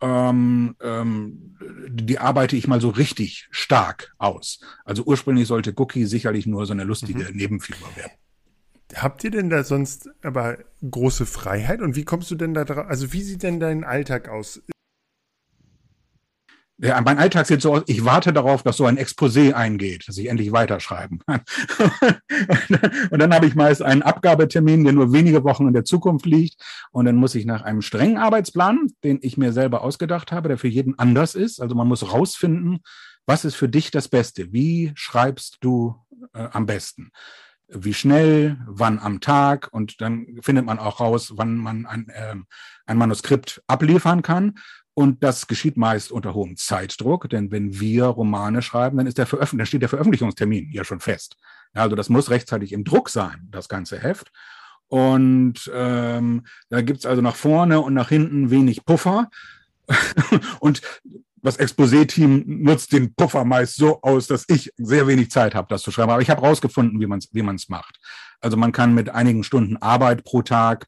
ähm, 0.00 0.76
ähm, 0.80 1.58
die 1.90 2.18
arbeite 2.18 2.56
ich 2.56 2.66
mal 2.66 2.80
so 2.80 2.88
richtig 2.88 3.48
stark 3.50 4.14
aus. 4.16 4.60
Also 4.86 5.02
ursprünglich 5.04 5.46
sollte 5.46 5.74
Cookie 5.76 6.06
sicherlich 6.06 6.46
nur 6.46 6.64
so 6.64 6.72
eine 6.72 6.84
lustige 6.84 7.24
mhm. 7.24 7.36
Nebenfigur 7.36 7.94
werden. 7.96 8.12
Habt 8.96 9.24
ihr 9.24 9.30
denn 9.30 9.50
da 9.50 9.62
sonst 9.64 10.08
aber 10.22 10.58
große 10.88 11.26
Freiheit 11.26 11.80
und 11.80 11.96
wie 11.96 12.04
kommst 12.04 12.30
du 12.30 12.34
denn 12.34 12.54
da 12.54 12.64
drauf? 12.64 12.86
Also 12.88 13.12
wie 13.12 13.22
sieht 13.22 13.42
denn 13.42 13.60
dein 13.60 13.84
Alltag 13.84 14.28
aus? 14.28 14.60
Ja, 16.82 16.98
mein 17.02 17.18
Alltag 17.18 17.46
sieht 17.46 17.60
so 17.60 17.74
aus, 17.74 17.82
ich 17.88 18.06
warte 18.06 18.32
darauf, 18.32 18.62
dass 18.62 18.78
so 18.78 18.86
ein 18.86 18.96
Exposé 18.96 19.52
eingeht, 19.52 20.08
dass 20.08 20.16
ich 20.16 20.28
endlich 20.28 20.50
weiterschreiben 20.50 21.18
kann. 21.26 21.42
und 23.10 23.18
dann 23.18 23.34
habe 23.34 23.46
ich 23.46 23.54
meist 23.54 23.82
einen 23.82 24.00
Abgabetermin, 24.00 24.84
der 24.84 24.94
nur 24.94 25.12
wenige 25.12 25.44
Wochen 25.44 25.66
in 25.66 25.74
der 25.74 25.84
Zukunft 25.84 26.24
liegt. 26.24 26.56
Und 26.90 27.04
dann 27.04 27.16
muss 27.16 27.34
ich 27.34 27.44
nach 27.44 27.60
einem 27.62 27.82
strengen 27.82 28.16
Arbeitsplan, 28.16 28.86
den 29.04 29.18
ich 29.20 29.36
mir 29.36 29.52
selber 29.52 29.82
ausgedacht 29.82 30.32
habe, 30.32 30.48
der 30.48 30.56
für 30.56 30.68
jeden 30.68 30.98
anders 30.98 31.34
ist. 31.34 31.60
Also 31.60 31.74
man 31.74 31.86
muss 31.86 32.14
rausfinden, 32.14 32.78
was 33.26 33.44
ist 33.44 33.56
für 33.56 33.68
dich 33.68 33.90
das 33.90 34.08
Beste? 34.08 34.50
Wie 34.50 34.92
schreibst 34.94 35.58
du 35.60 35.96
äh, 36.32 36.48
am 36.50 36.64
besten? 36.64 37.10
Wie 37.72 37.94
schnell, 37.94 38.58
wann 38.66 38.98
am 38.98 39.20
Tag 39.20 39.68
und 39.72 40.00
dann 40.00 40.26
findet 40.42 40.66
man 40.66 40.78
auch 40.78 41.00
raus, 41.00 41.32
wann 41.36 41.56
man 41.56 41.86
ein, 41.86 42.08
äh, 42.08 42.36
ein 42.86 42.98
Manuskript 42.98 43.62
abliefern 43.66 44.22
kann. 44.22 44.58
Und 44.94 45.22
das 45.22 45.46
geschieht 45.46 45.76
meist 45.76 46.10
unter 46.10 46.34
hohem 46.34 46.56
Zeitdruck, 46.56 47.30
denn 47.30 47.50
wenn 47.52 47.78
wir 47.80 48.06
Romane 48.06 48.60
schreiben, 48.60 48.98
dann 48.98 49.06
ist 49.06 49.18
der 49.18 49.26
Veröffentlich 49.26 49.60
dann 49.60 49.66
steht 49.66 49.82
der 49.82 49.88
Veröffentlichungstermin 49.88 50.70
ja 50.72 50.84
schon 50.84 51.00
fest. 51.00 51.36
Also 51.72 51.96
das 51.96 52.08
muss 52.08 52.30
rechtzeitig 52.30 52.72
im 52.72 52.84
Druck 52.84 53.08
sein, 53.08 53.48
das 53.50 53.68
ganze 53.68 53.98
Heft. 53.98 54.32
Und 54.88 55.70
ähm, 55.72 56.44
da 56.68 56.82
gibt's 56.82 57.06
also 57.06 57.22
nach 57.22 57.36
vorne 57.36 57.80
und 57.80 57.94
nach 57.94 58.08
hinten 58.08 58.50
wenig 58.50 58.84
Puffer. 58.84 59.30
und 60.60 60.82
das 61.42 61.58
Exposé-Team 61.58 62.44
nutzt 62.46 62.92
den 62.92 63.14
Puffer 63.14 63.44
meist 63.44 63.76
so 63.76 64.00
aus, 64.02 64.26
dass 64.26 64.44
ich 64.48 64.72
sehr 64.76 65.06
wenig 65.06 65.30
Zeit 65.30 65.54
habe, 65.54 65.68
das 65.70 65.82
zu 65.82 65.90
schreiben. 65.90 66.10
Aber 66.10 66.22
ich 66.22 66.30
habe 66.30 66.42
rausgefunden, 66.42 67.00
wie 67.00 67.06
man 67.06 67.18
es 67.18 67.28
wie 67.32 67.42
man's 67.42 67.68
macht. 67.68 67.98
Also 68.40 68.56
man 68.56 68.72
kann 68.72 68.94
mit 68.94 69.10
einigen 69.10 69.44
Stunden 69.44 69.76
Arbeit 69.76 70.24
pro 70.24 70.42
Tag 70.42 70.86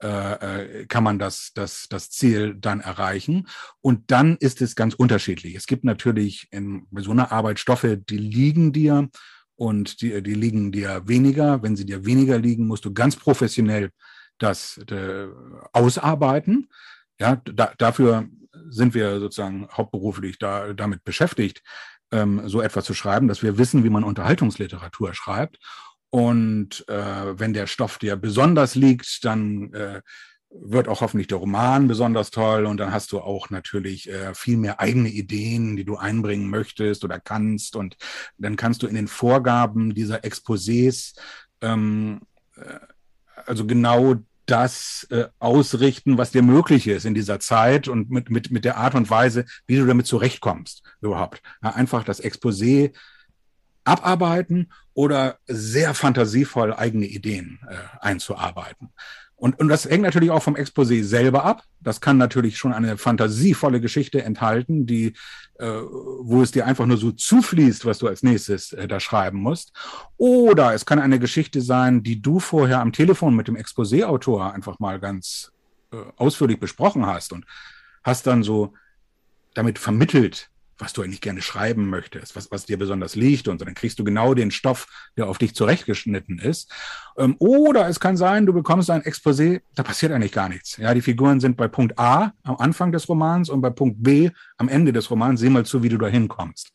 äh, 0.00 0.80
äh, 0.80 0.86
kann 0.86 1.02
man 1.02 1.18
das, 1.18 1.50
das, 1.54 1.88
das 1.90 2.08
Ziel 2.10 2.54
dann 2.54 2.78
erreichen. 2.78 3.48
Und 3.80 4.12
dann 4.12 4.36
ist 4.36 4.62
es 4.62 4.76
ganz 4.76 4.94
unterschiedlich. 4.94 5.56
Es 5.56 5.66
gibt 5.66 5.82
natürlich 5.82 6.46
in 6.52 6.86
so 6.98 7.10
einer 7.10 7.32
Arbeit 7.32 7.58
Stoffe, 7.58 7.96
die 7.96 8.18
liegen 8.18 8.72
dir 8.72 9.08
und 9.56 10.00
die, 10.00 10.22
die 10.22 10.34
liegen 10.34 10.70
dir 10.70 11.02
weniger. 11.06 11.64
Wenn 11.64 11.74
sie 11.74 11.84
dir 11.84 12.06
weniger 12.06 12.38
liegen, 12.38 12.68
musst 12.68 12.84
du 12.84 12.92
ganz 12.92 13.16
professionell 13.16 13.90
das 14.38 14.78
äh, 14.88 15.26
ausarbeiten. 15.72 16.68
Ja, 17.18 17.42
da, 17.44 17.72
dafür 17.76 18.28
sind 18.68 18.94
wir 18.94 19.20
sozusagen 19.20 19.68
hauptberuflich 19.72 20.38
da, 20.38 20.72
damit 20.72 21.04
beschäftigt, 21.04 21.62
ähm, 22.10 22.48
so 22.48 22.60
etwas 22.60 22.84
zu 22.84 22.94
schreiben, 22.94 23.28
dass 23.28 23.42
wir 23.42 23.58
wissen, 23.58 23.84
wie 23.84 23.90
man 23.90 24.04
Unterhaltungsliteratur 24.04 25.14
schreibt. 25.14 25.58
Und 26.10 26.88
äh, 26.88 27.38
wenn 27.38 27.52
der 27.52 27.66
Stoff 27.66 27.98
dir 27.98 28.16
besonders 28.16 28.74
liegt, 28.74 29.24
dann 29.24 29.72
äh, 29.74 30.00
wird 30.50 30.88
auch 30.88 31.02
hoffentlich 31.02 31.26
der 31.26 31.38
Roman 31.38 31.88
besonders 31.88 32.30
toll 32.30 32.64
und 32.64 32.78
dann 32.78 32.92
hast 32.92 33.12
du 33.12 33.20
auch 33.20 33.50
natürlich 33.50 34.08
äh, 34.08 34.34
viel 34.34 34.56
mehr 34.56 34.80
eigene 34.80 35.10
Ideen, 35.10 35.76
die 35.76 35.84
du 35.84 35.96
einbringen 35.96 36.48
möchtest 36.48 37.04
oder 37.04 37.20
kannst 37.20 37.76
und 37.76 37.96
dann 38.38 38.56
kannst 38.56 38.82
du 38.82 38.86
in 38.86 38.94
den 38.94 39.08
Vorgaben 39.08 39.94
dieser 39.94 40.24
Exposés 40.24 41.18
ähm, 41.60 42.22
äh, 42.56 42.78
also 43.46 43.66
genau 43.66 44.16
das 44.50 45.06
äh, 45.10 45.26
ausrichten, 45.38 46.16
was 46.16 46.30
dir 46.30 46.42
möglich 46.42 46.86
ist 46.86 47.04
in 47.04 47.14
dieser 47.14 47.38
Zeit 47.38 47.86
und 47.86 48.10
mit, 48.10 48.30
mit, 48.30 48.50
mit 48.50 48.64
der 48.64 48.78
Art 48.78 48.94
und 48.94 49.10
Weise, 49.10 49.44
wie 49.66 49.76
du 49.76 49.86
damit 49.86 50.06
zurechtkommst 50.06 50.82
überhaupt. 51.00 51.42
Ja, 51.62 51.74
einfach 51.74 52.02
das 52.02 52.22
Exposé 52.22 52.92
abarbeiten 53.84 54.72
oder 54.94 55.38
sehr 55.46 55.94
fantasievoll 55.94 56.74
eigene 56.74 57.06
Ideen 57.06 57.60
äh, 57.68 57.76
einzuarbeiten. 58.00 58.90
Und, 59.38 59.58
und 59.60 59.68
das 59.68 59.84
hängt 59.84 60.02
natürlich 60.02 60.30
auch 60.32 60.42
vom 60.42 60.56
Exposé 60.56 61.04
selber 61.04 61.44
ab. 61.44 61.62
Das 61.80 62.00
kann 62.00 62.18
natürlich 62.18 62.58
schon 62.58 62.72
eine 62.72 62.98
fantasievolle 62.98 63.80
Geschichte 63.80 64.22
enthalten, 64.22 64.84
die, 64.84 65.14
äh, 65.58 65.66
wo 65.66 66.42
es 66.42 66.50
dir 66.50 66.66
einfach 66.66 66.86
nur 66.86 66.96
so 66.96 67.12
zufließt, 67.12 67.86
was 67.86 67.98
du 67.98 68.08
als 68.08 68.24
nächstes 68.24 68.72
äh, 68.72 68.88
da 68.88 68.98
schreiben 68.98 69.38
musst. 69.38 69.72
Oder 70.16 70.74
es 70.74 70.84
kann 70.84 70.98
eine 70.98 71.20
Geschichte 71.20 71.60
sein, 71.60 72.02
die 72.02 72.20
du 72.20 72.40
vorher 72.40 72.80
am 72.80 72.92
Telefon 72.92 73.36
mit 73.36 73.46
dem 73.46 73.56
Exposé-Autor 73.56 74.52
einfach 74.52 74.80
mal 74.80 74.98
ganz 74.98 75.52
äh, 75.92 75.96
ausführlich 76.16 76.58
besprochen 76.58 77.06
hast 77.06 77.32
und 77.32 77.46
hast 78.02 78.26
dann 78.26 78.42
so 78.42 78.74
damit 79.54 79.78
vermittelt, 79.78 80.50
was 80.78 80.92
du 80.92 81.02
eigentlich 81.02 81.20
gerne 81.20 81.42
schreiben 81.42 81.90
möchtest, 81.90 82.36
was, 82.36 82.50
was 82.50 82.66
dir 82.66 82.78
besonders 82.78 83.16
liegt 83.16 83.48
und 83.48 83.58
so. 83.58 83.64
Dann 83.64 83.74
kriegst 83.74 83.98
du 83.98 84.04
genau 84.04 84.34
den 84.34 84.50
Stoff, 84.50 84.86
der 85.16 85.28
auf 85.28 85.38
dich 85.38 85.54
zurechtgeschnitten 85.54 86.38
ist. 86.38 86.72
Ähm, 87.16 87.36
oder 87.38 87.88
es 87.88 88.00
kann 88.00 88.16
sein, 88.16 88.46
du 88.46 88.52
bekommst 88.52 88.90
ein 88.90 89.02
Exposé, 89.02 89.62
da 89.74 89.82
passiert 89.82 90.12
eigentlich 90.12 90.32
gar 90.32 90.48
nichts. 90.48 90.76
Ja, 90.76 90.94
die 90.94 91.02
Figuren 91.02 91.40
sind 91.40 91.56
bei 91.56 91.68
Punkt 91.68 91.98
A 91.98 92.32
am 92.44 92.56
Anfang 92.56 92.92
des 92.92 93.08
Romans 93.08 93.50
und 93.50 93.60
bei 93.60 93.70
Punkt 93.70 94.02
B 94.02 94.30
am 94.58 94.68
Ende 94.68 94.92
des 94.92 95.10
Romans. 95.10 95.40
Sieh 95.40 95.48
mal 95.48 95.64
zu, 95.64 95.82
wie 95.82 95.88
du 95.88 95.96
da 95.96 96.08
hinkommst. 96.08 96.70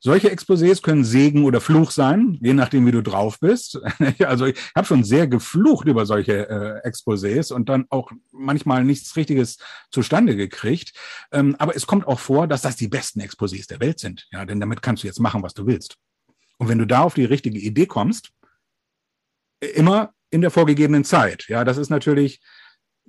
Solche 0.00 0.30
Exposés 0.30 0.82
können 0.82 1.04
Segen 1.04 1.44
oder 1.44 1.60
Fluch 1.60 1.90
sein, 1.90 2.38
je 2.40 2.54
nachdem, 2.54 2.86
wie 2.86 2.92
du 2.92 3.02
drauf 3.02 3.38
bist. 3.38 3.80
also 4.20 4.46
ich 4.46 4.58
habe 4.74 4.86
schon 4.86 5.04
sehr 5.04 5.28
geflucht 5.28 5.86
über 5.86 6.06
solche 6.06 6.48
äh, 6.48 6.88
Exposés 6.88 7.52
und 7.52 7.68
dann 7.68 7.86
auch 7.90 8.10
manchmal 8.32 8.84
nichts 8.84 9.14
Richtiges 9.16 9.58
zustande 9.90 10.36
gekriegt. 10.36 10.92
Ähm, 11.30 11.54
aber 11.58 11.76
es 11.76 11.86
kommt 11.86 12.06
auch 12.06 12.20
vor, 12.20 12.46
dass 12.46 12.62
das 12.62 12.76
die 12.76 12.88
besten 12.88 13.20
Exposés 13.20 13.68
der 13.68 13.80
Welt 13.80 14.00
sind. 14.00 14.26
Ja, 14.32 14.44
denn 14.44 14.60
damit 14.60 14.82
kannst 14.82 15.02
du 15.02 15.06
jetzt 15.06 15.20
machen, 15.20 15.42
was 15.42 15.54
du 15.54 15.66
willst. 15.66 15.96
Und 16.58 16.68
wenn 16.68 16.78
du 16.78 16.86
da 16.86 17.00
auf 17.02 17.14
die 17.14 17.24
richtige 17.24 17.58
Idee 17.58 17.86
kommst, 17.86 18.30
immer 19.60 20.12
in 20.30 20.40
der 20.40 20.50
vorgegebenen 20.50 21.04
Zeit. 21.04 21.46
Ja, 21.48 21.64
das 21.64 21.76
ist 21.76 21.90
natürlich 21.90 22.40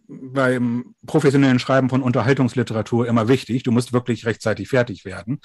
beim 0.08 0.96
professionellen 1.06 1.60
Schreiben 1.60 1.90
von 1.90 2.02
Unterhaltungsliteratur 2.02 3.08
immer 3.08 3.28
wichtig. 3.28 3.64
Du 3.64 3.72
musst 3.72 3.94
wirklich 3.94 4.26
rechtzeitig 4.26 4.70
fertig 4.70 5.06
werden. 5.06 5.40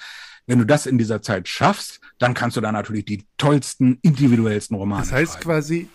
Wenn 0.47 0.59
du 0.59 0.65
das 0.65 0.85
in 0.85 0.97
dieser 0.97 1.21
Zeit 1.21 1.47
schaffst, 1.47 1.99
dann 2.19 2.33
kannst 2.33 2.57
du 2.57 2.61
da 2.61 2.71
natürlich 2.71 3.05
die 3.05 3.25
tollsten, 3.37 3.99
individuellsten 4.01 4.75
Romane 4.75 5.01
Das 5.01 5.11
heißt 5.11 5.33
schreiben. 5.33 5.43
quasi, 5.43 5.87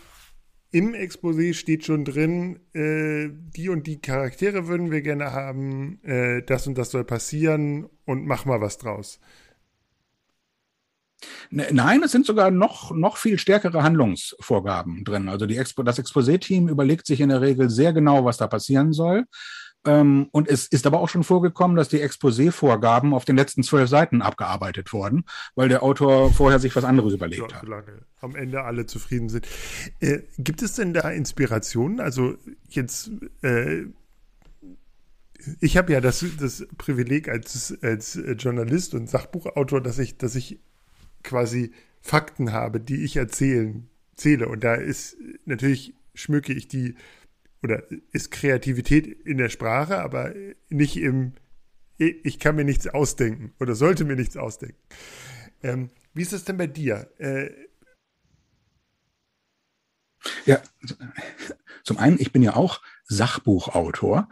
im 0.70 0.92
Exposé 0.92 1.54
steht 1.54 1.86
schon 1.86 2.04
drin, 2.04 2.60
äh, 2.74 3.30
die 3.32 3.70
und 3.70 3.86
die 3.86 4.00
Charaktere 4.00 4.68
würden 4.68 4.90
wir 4.90 5.00
gerne 5.00 5.32
haben, 5.32 6.02
äh, 6.04 6.42
das 6.42 6.66
und 6.66 6.76
das 6.76 6.90
soll 6.90 7.04
passieren 7.04 7.88
und 8.04 8.26
mach 8.26 8.44
mal 8.44 8.60
was 8.60 8.76
draus. 8.76 9.18
Ne, 11.50 11.66
nein, 11.72 12.02
es 12.02 12.12
sind 12.12 12.26
sogar 12.26 12.50
noch, 12.50 12.92
noch 12.92 13.16
viel 13.16 13.38
stärkere 13.38 13.82
Handlungsvorgaben 13.82 15.04
drin. 15.04 15.28
Also 15.28 15.46
die 15.46 15.56
Expo 15.56 15.82
das 15.82 15.98
Exposé-Team 15.98 16.68
überlegt 16.68 17.06
sich 17.06 17.20
in 17.20 17.28
der 17.28 17.40
Regel 17.40 17.70
sehr 17.70 17.92
genau, 17.92 18.24
was 18.24 18.36
da 18.36 18.46
passieren 18.46 18.92
soll. 18.92 19.24
Ähm, 19.86 20.28
und 20.32 20.48
es 20.48 20.66
ist 20.66 20.86
aber 20.86 21.00
auch 21.00 21.08
schon 21.08 21.24
vorgekommen, 21.24 21.76
dass 21.76 21.88
die 21.88 22.02
Exposé-Vorgaben 22.02 23.14
auf 23.14 23.24
den 23.24 23.36
letzten 23.36 23.62
zwölf 23.62 23.88
Seiten 23.88 24.22
abgearbeitet 24.22 24.92
wurden, 24.92 25.24
weil 25.54 25.68
der 25.68 25.82
Autor 25.82 26.32
vorher 26.32 26.58
sich 26.58 26.74
was 26.74 26.84
anderes 26.84 27.14
überlegt 27.14 27.54
hat. 27.54 27.62
Solange 27.62 28.02
am 28.20 28.34
Ende 28.34 28.62
alle 28.64 28.86
zufrieden 28.86 29.28
sind. 29.28 29.46
Äh, 30.00 30.20
gibt 30.36 30.62
es 30.62 30.74
denn 30.74 30.92
da 30.92 31.10
Inspirationen? 31.10 32.00
Also 32.00 32.36
jetzt, 32.68 33.10
äh, 33.42 33.84
ich 35.60 35.76
habe 35.76 35.92
ja 35.92 36.00
das, 36.00 36.24
das 36.38 36.66
Privileg 36.76 37.28
als, 37.28 37.78
als 37.80 38.18
Journalist 38.36 38.94
und 38.94 39.08
Sachbuchautor, 39.08 39.80
dass 39.80 39.98
ich, 40.00 40.18
dass 40.18 40.34
ich 40.34 40.60
quasi 41.22 41.72
Fakten 42.00 42.52
habe, 42.52 42.80
die 42.80 43.04
ich 43.04 43.16
erzählen, 43.16 43.88
zähle. 44.16 44.48
Und 44.48 44.64
da 44.64 44.74
ist 44.74 45.16
natürlich 45.44 45.94
schmücke 46.14 46.52
ich 46.52 46.68
die 46.68 46.96
oder 47.62 47.82
ist 48.12 48.30
Kreativität 48.30 49.06
in 49.06 49.38
der 49.38 49.48
Sprache, 49.48 49.98
aber 49.98 50.32
nicht 50.68 50.96
im, 50.96 51.32
ich 51.96 52.38
kann 52.38 52.56
mir 52.56 52.64
nichts 52.64 52.86
ausdenken 52.86 53.52
oder 53.58 53.74
sollte 53.74 54.04
mir 54.04 54.16
nichts 54.16 54.36
ausdenken. 54.36 54.78
Ähm, 55.62 55.90
wie 56.14 56.22
ist 56.22 56.32
das 56.32 56.44
denn 56.44 56.56
bei 56.56 56.66
dir? 56.66 57.10
Äh, 57.18 57.50
ja, 60.46 60.62
zum 61.82 61.98
einen, 61.98 62.20
ich 62.20 62.32
bin 62.32 62.42
ja 62.42 62.54
auch 62.54 62.80
Sachbuchautor 63.04 64.28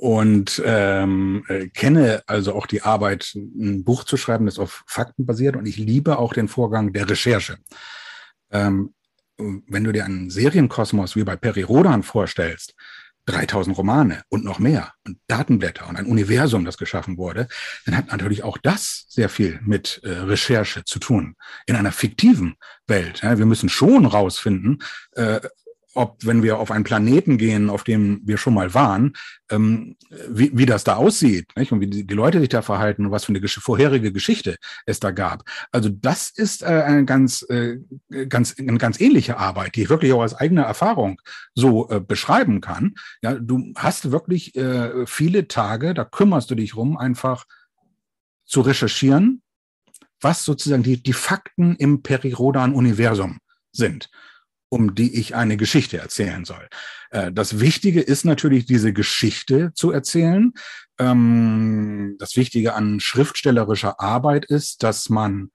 und 0.00 0.62
ähm, 0.64 1.44
äh, 1.48 1.68
kenne 1.68 2.22
also 2.26 2.54
auch 2.54 2.66
die 2.66 2.80
Arbeit, 2.80 3.34
ein 3.34 3.84
Buch 3.84 4.04
zu 4.04 4.16
schreiben, 4.16 4.46
das 4.46 4.58
auf 4.58 4.82
Fakten 4.86 5.26
basiert 5.26 5.56
und 5.56 5.66
ich 5.66 5.76
liebe 5.76 6.18
auch 6.18 6.32
den 6.32 6.48
Vorgang 6.48 6.94
der 6.94 7.10
Recherche. 7.10 7.58
Ähm, 8.50 8.94
wenn 9.36 9.84
du 9.84 9.92
dir 9.92 10.06
einen 10.06 10.30
Serienkosmos 10.30 11.16
wie 11.16 11.24
bei 11.24 11.36
Peri 11.36 11.62
Rodan 11.62 12.02
vorstellst, 12.02 12.74
3000 13.26 13.76
Romane 13.76 14.22
und 14.30 14.42
noch 14.42 14.58
mehr 14.58 14.94
und 15.06 15.18
Datenblätter 15.26 15.86
und 15.86 15.96
ein 15.96 16.06
Universum, 16.06 16.64
das 16.64 16.78
geschaffen 16.78 17.18
wurde, 17.18 17.46
dann 17.84 17.94
hat 17.94 18.08
natürlich 18.10 18.42
auch 18.42 18.56
das 18.56 19.04
sehr 19.08 19.28
viel 19.28 19.60
mit 19.62 20.00
äh, 20.02 20.08
Recherche 20.10 20.84
zu 20.84 20.98
tun. 20.98 21.36
In 21.66 21.76
einer 21.76 21.92
fiktiven 21.92 22.56
Welt. 22.86 23.20
Ja, 23.22 23.36
wir 23.36 23.46
müssen 23.46 23.68
schon 23.68 24.06
rausfinden, 24.06 24.82
äh, 25.12 25.40
ob, 25.94 26.24
wenn 26.24 26.42
wir 26.42 26.58
auf 26.58 26.70
einen 26.70 26.84
Planeten 26.84 27.36
gehen, 27.36 27.68
auf 27.68 27.84
dem 27.84 28.20
wir 28.24 28.36
schon 28.36 28.54
mal 28.54 28.74
waren, 28.74 29.14
ähm, 29.50 29.96
wie, 30.28 30.50
wie 30.56 30.66
das 30.66 30.84
da 30.84 30.96
aussieht 30.96 31.48
nicht? 31.56 31.72
und 31.72 31.80
wie 31.80 31.88
die, 31.88 32.14
Leute 32.14 32.38
sich 32.38 32.48
da 32.48 32.62
verhalten 32.62 33.06
und 33.06 33.12
was 33.12 33.24
für 33.24 33.30
eine 33.30 33.40
gesch 33.40 33.58
vorherige 33.58 34.12
Geschichte 34.12 34.56
es 34.86 35.00
da 35.00 35.10
gab. 35.10 35.42
Also 35.72 35.88
das 35.88 36.30
ist 36.30 36.62
äh, 36.62 36.66
eine 36.66 37.04
ganz, 37.04 37.42
äh, 37.48 37.78
ganz, 38.28 38.54
eine 38.58 38.78
ganz 38.78 39.00
ähnliche 39.00 39.38
Arbeit, 39.38 39.74
die 39.74 39.82
ich 39.82 39.90
wirklich 39.90 40.12
auch 40.12 40.22
aus 40.22 40.34
eigener 40.34 40.62
Erfahrung 40.62 41.20
so 41.54 41.88
äh, 41.90 42.00
beschreiben 42.00 42.60
kann. 42.60 42.94
Ja, 43.22 43.34
du 43.34 43.72
hast 43.76 44.12
wirklich 44.12 44.54
äh, 44.56 45.06
viele 45.06 45.48
Tage, 45.48 45.94
da 45.94 46.04
kümmerst 46.04 46.50
du 46.50 46.54
dich 46.54 46.76
rum, 46.76 46.96
einfach 46.96 47.46
zu 48.44 48.60
recherchieren, 48.60 49.42
was 50.20 50.44
sozusagen 50.44 50.82
die, 50.82 51.02
die 51.02 51.12
Fakten 51.12 51.74
im 51.76 52.02
Perirodan-Universum 52.02 53.38
sind 53.72 54.10
um 54.70 54.94
die 54.94 55.18
ich 55.20 55.34
eine 55.34 55.58
Geschichte 55.58 55.98
erzählen 55.98 56.46
soll. 56.46 56.68
Äh, 57.10 57.30
das 57.32 57.60
Wichtige 57.60 58.00
ist 58.00 58.24
natürlich, 58.24 58.64
diese 58.64 58.94
Geschichte 58.94 59.72
zu 59.74 59.90
erzählen. 59.90 60.52
Ähm, 60.98 62.16
das 62.18 62.36
Wichtige 62.36 62.74
an 62.74 63.00
schriftstellerischer 63.00 64.00
Arbeit 64.00 64.46
ist, 64.46 64.82
dass 64.82 65.10
man 65.10 65.50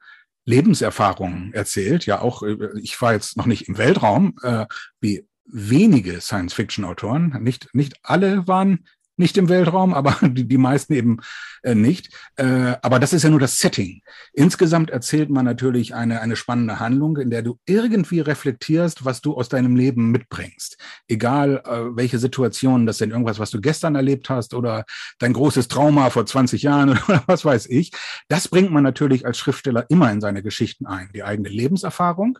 Lebenserfahrungen 0.45 1.53
erzählt. 1.53 2.05
Ja, 2.05 2.21
auch 2.21 2.43
äh, 2.43 2.57
ich 2.79 3.01
war 3.01 3.13
jetzt 3.13 3.37
noch 3.37 3.47
nicht 3.47 3.67
im 3.67 3.77
Weltraum, 3.77 4.35
äh, 4.43 4.65
wie 4.99 5.25
wenige 5.45 6.21
Science-Fiction-Autoren. 6.21 7.37
Nicht, 7.41 7.69
nicht 7.73 7.95
alle 8.03 8.47
waren 8.47 8.85
nicht 9.17 9.37
im 9.37 9.49
Weltraum, 9.49 9.93
aber 9.93 10.17
die, 10.21 10.47
die 10.47 10.57
meisten 10.57 10.93
eben 10.93 11.17
äh, 11.63 11.75
nicht. 11.75 12.09
Äh, 12.35 12.75
aber 12.81 12.99
das 12.99 13.13
ist 13.13 13.23
ja 13.23 13.29
nur 13.29 13.39
das 13.39 13.59
Setting. 13.59 14.01
Insgesamt 14.33 14.89
erzählt 14.89 15.29
man 15.29 15.45
natürlich 15.45 15.95
eine, 15.95 16.21
eine 16.21 16.35
spannende 16.35 16.79
Handlung, 16.79 17.17
in 17.17 17.29
der 17.29 17.41
du 17.41 17.59
irgendwie 17.65 18.19
reflektierst, 18.19 19.05
was 19.05 19.21
du 19.21 19.35
aus 19.35 19.49
deinem 19.49 19.75
Leben 19.75 20.11
mitbringst. 20.11 20.77
Egal, 21.07 21.61
äh, 21.65 21.95
welche 21.95 22.19
Situation, 22.19 22.85
das 22.85 22.97
sind 22.97 23.11
irgendwas, 23.11 23.39
was 23.39 23.51
du 23.51 23.61
gestern 23.61 23.95
erlebt 23.95 24.29
hast 24.29 24.53
oder 24.53 24.85
dein 25.19 25.33
großes 25.33 25.67
Trauma 25.67 26.09
vor 26.09 26.25
20 26.25 26.63
Jahren 26.63 26.89
oder 27.07 27.23
was 27.27 27.45
weiß 27.45 27.67
ich. 27.67 27.91
Das 28.27 28.47
bringt 28.47 28.71
man 28.71 28.83
natürlich 28.83 29.25
als 29.25 29.37
Schriftsteller 29.37 29.85
immer 29.89 30.11
in 30.11 30.21
seine 30.21 30.43
Geschichten 30.43 30.85
ein. 30.85 31.09
Die 31.13 31.23
eigene 31.23 31.49
Lebenserfahrung, 31.49 32.39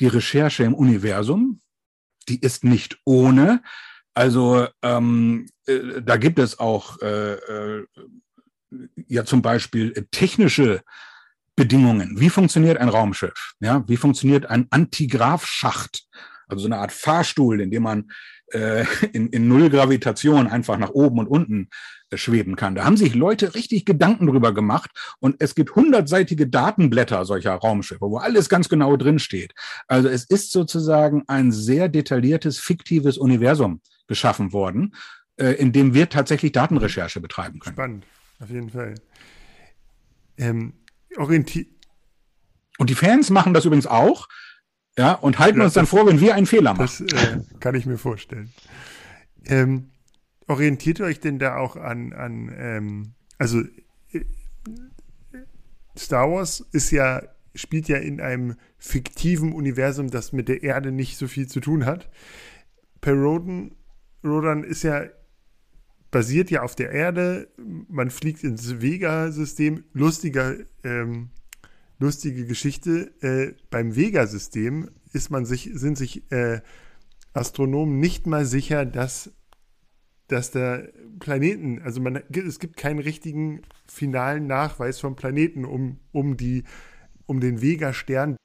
die 0.00 0.06
Recherche 0.06 0.64
im 0.64 0.74
Universum, 0.74 1.60
die 2.28 2.40
ist 2.40 2.64
nicht 2.64 2.98
ohne, 3.04 3.62
also 4.16 4.66
ähm, 4.82 5.46
äh, 5.66 6.00
da 6.02 6.16
gibt 6.16 6.38
es 6.38 6.58
auch 6.58 6.98
äh, 7.02 7.34
äh, 7.34 7.86
ja 9.08 9.26
zum 9.26 9.42
Beispiel 9.42 9.92
technische 10.10 10.80
Bedingungen. 11.54 12.18
Wie 12.18 12.30
funktioniert 12.30 12.78
ein 12.78 12.88
Raumschiff? 12.88 13.52
Ja, 13.60 13.84
wie 13.86 13.98
funktioniert 13.98 14.46
ein 14.46 14.68
Antigrafschacht? 14.70 16.06
Also 16.48 16.62
so 16.62 16.68
eine 16.68 16.78
Art 16.78 16.92
Fahrstuhl, 16.92 17.60
in 17.60 17.70
dem 17.70 17.82
man 17.82 18.10
äh, 18.52 18.86
in, 19.12 19.28
in 19.28 19.48
Nullgravitation 19.48 20.46
einfach 20.46 20.78
nach 20.78 20.90
oben 20.90 21.18
und 21.18 21.26
unten 21.26 21.68
äh, 22.08 22.16
schweben 22.16 22.56
kann. 22.56 22.74
Da 22.74 22.84
haben 22.84 22.96
sich 22.96 23.14
Leute 23.14 23.54
richtig 23.54 23.84
Gedanken 23.84 24.28
drüber 24.28 24.54
gemacht 24.54 24.92
und 25.20 25.36
es 25.40 25.54
gibt 25.54 25.74
hundertseitige 25.74 26.46
Datenblätter 26.46 27.26
solcher 27.26 27.52
Raumschiffe, 27.52 28.00
wo 28.00 28.16
alles 28.16 28.48
ganz 28.48 28.70
genau 28.70 28.96
drin 28.96 29.18
steht. 29.18 29.52
Also 29.88 30.08
es 30.08 30.24
ist 30.24 30.52
sozusagen 30.52 31.24
ein 31.26 31.52
sehr 31.52 31.90
detailliertes, 31.90 32.58
fiktives 32.58 33.18
Universum, 33.18 33.82
geschaffen 34.06 34.52
worden, 34.52 34.94
äh, 35.36 35.52
in 35.52 35.72
dem 35.72 35.94
wir 35.94 36.08
tatsächlich 36.08 36.52
Datenrecherche 36.52 37.20
betreiben 37.20 37.58
können. 37.58 37.74
Spannend, 37.74 38.06
auf 38.40 38.50
jeden 38.50 38.70
Fall. 38.70 38.94
Ähm, 40.38 40.74
orientier 41.16 41.66
und 42.78 42.90
die 42.90 42.94
Fans 42.94 43.30
machen 43.30 43.54
das 43.54 43.64
übrigens 43.64 43.86
auch, 43.86 44.28
ja, 44.98 45.12
und 45.12 45.38
halten 45.38 45.58
ja, 45.58 45.64
uns 45.64 45.74
dann 45.74 45.86
vor, 45.86 46.06
wenn 46.06 46.20
wir 46.20 46.34
einen 46.34 46.46
Fehler 46.46 46.74
machen. 46.74 47.06
Das 47.08 47.24
äh, 47.24 47.40
kann 47.60 47.74
ich 47.74 47.86
mir 47.86 47.98
vorstellen. 47.98 48.52
Ähm, 49.44 49.90
orientiert 50.46 51.00
ihr 51.00 51.06
euch 51.06 51.20
denn 51.20 51.38
da 51.38 51.56
auch 51.56 51.76
an, 51.76 52.12
an 52.12 52.52
ähm, 52.56 53.14
also 53.38 53.60
äh, 54.12 54.24
Star 55.96 56.30
Wars 56.30 56.60
ist 56.72 56.90
ja, 56.90 57.22
spielt 57.54 57.88
ja 57.88 57.96
in 57.98 58.20
einem 58.20 58.56
fiktiven 58.78 59.52
Universum, 59.52 60.10
das 60.10 60.32
mit 60.32 60.48
der 60.48 60.62
Erde 60.62 60.92
nicht 60.92 61.16
so 61.16 61.26
viel 61.26 61.46
zu 61.46 61.60
tun 61.60 61.86
hat. 61.86 62.10
Peroden 63.00 63.76
Rodan 64.26 64.64
ist 64.64 64.82
ja 64.82 65.06
basiert 66.10 66.50
ja 66.50 66.62
auf 66.62 66.74
der 66.74 66.92
Erde. 66.92 67.48
Man 67.88 68.10
fliegt 68.10 68.42
ins 68.42 68.80
Vega-System. 68.80 69.84
Lustiger, 69.92 70.56
ähm, 70.82 71.30
lustige 71.98 72.46
Geschichte. 72.46 73.12
Äh, 73.20 73.54
beim 73.70 73.96
Vega-System 73.96 74.90
ist 75.12 75.30
man 75.30 75.44
sich, 75.44 75.70
sind 75.74 75.98
sich 75.98 76.30
äh, 76.30 76.60
Astronomen 77.32 77.98
nicht 77.98 78.26
mal 78.26 78.46
sicher, 78.46 78.86
dass, 78.86 79.30
dass 80.28 80.50
der 80.50 80.90
Planeten, 81.18 81.82
also 81.82 82.00
man, 82.00 82.22
es 82.30 82.60
gibt 82.60 82.76
keinen 82.76 83.00
richtigen 83.00 83.60
finalen 83.86 84.46
Nachweis 84.46 84.98
vom 85.00 85.16
Planeten 85.16 85.64
um, 85.64 85.98
um 86.12 86.36
die, 86.36 86.64
um 87.26 87.40
den 87.40 87.60
Vega-Stern, 87.60 88.36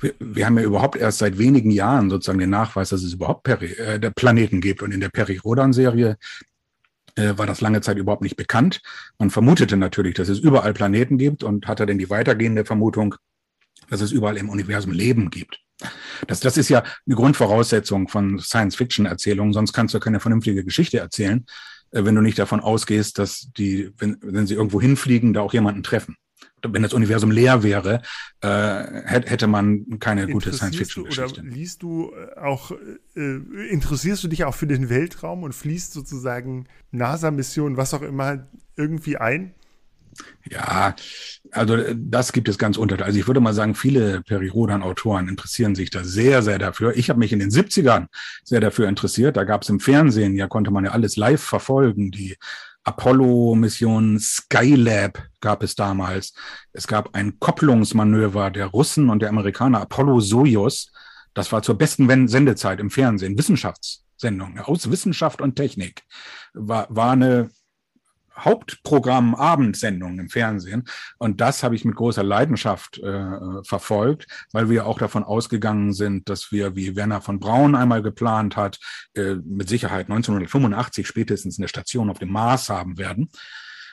wir, 0.00 0.14
wir, 0.18 0.46
haben 0.46 0.58
ja 0.58 0.64
überhaupt 0.64 0.96
erst 0.96 1.18
seit 1.18 1.38
wenigen 1.38 1.70
Jahren 1.70 2.10
sozusagen 2.10 2.38
den 2.38 2.50
Nachweis, 2.50 2.90
dass 2.90 3.02
es 3.02 3.14
überhaupt 3.14 3.42
Peri 3.42 3.72
äh, 3.72 4.10
Planeten 4.10 4.60
gibt. 4.60 4.82
Und 4.82 4.92
in 4.92 5.00
der 5.00 5.08
Peri-Rodan-Serie 5.08 6.16
äh, 7.16 7.36
war 7.36 7.46
das 7.46 7.60
lange 7.60 7.80
Zeit 7.80 7.98
überhaupt 7.98 8.22
nicht 8.22 8.36
bekannt. 8.36 8.80
Man 9.18 9.30
vermutete 9.30 9.76
natürlich, 9.76 10.14
dass 10.14 10.28
es 10.28 10.38
überall 10.38 10.72
Planeten 10.72 11.18
gibt 11.18 11.42
und 11.42 11.66
hatte 11.66 11.86
dann 11.86 11.98
die 11.98 12.10
weitergehende 12.10 12.64
Vermutung, 12.64 13.14
dass 13.90 14.00
es 14.00 14.12
überall 14.12 14.36
im 14.36 14.48
Universum 14.48 14.92
Leben 14.92 15.30
gibt. 15.30 15.60
Das, 16.26 16.40
das 16.40 16.56
ist 16.56 16.68
ja 16.68 16.82
eine 17.06 17.16
Grundvoraussetzung 17.16 18.08
von 18.08 18.38
Science-Fiction-Erzählungen, 18.38 19.52
sonst 19.52 19.72
kannst 19.72 19.94
du 19.94 20.00
keine 20.00 20.20
vernünftige 20.20 20.64
Geschichte 20.64 20.98
erzählen, 20.98 21.46
äh, 21.90 22.04
wenn 22.04 22.14
du 22.14 22.20
nicht 22.20 22.38
davon 22.38 22.60
ausgehst, 22.60 23.18
dass 23.18 23.50
die, 23.56 23.90
wenn, 23.98 24.18
wenn 24.22 24.46
sie 24.46 24.54
irgendwo 24.54 24.80
hinfliegen, 24.80 25.32
da 25.32 25.40
auch 25.40 25.52
jemanden 25.52 25.82
treffen 25.82 26.16
wenn 26.62 26.82
das 26.82 26.92
Universum 26.92 27.30
leer 27.30 27.62
wäre, 27.62 28.02
äh, 28.40 28.48
hätte 29.04 29.46
man 29.46 29.98
keine 30.00 30.26
gute 30.26 30.52
Science-Fiction-Geschichte. 30.52 31.40
Oder 31.40 31.50
liest 31.50 31.82
du 31.82 32.12
äh, 32.12 32.38
auch, 32.38 32.72
äh, 33.16 33.36
interessierst 33.70 34.24
du 34.24 34.28
dich 34.28 34.44
auch 34.44 34.54
für 34.54 34.66
den 34.66 34.88
Weltraum 34.88 35.42
und 35.42 35.54
fließt 35.54 35.92
sozusagen 35.92 36.66
NASA-Missionen, 36.90 37.76
was 37.76 37.94
auch 37.94 38.02
immer, 38.02 38.46
irgendwie 38.76 39.16
ein? 39.16 39.54
Ja, 40.50 40.96
also 41.52 41.76
äh, 41.76 41.94
das 41.96 42.32
gibt 42.32 42.48
es 42.48 42.58
ganz 42.58 42.76
unter. 42.76 43.04
Also 43.04 43.18
ich 43.18 43.26
würde 43.26 43.40
mal 43.40 43.54
sagen, 43.54 43.74
viele 43.74 44.22
Perirodan-Autoren 44.22 45.28
interessieren 45.28 45.74
sich 45.74 45.90
da 45.90 46.04
sehr, 46.04 46.42
sehr 46.42 46.58
dafür. 46.58 46.96
Ich 46.96 47.10
habe 47.10 47.18
mich 47.18 47.32
in 47.32 47.38
den 47.38 47.50
70ern 47.50 48.06
sehr 48.44 48.60
dafür 48.60 48.88
interessiert. 48.88 49.36
Da 49.36 49.44
gab 49.44 49.62
es 49.62 49.68
im 49.68 49.80
Fernsehen, 49.80 50.34
ja 50.34 50.48
konnte 50.48 50.70
man 50.70 50.84
ja 50.84 50.90
alles 50.92 51.16
live 51.16 51.42
verfolgen. 51.42 52.10
Die 52.10 52.36
Apollo-Mission 52.88 54.18
Skylab 54.18 55.22
gab 55.42 55.62
es 55.62 55.74
damals. 55.74 56.32
Es 56.72 56.86
gab 56.86 57.14
ein 57.14 57.38
Kopplungsmanöver 57.38 58.50
der 58.50 58.66
Russen 58.66 59.10
und 59.10 59.20
der 59.20 59.28
Amerikaner 59.28 59.82
Apollo-Soyuz. 59.82 60.90
Das 61.34 61.52
war 61.52 61.62
zur 61.62 61.76
besten 61.76 62.28
Sendezeit 62.28 62.80
im 62.80 62.90
Fernsehen, 62.90 63.36
Wissenschaftssendung 63.36 64.58
aus 64.60 64.90
Wissenschaft 64.90 65.42
und 65.42 65.56
Technik. 65.56 66.02
War, 66.54 66.86
war 66.88 67.12
eine 67.12 67.50
Hauptprogramm 68.38 69.34
Abendsendungen 69.34 70.18
im 70.18 70.28
Fernsehen. 70.28 70.84
Und 71.18 71.40
das 71.40 71.62
habe 71.62 71.74
ich 71.74 71.84
mit 71.84 71.96
großer 71.96 72.22
Leidenschaft 72.22 72.98
äh, 72.98 73.62
verfolgt, 73.62 74.26
weil 74.52 74.70
wir 74.70 74.86
auch 74.86 74.98
davon 74.98 75.24
ausgegangen 75.24 75.92
sind, 75.92 76.28
dass 76.28 76.52
wir, 76.52 76.76
wie 76.76 76.96
Werner 76.96 77.20
von 77.20 77.40
Braun 77.40 77.74
einmal 77.74 78.02
geplant 78.02 78.56
hat, 78.56 78.78
äh, 79.14 79.34
mit 79.34 79.68
Sicherheit 79.68 80.06
1985 80.06 81.06
spätestens 81.06 81.58
eine 81.58 81.68
Station 81.68 82.10
auf 82.10 82.18
dem 82.18 82.30
Mars 82.30 82.68
haben 82.68 82.98
werden. 82.98 83.28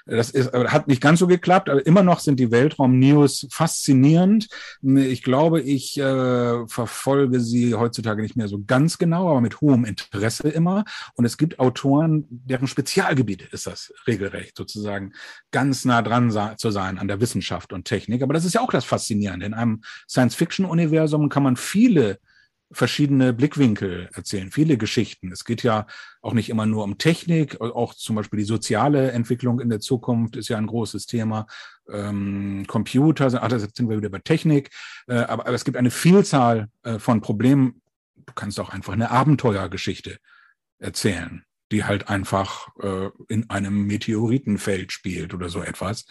Das 0.08 0.30
ist, 0.30 0.54
hat 0.54 0.88
nicht 0.88 1.02
ganz 1.02 1.20
so 1.20 1.26
geklappt, 1.26 1.68
aber 1.68 1.86
immer 1.86 2.04
noch 2.04 2.20
sind 2.20 2.40
die 2.40 2.52
Weltraum-News 2.52 3.48
faszinierend. 3.50 4.48
Ich 4.84 5.24
glaube, 5.24 5.62
ich 5.62 5.98
äh, 5.98 6.68
verfolge 6.68 7.40
sie 7.40 7.74
heutzutage 7.74 8.22
nicht 8.22 8.36
mehr 8.36 8.48
so 8.48 8.64
ganz 8.66 9.00
genau, 9.00 9.30
aber 9.30 9.42
mit 9.42 9.62
hohem 9.62 9.84
Interesse 9.84 10.48
immer. 10.50 10.86
Und 11.16 11.26
es 11.26 11.38
gibt 11.38 11.58
Autoren, 11.60 12.26
deren 12.30 12.68
Spezialgebiet 12.68 13.42
ist 13.52 13.66
das 13.66 13.92
regelrecht, 14.06 14.56
sozusagen 14.56 15.14
ganz 15.52 15.86
nah 15.86 16.04
dran 16.04 16.30
zu 16.58 16.70
sein 16.70 17.00
an 17.00 17.08
der 17.08 17.20
Wissenschaft 17.20 17.74
und 17.74 17.86
Technik. 17.86 18.22
Aber 18.22 18.34
das 18.36 18.46
ist 18.46 18.54
ja 18.54 18.62
auch 18.62 18.72
das 18.72 18.86
Faszinierende. 18.86 19.48
In 19.48 19.56
einem 19.56 19.82
Science-Fiction-Universum 20.08 21.30
kann 21.30 21.44
man 21.44 21.56
viele 21.56 22.20
verschiedene 22.72 23.34
Blickwinkel 23.34 24.10
erzählen, 24.14 24.52
viele 24.52 24.78
Geschichten. 24.78 25.32
Es 25.32 25.46
geht 25.46 25.64
ja 25.64 25.88
auch 26.22 26.34
nicht 26.34 26.50
immer 26.50 26.66
nur 26.66 26.84
um 26.84 26.98
Technik, 26.98 27.62
auch 27.62 27.94
zum 27.94 28.16
Beispiel 28.16 28.40
die 28.40 28.46
soziale 28.46 29.12
Entwicklung 29.12 29.60
in 29.60 29.70
der 29.70 29.80
Zukunft 29.80 30.36
ist 30.36 30.50
ja 30.50 30.58
ein 30.58 30.68
großes 30.68 31.06
Thema. 31.06 31.48
Ähm, 31.90 32.66
Computer, 32.68 33.28
ach, 33.42 33.48
da 33.48 33.60
sind 33.60 33.90
wir 33.90 33.98
wieder 33.98 34.10
bei 34.10 34.20
Technik, 34.20 34.72
äh, 35.08 35.16
aber, 35.16 35.46
aber, 35.46 35.54
es 35.54 35.66
gibt 35.66 35.78
eine 35.78 35.92
Vielzahl 35.92 36.70
äh, 36.84 36.98
von 36.98 37.22
Problemen. 37.22 37.82
Du 38.16 38.34
kannst 38.34 38.60
auch 38.60 38.70
einfach 38.70 38.94
eine 38.94 39.12
Abenteuergeschichte 39.12 40.18
erzählen 40.80 41.46
die 41.72 41.84
halt 41.84 42.10
einfach 42.10 42.68
äh, 42.82 43.10
in 43.28 43.50
einem 43.50 43.86
Meteoritenfeld 43.88 44.92
spielt 44.92 45.34
oder 45.34 45.50
so 45.50 45.62
etwas. 45.62 46.06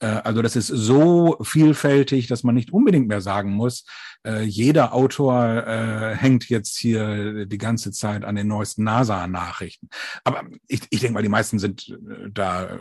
Äh, 0.00 0.06
also 0.06 0.42
das 0.42 0.56
ist 0.56 0.68
so 0.68 1.38
vielfältig, 1.42 2.26
dass 2.26 2.44
man 2.44 2.54
nicht 2.54 2.72
unbedingt 2.72 3.08
mehr 3.08 3.20
sagen 3.20 3.52
muss, 3.52 3.84
äh, 4.26 4.42
jeder 4.42 4.92
Autor 4.92 5.66
äh, 5.66 6.14
hängt 6.14 6.48
jetzt 6.48 6.76
hier 6.78 7.46
die 7.46 7.58
ganze 7.58 7.92
Zeit 7.92 8.24
an 8.24 8.36
den 8.36 8.48
neuesten 8.48 8.84
NASA-Nachrichten. 8.84 9.88
Aber 10.24 10.44
ich, 10.66 10.82
ich 10.90 11.00
denke 11.00 11.14
mal, 11.14 11.22
die 11.22 11.28
meisten 11.28 11.58
sind 11.58 11.88
äh, 11.88 12.28
da 12.30 12.66
äh, 12.66 12.78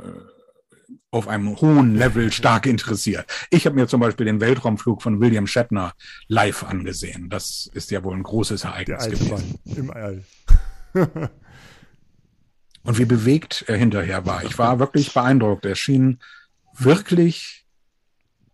auf 1.12 1.28
einem 1.28 1.60
hohen 1.60 1.96
Level 1.96 2.32
stark 2.32 2.66
interessiert. 2.66 3.26
Ich 3.50 3.66
habe 3.66 3.76
mir 3.76 3.88
zum 3.88 4.02
Beispiel 4.02 4.26
den 4.26 4.42
Weltraumflug 4.42 5.02
von 5.02 5.22
William 5.22 5.48
Shatner 5.48 5.94
live 6.28 6.64
angesehen. 6.64 7.30
Das 7.30 7.70
ist 7.74 7.92
ja 7.92 8.04
wohl 8.04 8.16
ein 8.16 8.24
großes 8.24 8.66
Ereignis 8.66 9.06
gewesen. 9.06 9.60
Im 9.66 9.92
All. 9.92 10.24
und 12.88 12.98
wie 12.98 13.06
bewegt 13.06 13.66
er 13.68 13.76
hinterher 13.76 14.26
war. 14.26 14.46
Ich 14.46 14.58
war 14.58 14.80
wirklich 14.80 15.14
beeindruckt. 15.14 15.66
Er 15.66 15.76
schien 15.76 16.20
wirklich 16.74 17.66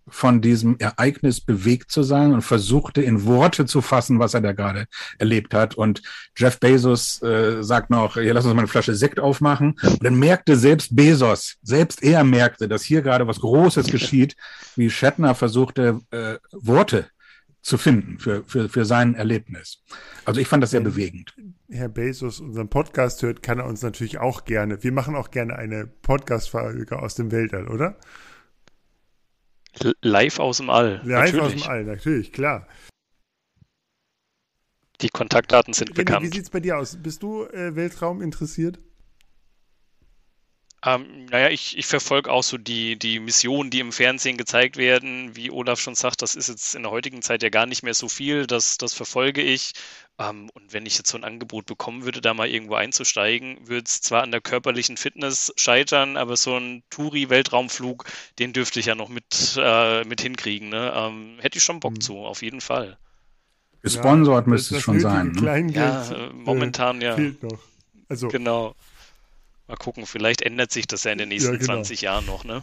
von 0.07 0.41
diesem 0.41 0.77
Ereignis 0.79 1.39
bewegt 1.39 1.91
zu 1.91 2.01
sein 2.01 2.33
und 2.33 2.41
versuchte 2.41 3.03
in 3.03 3.25
Worte 3.25 3.67
zu 3.67 3.81
fassen, 3.81 4.17
was 4.17 4.33
er 4.33 4.41
da 4.41 4.51
gerade 4.51 4.87
erlebt 5.19 5.53
hat. 5.53 5.75
Und 5.75 6.01
Jeff 6.35 6.59
Bezos 6.59 7.21
äh, 7.21 7.63
sagt 7.63 7.91
noch, 7.91 8.15
hier 8.15 8.33
lass 8.33 8.45
uns 8.45 8.55
mal 8.55 8.61
eine 8.61 8.67
Flasche 8.67 8.95
Sekt 8.95 9.19
aufmachen. 9.19 9.75
Und 9.83 10.03
dann 10.03 10.15
merkte 10.15 10.57
selbst 10.57 10.95
Bezos, 10.95 11.57
selbst 11.61 12.01
er 12.01 12.23
merkte, 12.23 12.67
dass 12.67 12.81
hier 12.81 13.03
gerade 13.03 13.27
was 13.27 13.39
Großes 13.39 13.85
geschieht, 13.87 14.35
wie 14.75 14.89
Shatner 14.89 15.35
versuchte, 15.35 16.01
äh, 16.09 16.37
Worte 16.51 17.05
zu 17.63 17.77
finden 17.77 18.19
für, 18.19 18.43
für, 18.43 18.67
für 18.67 18.85
sein 18.85 19.15
Erlebnis. 19.15 19.81
Also 20.25 20.41
ich 20.41 20.47
fand 20.47 20.61
das 20.61 20.71
sehr 20.71 20.81
bewegend. 20.81 21.33
Herr 21.69 21.87
Bezos 21.87 22.41
unseren 22.41 22.69
Podcast 22.69 23.23
hört, 23.23 23.41
kann 23.41 23.59
er 23.59 23.65
uns 23.65 23.81
natürlich 23.81 24.19
auch 24.19 24.43
gerne. 24.43 24.83
Wir 24.83 24.91
machen 24.91 25.15
auch 25.15 25.31
gerne 25.31 25.55
eine 25.55 25.87
Podcast-Folge 25.87 26.99
aus 26.99 27.15
dem 27.15 27.31
Weltall, 27.31 27.69
oder? 27.69 27.97
Live 30.01 30.39
aus 30.39 30.57
dem 30.57 30.69
All. 30.69 31.01
Live 31.05 31.33
natürlich. 31.33 31.41
aus 31.41 31.51
dem 31.53 31.71
All, 31.71 31.83
natürlich, 31.85 32.33
klar. 32.33 32.67
Die 35.01 35.09
Kontaktdaten 35.09 35.73
sind 35.73 35.91
René, 35.91 35.95
bekannt. 35.95 36.25
Wie 36.25 36.35
sieht 36.35 36.43
es 36.43 36.49
bei 36.49 36.59
dir 36.59 36.77
aus? 36.77 36.97
Bist 37.01 37.23
du 37.23 37.45
äh, 37.45 37.75
Weltraum 37.75 38.21
interessiert? 38.21 38.79
Ähm, 40.85 41.25
naja, 41.31 41.49
ich, 41.49 41.77
ich 41.77 41.85
verfolge 41.85 42.29
auch 42.29 42.43
so 42.43 42.57
die, 42.57 42.97
die 42.99 43.19
Missionen, 43.19 43.69
die 43.69 43.79
im 43.79 43.93
Fernsehen 43.93 44.37
gezeigt 44.37 44.75
werden. 44.75 45.33
Wie 45.35 45.49
Olaf 45.49 45.79
schon 45.79 45.95
sagt, 45.95 46.21
das 46.21 46.35
ist 46.35 46.49
jetzt 46.49 46.75
in 46.75 46.83
der 46.83 46.91
heutigen 46.91 47.21
Zeit 47.21 47.41
ja 47.41 47.49
gar 47.49 47.65
nicht 47.65 47.83
mehr 47.83 47.93
so 47.93 48.09
viel. 48.09 48.47
Das, 48.47 48.77
das 48.77 48.93
verfolge 48.93 49.41
ich. 49.41 49.73
Ähm, 50.19 50.49
und 50.53 50.73
wenn 50.73 50.85
ich 50.85 50.97
jetzt 50.97 51.09
so 51.09 51.17
ein 51.17 51.23
Angebot 51.23 51.65
bekommen 51.65 52.03
würde, 52.03 52.19
da 52.19 52.33
mal 52.33 52.49
irgendwo 52.49 52.75
einzusteigen, 52.75 53.65
würde 53.67 53.85
es 53.87 54.01
zwar 54.01 54.23
an 54.23 54.31
der 54.31 54.41
körperlichen 54.41 54.97
Fitness 54.97 55.53
scheitern, 55.55 56.17
aber 56.17 56.35
so 56.35 56.57
ein 56.57 56.83
Touri-Weltraumflug, 56.89 58.05
den 58.37 58.51
dürfte 58.51 58.81
ich 58.81 58.87
ja 58.87 58.95
noch 58.95 59.09
mit, 59.09 59.57
äh, 59.57 60.03
mit 60.03 60.19
hinkriegen. 60.19 60.67
Ne? 60.67 60.91
Ähm, 60.93 61.37
hätte 61.39 61.59
ich 61.59 61.63
schon 61.63 61.79
Bock 61.79 61.93
mhm. 61.93 62.01
zu, 62.01 62.17
auf 62.17 62.41
jeden 62.41 62.61
Fall. 62.61 62.97
Gesponsert 63.81 64.45
ja, 64.45 64.49
müsste 64.49 64.75
es 64.75 64.81
schon 64.81 64.99
sein. 64.99 65.31
Ne? 65.31 65.71
Ja, 65.71 66.11
äh, 66.11 66.29
momentan 66.33 67.01
äh, 67.01 67.05
ja. 67.05 67.15
Fehlt 67.15 67.41
noch. 67.41 67.59
Also, 68.09 68.27
genau. 68.27 68.75
Mal 69.73 69.77
gucken, 69.77 70.05
vielleicht 70.05 70.43
ändert 70.43 70.71
sich 70.71 70.85
das 70.85 71.03
ja 71.03 71.13
in 71.13 71.17
den 71.17 71.29
nächsten 71.29 71.53
ja, 71.53 71.57
genau. 71.57 71.73
20 71.73 72.01
Jahren 72.01 72.27
noch, 72.27 72.43
ne? 72.43 72.61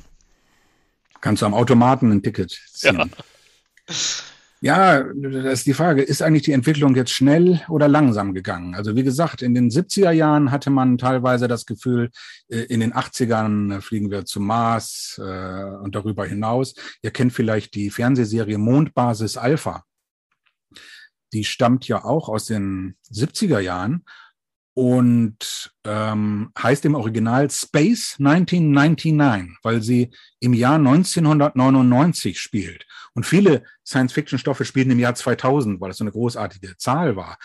Kannst 1.21 1.43
du 1.43 1.47
am 1.47 1.55
Automaten 1.55 2.13
ein 2.13 2.23
Ticket 2.23 2.57
ziehen. 2.73 3.11
Ja. 4.61 5.01
ja, 5.01 5.03
das 5.03 5.55
ist 5.55 5.67
die 5.67 5.75
Frage, 5.75 6.03
ist 6.03 6.23
eigentlich 6.23 6.45
die 6.45 6.53
Entwicklung 6.53 6.95
jetzt 6.95 7.11
schnell 7.11 7.63
oder 7.69 7.89
langsam 7.89 8.33
gegangen? 8.33 8.77
Also 8.77 8.95
wie 8.95 9.03
gesagt, 9.03 9.43
in 9.43 9.55
den 9.55 9.71
70er 9.71 10.13
Jahren 10.13 10.53
hatte 10.53 10.71
man 10.71 10.99
teilweise 10.99 11.49
das 11.49 11.67
Gefühl, 11.67 12.13
äh, 12.47 12.59
in 12.67 12.79
den 12.79 12.93
80ern 12.93 13.81
fliegen 13.81 14.13
wir 14.13 14.25
zum 14.25 14.47
Mars 14.47 15.21
äh, 15.21 15.65
und 15.83 15.97
darüber 15.97 16.25
hinaus. 16.25 16.75
Ihr 17.03 17.11
kennt 17.11 17.33
vielleicht 17.33 17.75
die 17.75 17.91
Fernsehserie 17.91 18.57
Mondbasis 18.57 19.37
Alpha. 19.37 19.83
Die 21.33 21.43
stammt 21.43 21.89
ja 21.89 22.05
auch 22.05 22.29
aus 22.29 22.45
den 22.45 22.95
70er 23.13 23.59
Jahren 23.59 24.05
und 24.75 25.73
ähm, 25.85 26.53
heißt 26.59 26.85
im 26.85 26.95
Original 26.95 27.51
Space 27.51 28.17
1999, 28.19 29.59
weil 29.63 29.83
sie 29.83 30.11
im 30.39 30.55
Jahr 30.55 30.77
1999 30.77 32.39
spielt. 32.39 32.87
Und 33.13 33.27
viele 33.27 33.65
Science-Fiction-Stoffe 33.85 34.65
spielen 34.65 34.91
im 34.91 34.99
Jahr 34.99 35.15
2000, 35.15 35.81
weil 35.81 35.89
das 35.89 35.99
so 35.99 36.05
eine 36.05 36.13
großartige 36.13 36.77
Zahl 36.77 37.17
war. 37.17 37.37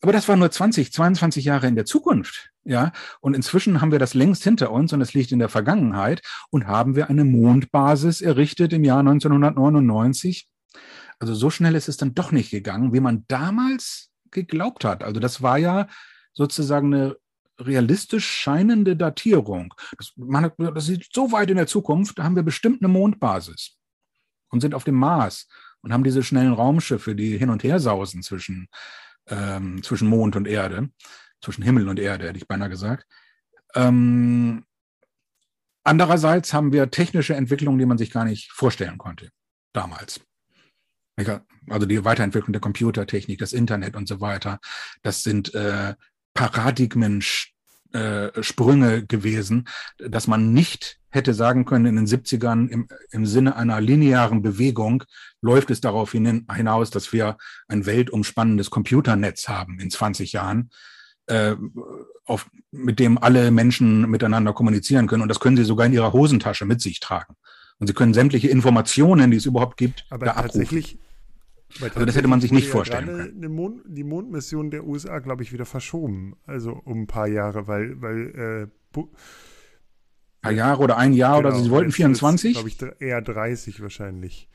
Aber 0.00 0.12
das 0.12 0.28
war 0.28 0.36
nur 0.36 0.50
20, 0.50 0.92
22 0.92 1.44
Jahre 1.44 1.68
in 1.68 1.76
der 1.76 1.84
Zukunft. 1.84 2.50
Ja, 2.64 2.92
und 3.20 3.34
inzwischen 3.34 3.80
haben 3.80 3.90
wir 3.90 3.98
das 3.98 4.14
längst 4.14 4.44
hinter 4.44 4.70
uns 4.70 4.92
und 4.92 5.00
es 5.00 5.14
liegt 5.14 5.32
in 5.32 5.40
der 5.40 5.48
Vergangenheit 5.48 6.22
und 6.50 6.66
haben 6.66 6.94
wir 6.94 7.10
eine 7.10 7.24
Mondbasis 7.24 8.20
errichtet 8.20 8.72
im 8.72 8.84
Jahr 8.84 9.00
1999. 9.00 10.48
Also 11.18 11.34
so 11.34 11.50
schnell 11.50 11.74
ist 11.74 11.88
es 11.88 11.96
dann 11.96 12.14
doch 12.14 12.30
nicht 12.30 12.50
gegangen, 12.50 12.92
wie 12.92 13.00
man 13.00 13.24
damals 13.26 14.10
geglaubt 14.30 14.84
hat. 14.84 15.02
Also 15.02 15.20
das 15.20 15.42
war 15.42 15.58
ja 15.58 15.88
sozusagen 16.32 16.94
eine 16.94 17.16
realistisch 17.58 18.26
scheinende 18.26 18.96
Datierung. 18.96 19.74
Das, 19.96 20.12
man, 20.16 20.50
das 20.56 20.88
ist 20.88 21.14
so 21.14 21.32
weit 21.32 21.50
in 21.50 21.56
der 21.56 21.66
Zukunft, 21.66 22.18
da 22.18 22.24
haben 22.24 22.36
wir 22.36 22.42
bestimmt 22.42 22.82
eine 22.82 22.92
Mondbasis 22.92 23.78
und 24.50 24.60
sind 24.60 24.74
auf 24.74 24.84
dem 24.84 24.94
Mars 24.94 25.48
und 25.82 25.92
haben 25.92 26.04
diese 26.04 26.22
schnellen 26.22 26.52
Raumschiffe, 26.52 27.14
die 27.14 27.36
hin 27.36 27.50
und 27.50 27.62
her 27.62 27.80
sausen 27.80 28.22
zwischen, 28.22 28.68
ähm, 29.28 29.82
zwischen 29.82 30.08
Mond 30.08 30.36
und 30.36 30.46
Erde, 30.46 30.90
zwischen 31.40 31.62
Himmel 31.62 31.88
und 31.88 31.98
Erde, 31.98 32.28
hätte 32.28 32.38
ich 32.38 32.48
beinahe 32.48 32.70
gesagt. 32.70 33.06
Ähm, 33.74 34.64
andererseits 35.84 36.52
haben 36.52 36.72
wir 36.72 36.90
technische 36.90 37.34
Entwicklungen, 37.34 37.78
die 37.78 37.86
man 37.86 37.98
sich 37.98 38.10
gar 38.10 38.24
nicht 38.24 38.52
vorstellen 38.52 38.98
konnte 38.98 39.30
damals. 39.72 40.20
Also 41.68 41.86
die 41.86 42.04
Weiterentwicklung 42.04 42.52
der 42.52 42.60
Computertechnik, 42.60 43.38
das 43.38 43.52
Internet 43.52 43.96
und 43.96 44.08
so 44.08 44.20
weiter. 44.20 44.58
Das 45.02 45.22
sind 45.22 45.54
äh, 45.54 45.94
Paradigmensprünge 46.34 48.96
äh, 48.96 49.02
gewesen, 49.02 49.68
dass 49.98 50.26
man 50.26 50.52
nicht 50.52 50.98
hätte 51.12 51.34
sagen 51.34 51.64
können 51.64 51.86
in 51.86 51.96
den 51.96 52.06
70ern 52.06 52.68
im, 52.68 52.88
im 53.10 53.26
Sinne 53.26 53.56
einer 53.56 53.80
linearen 53.80 54.42
Bewegung 54.42 55.04
läuft 55.42 55.70
es 55.70 55.80
darauf 55.80 56.12
hinaus, 56.12 56.90
dass 56.90 57.12
wir 57.12 57.36
ein 57.68 57.86
weltumspannendes 57.86 58.70
Computernetz 58.70 59.48
haben 59.48 59.78
in 59.78 59.90
20 59.90 60.32
Jahren, 60.32 60.70
äh, 61.26 61.54
auf, 62.24 62.48
mit 62.70 62.98
dem 62.98 63.18
alle 63.18 63.50
Menschen 63.50 64.08
miteinander 64.08 64.52
kommunizieren 64.52 65.06
können. 65.06 65.22
Und 65.22 65.28
das 65.28 65.40
können 65.40 65.56
sie 65.56 65.64
sogar 65.64 65.86
in 65.86 65.92
ihrer 65.92 66.12
Hosentasche 66.12 66.64
mit 66.64 66.80
sich 66.80 67.00
tragen. 67.00 67.34
Und 67.78 67.88
sie 67.88 67.94
können 67.94 68.14
sämtliche 68.14 68.48
Informationen, 68.48 69.30
die 69.30 69.36
es 69.36 69.46
überhaupt 69.46 69.76
gibt, 69.76 70.06
aber 70.08 70.26
da 70.26 70.32
tatsächlich, 70.34 70.94
abrufen. 70.94 71.11
Also 71.80 72.04
das 72.04 72.16
hätte 72.16 72.28
man 72.28 72.40
sich 72.40 72.52
nicht 72.52 72.68
vorstellen 72.68 73.06
können. 73.06 73.54
Mond, 73.54 73.82
die 73.86 74.04
Mondmission 74.04 74.70
der 74.70 74.84
USA, 74.84 75.20
glaube 75.20 75.42
ich, 75.42 75.52
wieder 75.52 75.64
verschoben. 75.64 76.36
Also 76.46 76.72
um 76.72 77.02
ein 77.02 77.06
paar 77.06 77.28
Jahre, 77.28 77.66
weil, 77.66 78.00
weil 78.00 78.70
äh, 78.94 78.98
ein 78.98 79.08
paar 80.42 80.52
Jahre 80.52 80.82
oder 80.82 80.98
ein 80.98 81.12
Jahr 81.12 81.38
genau, 81.38 81.48
oder 81.48 81.56
so. 81.56 81.64
Sie 81.64 81.70
wollten 81.70 81.92
24? 81.92 82.54
Glaube 82.54 82.68
ich, 82.68 82.78
eher 83.00 83.22
30 83.22 83.80
wahrscheinlich. 83.80 84.48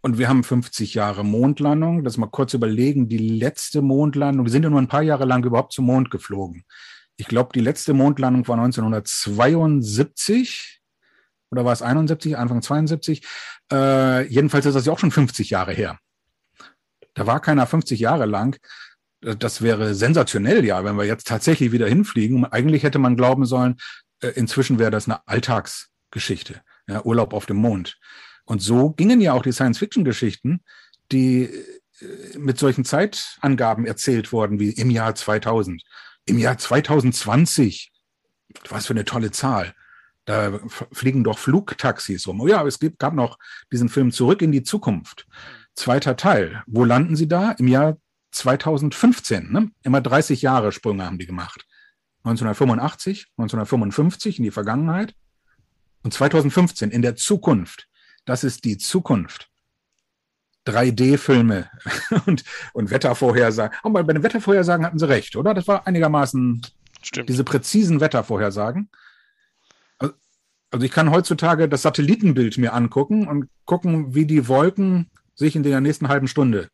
Und 0.00 0.18
wir 0.18 0.28
haben 0.28 0.44
50 0.44 0.94
Jahre 0.94 1.24
Mondlandung. 1.24 2.04
Das 2.04 2.16
mal 2.16 2.28
kurz 2.28 2.54
überlegen. 2.54 3.08
Die 3.08 3.18
letzte 3.18 3.82
Mondlandung, 3.82 4.46
wir 4.46 4.50
sind 4.50 4.62
ja 4.62 4.70
nur 4.70 4.80
ein 4.80 4.88
paar 4.88 5.02
Jahre 5.02 5.24
lang 5.24 5.44
überhaupt 5.44 5.72
zum 5.72 5.86
Mond 5.86 6.10
geflogen. 6.10 6.64
Ich 7.16 7.26
glaube, 7.26 7.50
die 7.52 7.60
letzte 7.60 7.94
Mondlandung 7.94 8.46
war 8.46 8.58
1972 8.58 10.80
oder 11.50 11.64
war 11.64 11.72
es 11.72 11.82
71, 11.82 12.36
Anfang 12.36 12.62
72? 12.62 13.22
Äh, 13.72 14.26
jedenfalls 14.28 14.66
ist 14.66 14.74
das 14.74 14.86
ja 14.86 14.92
auch 14.92 14.98
schon 14.98 15.10
50 15.10 15.50
Jahre 15.50 15.72
her. 15.72 15.98
Da 17.14 17.26
war 17.26 17.40
keiner 17.40 17.66
50 17.66 17.98
Jahre 17.98 18.26
lang. 18.26 18.58
Das 19.20 19.62
wäre 19.62 19.94
sensationell, 19.94 20.64
ja, 20.64 20.84
wenn 20.84 20.96
wir 20.96 21.04
jetzt 21.04 21.26
tatsächlich 21.26 21.72
wieder 21.72 21.88
hinfliegen. 21.88 22.44
Eigentlich 22.44 22.84
hätte 22.84 23.00
man 23.00 23.16
glauben 23.16 23.46
sollen, 23.46 23.76
äh, 24.20 24.28
inzwischen 24.28 24.78
wäre 24.78 24.90
das 24.90 25.06
eine 25.06 25.26
Alltagsgeschichte, 25.26 26.60
ja, 26.86 27.04
Urlaub 27.04 27.32
auf 27.32 27.46
dem 27.46 27.56
Mond. 27.56 27.98
Und 28.44 28.62
so 28.62 28.90
gingen 28.90 29.20
ja 29.20 29.32
auch 29.32 29.42
die 29.42 29.52
Science-Fiction-Geschichten, 29.52 30.62
die 31.10 31.44
äh, 32.00 32.38
mit 32.38 32.58
solchen 32.58 32.84
Zeitangaben 32.84 33.84
erzählt 33.86 34.32
wurden, 34.32 34.60
wie 34.60 34.70
im 34.70 34.90
Jahr 34.90 35.14
2000, 35.14 35.82
im 36.26 36.38
Jahr 36.38 36.56
2020. 36.56 37.92
Was 38.68 38.86
für 38.86 38.94
eine 38.94 39.04
tolle 39.04 39.30
Zahl. 39.30 39.74
Da 40.28 40.60
fliegen 40.92 41.24
doch 41.24 41.38
Flugtaxis 41.38 42.26
rum. 42.26 42.42
Oh 42.42 42.46
ja, 42.46 42.62
es 42.66 42.78
gibt, 42.78 42.98
gab 42.98 43.14
noch 43.14 43.38
diesen 43.72 43.88
Film 43.88 44.12
Zurück 44.12 44.42
in 44.42 44.52
die 44.52 44.62
Zukunft. 44.62 45.26
Zweiter 45.74 46.16
Teil. 46.16 46.62
Wo 46.66 46.84
landen 46.84 47.16
sie 47.16 47.28
da? 47.28 47.52
Im 47.52 47.66
Jahr 47.66 47.96
2015. 48.32 49.50
Ne? 49.50 49.70
Immer 49.84 50.02
30 50.02 50.42
Jahre 50.42 50.70
Sprünge 50.70 51.06
haben 51.06 51.16
die 51.16 51.24
gemacht. 51.24 51.64
1985, 52.24 53.28
1955 53.38 54.36
in 54.36 54.44
die 54.44 54.50
Vergangenheit 54.50 55.14
und 56.02 56.12
2015 56.12 56.90
in 56.90 57.00
der 57.00 57.16
Zukunft. 57.16 57.88
Das 58.26 58.44
ist 58.44 58.66
die 58.66 58.76
Zukunft. 58.76 59.48
3D-Filme 60.66 61.70
und, 62.26 62.44
und 62.74 62.90
Wettervorhersagen. 62.90 63.78
Aber 63.82 64.04
bei 64.04 64.12
den 64.12 64.22
Wettervorhersagen 64.22 64.84
hatten 64.84 64.98
sie 64.98 65.08
recht, 65.08 65.36
oder? 65.36 65.54
Das 65.54 65.66
war 65.68 65.86
einigermaßen 65.86 66.60
Stimmt. 67.00 67.30
diese 67.30 67.44
präzisen 67.44 68.02
Wettervorhersagen. 68.02 68.90
Also 70.70 70.84
ich 70.84 70.92
kann 70.92 71.10
heutzutage 71.10 71.68
das 71.68 71.82
Satellitenbild 71.82 72.58
mir 72.58 72.74
angucken 72.74 73.26
und 73.26 73.48
gucken, 73.64 74.14
wie 74.14 74.26
die 74.26 74.48
Wolken 74.48 75.10
sich 75.34 75.56
in 75.56 75.62
der 75.62 75.80
nächsten 75.80 76.08
halben 76.08 76.28
Stunde. 76.28 76.68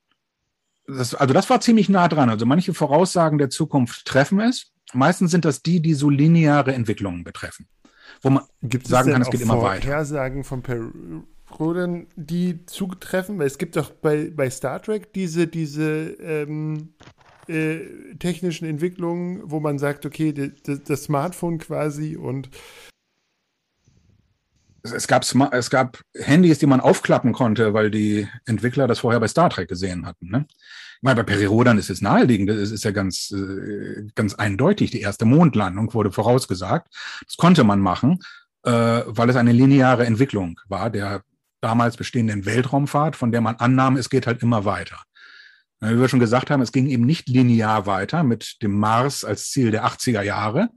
Das, 0.87 1.15
also 1.15 1.33
das 1.33 1.49
war 1.49 1.61
ziemlich 1.61 1.89
nah 1.89 2.09
dran. 2.09 2.29
Also 2.29 2.45
manche 2.45 2.75
Voraussagen 2.75 3.39
der 3.39 3.51
Zukunft 3.51 4.05
treffen 4.05 4.41
es. 4.41 4.73
Meistens 4.93 5.31
sind 5.31 5.45
das 5.45 5.63
die, 5.63 5.81
die 5.81 5.95
so 5.95 6.11
lineare 6.11 6.75
Entwicklungen 6.75 7.25
betreffen. 7.25 7.69
Wo 8.21 8.31
man 8.31 8.45
Gibt 8.63 8.87
sagen 8.87 9.13
kann, 9.13 9.23
es 9.23 9.31
geht 9.31 9.41
immer 9.41 9.63
weiter. 9.63 9.83
Vorhersagen 9.83 10.45
von 10.45 10.63
per 10.63 10.91
Rodan, 11.59 12.07
die 12.17 12.67
zutreffen? 12.67 13.39
Weil 13.39 13.47
es 13.47 13.59
gibt 13.59 13.77
doch 13.77 13.91
bei, 13.91 14.31
bei 14.31 14.51
Star 14.51 14.83
Trek 14.83 15.13
diese, 15.13 15.47
diese 15.47 16.17
ähm, 16.21 16.95
äh, 17.49 17.81
technischen 18.19 18.67
Entwicklungen, 18.67 19.43
wo 19.45 19.61
man 19.61 19.79
sagt, 19.79 20.07
okay, 20.07 20.33
das 20.33 21.05
Smartphone 21.05 21.59
quasi 21.59 22.17
und 22.17 22.51
es 24.93 25.07
gab, 25.07 25.25
es 25.53 25.71
gab 25.71 26.01
Handys, 26.15 26.59
die 26.59 26.67
man 26.67 26.81
aufklappen 26.81 27.33
konnte, 27.33 27.73
weil 27.73 27.91
die 27.91 28.29
Entwickler 28.45 28.87
das 28.87 28.99
vorher 28.99 29.21
bei 29.21 29.29
Star 29.29 29.49
Trek 29.49 29.69
gesehen 29.69 30.07
hatten. 30.07 30.31
Ne? 30.31 30.47
Ich 30.49 31.03
meine, 31.03 31.17
bei 31.17 31.23
Perirodan 31.23 31.79
ist 31.79 31.91
es 31.91 32.03
naheliegend, 32.03 32.51
es 32.51 32.71
ist 32.71 32.85
ja 32.85 32.91
ganz, 32.91 33.31
äh, 33.31 34.07
ganz 34.15 34.35
eindeutig. 34.35 34.91
Die 34.91 35.01
erste 35.01 35.25
Mondlandung 35.25 35.93
wurde 35.95 36.13
vorausgesagt. 36.13 36.89
Das 37.27 37.37
konnte 37.37 37.65
man 37.65 37.81
machen, 37.81 38.21
äh, 38.65 39.03
weil 39.07 39.31
es 39.31 39.37
eine 39.37 39.53
lineare 39.53 40.07
Entwicklung 40.07 40.61
war 40.69 40.91
der 40.91 41.23
damals 41.61 41.97
bestehenden 41.97 42.45
Weltraumfahrt, 42.45 43.17
von 43.17 43.33
der 43.33 43.41
man 43.41 43.57
annahm, 43.57 43.97
es 43.97 44.11
geht 44.11 44.27
halt 44.27 44.43
immer 44.43 44.67
weiter. 44.67 44.99
Wie 45.81 45.99
wir 45.99 46.09
schon 46.09 46.21
gesagt 46.21 46.51
haben, 46.51 46.61
es 46.61 46.73
ging 46.73 46.89
eben 46.89 47.05
nicht 47.05 47.29
linear 47.29 47.87
weiter 47.87 48.23
mit 48.23 48.63
dem 48.63 48.79
Mars 48.79 49.25
als 49.25 49.51
Ziel 49.51 49.71
der 49.71 49.87
80er 49.87 50.23
Jahre. 50.23 50.69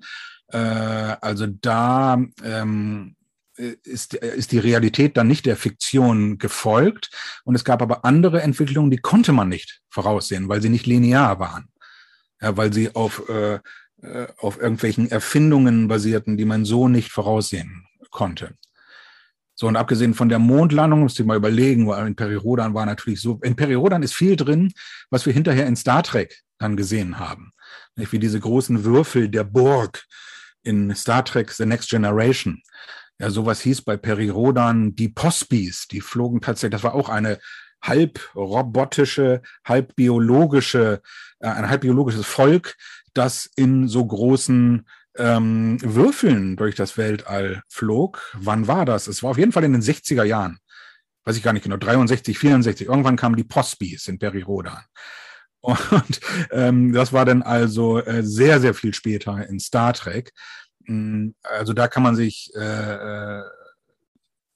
Äh, 0.47 0.57
also 0.57 1.47
da 1.47 2.21
ähm, 2.43 3.16
ist, 3.57 4.13
ist 4.13 4.51
die 4.51 4.59
Realität 4.59 5.17
dann 5.17 5.27
nicht 5.27 5.45
der 5.45 5.57
Fiktion 5.57 6.37
gefolgt. 6.37 7.09
Und 7.43 7.55
es 7.55 7.63
gab 7.63 7.81
aber 7.81 8.05
andere 8.05 8.41
Entwicklungen, 8.41 8.91
die 8.91 8.97
konnte 8.97 9.31
man 9.31 9.49
nicht 9.49 9.81
voraussehen, 9.89 10.49
weil 10.49 10.61
sie 10.61 10.69
nicht 10.69 10.85
linear 10.85 11.39
waren. 11.39 11.69
Ja, 12.41 12.55
weil 12.55 12.71
sie 12.71 12.93
auf, 12.95 13.27
äh, 13.29 13.59
äh 14.01 14.27
auf 14.37 14.59
irgendwelchen 14.59 15.09
Erfindungen 15.09 15.87
basierten, 15.87 16.37
die 16.37 16.45
man 16.45 16.65
so 16.65 16.87
nicht 16.87 17.11
voraussehen 17.11 17.85
konnte. 18.11 18.55
So, 19.59 19.67
und 19.67 19.75
abgesehen 19.75 20.13
von 20.13 20.29
der 20.29 20.37
Mondlandung, 20.37 20.99
muss 20.99 21.19
ich 21.19 21.25
mal 21.25 21.35
überlegen, 21.35 21.87
weil 21.87 22.05
in 22.05 22.15
Perirodan 22.15 22.75
war 22.75 22.85
natürlich 22.85 23.21
so, 23.21 23.39
in 23.41 23.55
Perirodan 23.55 24.03
ist 24.03 24.13
viel 24.13 24.35
drin, 24.35 24.71
was 25.09 25.25
wir 25.25 25.33
hinterher 25.33 25.65
in 25.65 25.75
Star 25.75 26.03
Trek 26.03 26.43
dann 26.59 26.77
gesehen 26.77 27.17
haben. 27.17 27.53
Wie 27.95 28.19
diese 28.19 28.39
großen 28.39 28.83
Würfel 28.83 29.29
der 29.29 29.43
Burg 29.43 30.05
in 30.61 30.93
Star 30.95 31.25
Trek 31.25 31.51
The 31.51 31.65
Next 31.65 31.89
Generation. 31.89 32.61
Ja, 33.19 33.29
sowas 33.31 33.61
hieß 33.61 33.81
bei 33.81 33.97
Perirodan 33.97 34.95
die 34.95 35.09
Pospis. 35.09 35.87
Die 35.87 36.01
flogen 36.01 36.41
tatsächlich, 36.41 36.73
das 36.73 36.83
war 36.83 36.93
auch 36.93 37.09
eine 37.09 37.39
halb 37.81 38.35
robotische, 38.35 39.41
halb 39.65 39.95
biologische, 39.95 41.01
äh, 41.39 41.47
ein 41.47 41.69
halb 41.69 41.81
biologisches 41.81 42.25
Volk, 42.25 42.75
das 43.13 43.49
in 43.55 43.87
so 43.87 44.05
großen 44.05 44.85
ähm, 45.17 45.77
Würfeln 45.81 46.55
durch 46.57 46.75
das 46.75 46.97
Weltall 46.97 47.63
flog. 47.69 48.21
Wann 48.37 48.67
war 48.67 48.85
das? 48.85 49.07
Es 49.07 49.23
war 49.23 49.31
auf 49.31 49.37
jeden 49.37 49.51
Fall 49.51 49.63
in 49.63 49.73
den 49.73 49.81
60er 49.81 50.23
Jahren. 50.23 50.59
Weiß 51.25 51.35
ich 51.37 51.43
gar 51.43 51.53
nicht 51.53 51.63
genau, 51.63 51.77
63, 51.77 52.37
64. 52.37 52.87
Irgendwann 52.87 53.17
kamen 53.17 53.35
die 53.35 53.43
Pospis 53.43 54.07
in 54.07 54.19
Perirodan. 54.19 54.83
Und 55.61 56.21
ähm, 56.51 56.93
das 56.93 57.11
war 57.11 57.25
dann 57.25 57.41
also 57.41 57.99
äh, 57.99 58.23
sehr, 58.23 58.61
sehr 58.61 58.73
viel 58.73 58.93
später 58.93 59.47
in 59.49 59.59
Star 59.59 59.93
Trek. 59.93 60.31
Also 61.43 61.73
da 61.73 61.87
kann 61.87 62.03
man 62.03 62.15
sich 62.15 62.51
äh, 62.55 62.59
äh, 62.59 63.43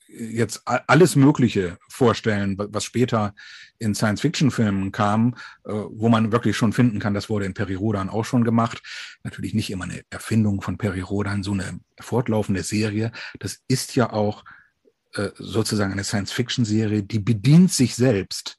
jetzt 0.08 0.64
alles 0.66 1.16
Mögliche 1.16 1.78
vorstellen, 1.90 2.56
was 2.58 2.86
später 2.86 3.34
in 3.80 3.96
Science-Fiction-Filmen 3.96 4.92
kam, 4.92 5.36
äh, 5.66 5.72
wo 5.72 6.10
man 6.10 6.32
wirklich 6.32 6.56
schon 6.56 6.74
finden 6.74 7.00
kann, 7.00 7.14
das 7.14 7.30
wurde 7.30 7.46
in 7.46 7.54
Peri 7.54 7.76
Rodan 7.76 8.10
auch 8.10 8.24
schon 8.24 8.44
gemacht. 8.44 8.82
Natürlich 9.24 9.54
nicht 9.54 9.70
immer 9.72 9.86
eine 9.86 10.04
Erfindung 10.10 10.62
von 10.62 10.78
Peri 10.78 11.02
Rodan, 11.02 11.44
so 11.44 11.52
eine 11.52 11.80
fortlaufende 12.00 12.64
Serie. 12.64 13.12
Das 13.40 13.60
ist 13.68 13.96
ja 13.96 14.12
auch 14.12 14.44
äh, 15.16 15.30
sozusagen 15.36 15.92
eine 15.92 16.04
Science-Fiction-Serie, 16.04 17.04
die 17.04 17.20
bedient 17.20 17.72
sich 17.72 17.96
selbst 17.96 18.58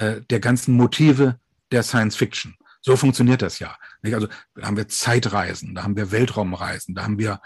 der 0.00 0.40
ganzen 0.40 0.74
Motive 0.74 1.38
der 1.70 1.84
Science-Fiction. 1.84 2.56
So 2.84 2.96
funktioniert 2.96 3.40
das 3.40 3.58
ja. 3.60 3.76
Nicht? 4.02 4.14
Also 4.14 4.28
da 4.54 4.66
haben 4.66 4.76
wir 4.76 4.88
Zeitreisen, 4.88 5.74
da 5.74 5.84
haben 5.84 5.96
wir 5.96 6.12
Weltraumreisen, 6.12 6.94
da 6.94 7.04
haben 7.04 7.18
wir 7.18 7.40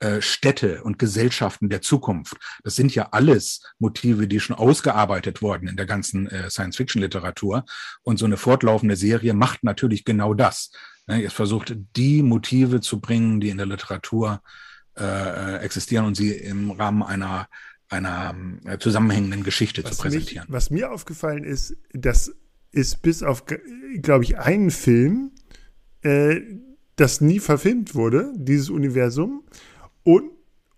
äh, 0.00 0.20
Städte 0.20 0.82
und 0.84 0.98
Gesellschaften 0.98 1.70
der 1.70 1.80
Zukunft. 1.80 2.36
Das 2.62 2.76
sind 2.76 2.94
ja 2.94 3.08
alles 3.12 3.62
Motive, 3.78 4.28
die 4.28 4.38
schon 4.38 4.54
ausgearbeitet 4.54 5.40
wurden 5.40 5.66
in 5.66 5.76
der 5.76 5.86
ganzen 5.86 6.26
äh, 6.26 6.50
Science-Fiction-Literatur. 6.50 7.64
Und 8.02 8.18
so 8.18 8.26
eine 8.26 8.36
fortlaufende 8.36 8.96
Serie 8.96 9.32
macht 9.32 9.64
natürlich 9.64 10.04
genau 10.04 10.34
das. 10.34 10.72
Ne? 11.06 11.24
Es 11.24 11.32
versucht, 11.32 11.74
die 11.96 12.22
Motive 12.22 12.82
zu 12.82 13.00
bringen, 13.00 13.40
die 13.40 13.48
in 13.48 13.56
der 13.56 13.66
Literatur 13.66 14.42
äh, 14.98 15.56
existieren 15.60 16.04
und 16.04 16.16
sie 16.16 16.32
im 16.32 16.70
Rahmen 16.70 17.02
einer 17.02 17.48
einer 17.88 18.34
äh, 18.64 18.78
zusammenhängenden 18.78 19.44
Geschichte 19.44 19.84
was 19.84 19.96
zu 19.96 20.02
präsentieren. 20.02 20.46
Mich, 20.48 20.54
was 20.54 20.70
mir 20.70 20.90
aufgefallen 20.90 21.44
ist, 21.44 21.76
dass 21.92 22.34
ist 22.72 23.02
bis 23.02 23.22
auf, 23.22 23.44
glaube 24.00 24.24
ich, 24.24 24.38
einen 24.38 24.70
Film, 24.70 25.30
äh, 26.02 26.40
das 26.96 27.20
nie 27.20 27.38
verfilmt 27.38 27.94
wurde, 27.94 28.32
dieses 28.36 28.70
Universum. 28.70 29.44
Und, 30.02 30.30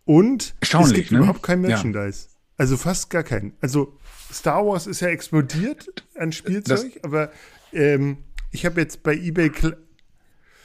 und 0.05 0.55
es 0.61 0.93
gibt 0.93 1.13
ne? 1.13 1.19
überhaupt 1.19 1.43
kein 1.43 1.61
Merchandise. 1.61 2.27
Ja. 2.29 2.35
Also 2.57 2.77
fast 2.77 3.11
gar 3.11 3.23
kein. 3.23 3.55
Also 3.61 3.99
Star 4.33 4.65
Wars 4.65 4.87
ist 4.87 5.01
ja 5.01 5.09
explodiert 5.09 5.89
an 6.17 6.33
Spielzeug, 6.33 6.95
das, 6.95 7.05
aber 7.05 7.33
ähm, 7.73 8.19
ich 8.53 8.65
habe 8.65 8.81
jetzt 8.81 9.03
bei 9.03 9.15
eBay 9.15 9.51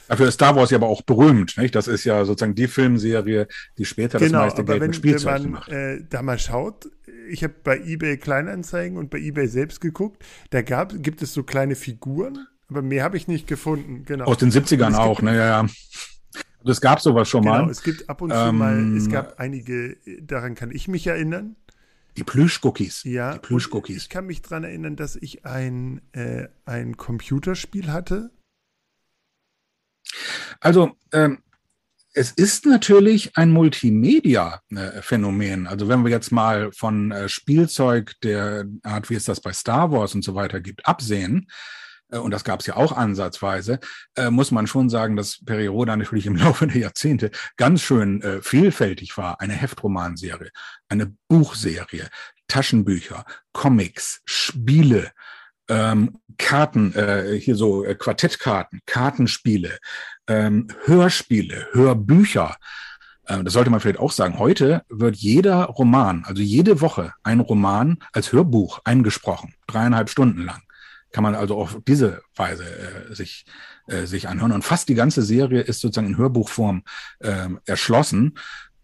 Dafür 0.07 0.27
ist 0.27 0.35
Star 0.35 0.55
Wars 0.55 0.71
ja 0.71 0.77
aber 0.77 0.87
auch 0.87 1.03
berühmt, 1.03 1.55
nicht? 1.57 1.75
Das 1.75 1.87
ist 1.87 2.03
ja 2.03 2.25
sozusagen 2.25 2.55
die 2.55 2.67
Filmserie, 2.67 3.47
die 3.77 3.85
später 3.85 4.17
genau, 4.17 4.39
das 4.39 4.55
meiste 4.55 4.65
Geld 4.65 4.81
wenn, 4.81 4.87
mit 4.87 4.95
Spielzeug 4.95 5.35
wenn 5.35 5.41
man, 5.43 5.51
macht. 5.51 5.71
Äh, 5.71 6.03
da 6.09 6.23
mal 6.23 6.39
schaut, 6.39 6.89
ich 7.29 7.43
habe 7.43 7.55
bei 7.63 7.79
eBay 7.79 8.17
Kleinanzeigen 8.17 8.97
und 8.97 9.09
bei 9.09 9.19
eBay 9.19 9.47
selbst 9.47 9.81
geguckt, 9.81 10.23
da 10.49 10.61
gab, 10.61 10.93
gibt 11.01 11.21
es 11.21 11.33
so 11.33 11.43
kleine 11.43 11.75
Figuren, 11.75 12.47
aber 12.67 12.81
mehr 12.81 13.03
habe 13.03 13.17
ich 13.17 13.27
nicht 13.27 13.47
gefunden, 13.47 14.03
genau. 14.05 14.25
Aus 14.25 14.37
den 14.37 14.51
70ern 14.51 14.95
auch, 14.95 15.21
ne, 15.21 15.35
ja, 15.35 15.63
ja. 15.63 15.69
Es 16.65 16.81
gab 16.81 16.99
sowas 16.99 17.29
schon 17.29 17.43
genau, 17.43 17.63
mal. 17.63 17.69
es 17.69 17.83
gibt 17.83 18.09
ab 18.09 18.21
und 18.21 18.31
zu 18.31 18.35
ähm, 18.35 18.57
mal, 18.57 18.97
es 18.97 19.09
gab 19.09 19.39
einige, 19.39 19.97
daran 20.21 20.55
kann 20.55 20.71
ich 20.71 20.87
mich 20.87 21.07
erinnern. 21.07 21.55
Die 22.17 22.23
Plüschcookies. 22.23 23.03
Ja, 23.05 23.33
die 23.33 23.39
Plüschcookies. 23.39 23.97
Ich 23.97 24.09
kann 24.09 24.25
mich 24.25 24.41
daran 24.41 24.65
erinnern, 24.65 24.97
dass 24.97 25.15
ich 25.15 25.45
ein, 25.45 26.01
äh, 26.11 26.49
ein 26.65 26.97
Computerspiel 26.97 27.91
hatte. 27.91 28.31
Also, 30.59 30.91
ähm, 31.13 31.39
es 32.13 32.31
ist 32.31 32.65
natürlich 32.65 33.37
ein 33.37 33.51
Multimedia-Phänomen. 33.51 35.67
Also 35.67 35.87
wenn 35.87 36.03
wir 36.03 36.09
jetzt 36.09 36.31
mal 36.31 36.71
von 36.71 37.11
äh, 37.11 37.29
Spielzeug 37.29 38.15
der 38.23 38.65
Art, 38.83 39.09
wie 39.09 39.15
es 39.15 39.25
das 39.25 39.41
bei 39.41 39.53
Star 39.53 39.91
Wars 39.91 40.15
und 40.15 40.23
so 40.23 40.35
weiter 40.35 40.59
gibt, 40.59 40.87
absehen, 40.87 41.47
äh, 42.11 42.17
und 42.17 42.31
das 42.31 42.43
gab 42.43 42.61
es 42.61 42.65
ja 42.65 42.77
auch 42.77 42.97
ansatzweise, 42.97 43.79
äh, 44.15 44.31
muss 44.31 44.49
man 44.51 44.65
schon 44.65 44.89
sagen, 44.89 45.15
dass 45.15 45.45
Periroda 45.45 45.95
natürlich 45.95 46.25
im 46.25 46.35
Laufe 46.37 46.65
der 46.67 46.77
Jahrzehnte 46.77 47.29
ganz 47.57 47.81
schön 47.81 48.23
vielfältig 48.41 49.15
war. 49.17 49.39
Eine 49.39 49.53
Heftromanserie, 49.53 50.49
eine 50.87 51.13
Buchserie, 51.27 52.09
Taschenbücher, 52.47 53.23
Comics, 53.53 54.21
Spiele, 54.25 55.11
ähm, 55.69 56.17
Karten, 56.37 56.93
äh, 56.95 57.39
hier 57.39 57.55
so 57.55 57.85
äh, 57.85 57.95
Quartettkarten, 57.95 58.81
Kartenspiele, 58.85 59.77
ähm, 60.27 60.67
Hörspiele, 60.85 61.67
Hörbücher. 61.71 62.55
Äh, 63.25 63.43
das 63.43 63.53
sollte 63.53 63.69
man 63.69 63.79
vielleicht 63.79 63.99
auch 63.99 64.11
sagen. 64.11 64.39
Heute 64.39 64.83
wird 64.89 65.15
jeder 65.15 65.65
Roman, 65.65 66.23
also 66.25 66.41
jede 66.41 66.81
Woche 66.81 67.13
ein 67.23 67.39
Roman 67.39 67.99
als 68.13 68.31
Hörbuch 68.31 68.79
eingesprochen, 68.83 69.53
dreieinhalb 69.67 70.09
Stunden 70.09 70.43
lang. 70.43 70.61
Kann 71.11 71.23
man 71.23 71.35
also 71.35 71.57
auf 71.57 71.79
diese 71.87 72.21
Weise 72.35 72.63
äh, 72.63 73.15
sich, 73.15 73.45
äh, 73.87 74.05
sich 74.05 74.27
anhören. 74.27 74.51
Und 74.51 74.63
fast 74.63 74.89
die 74.89 74.95
ganze 74.95 75.23
Serie 75.23 75.61
ist 75.61 75.81
sozusagen 75.81 76.07
in 76.07 76.17
Hörbuchform 76.17 76.83
äh, 77.19 77.49
erschlossen. 77.65 78.37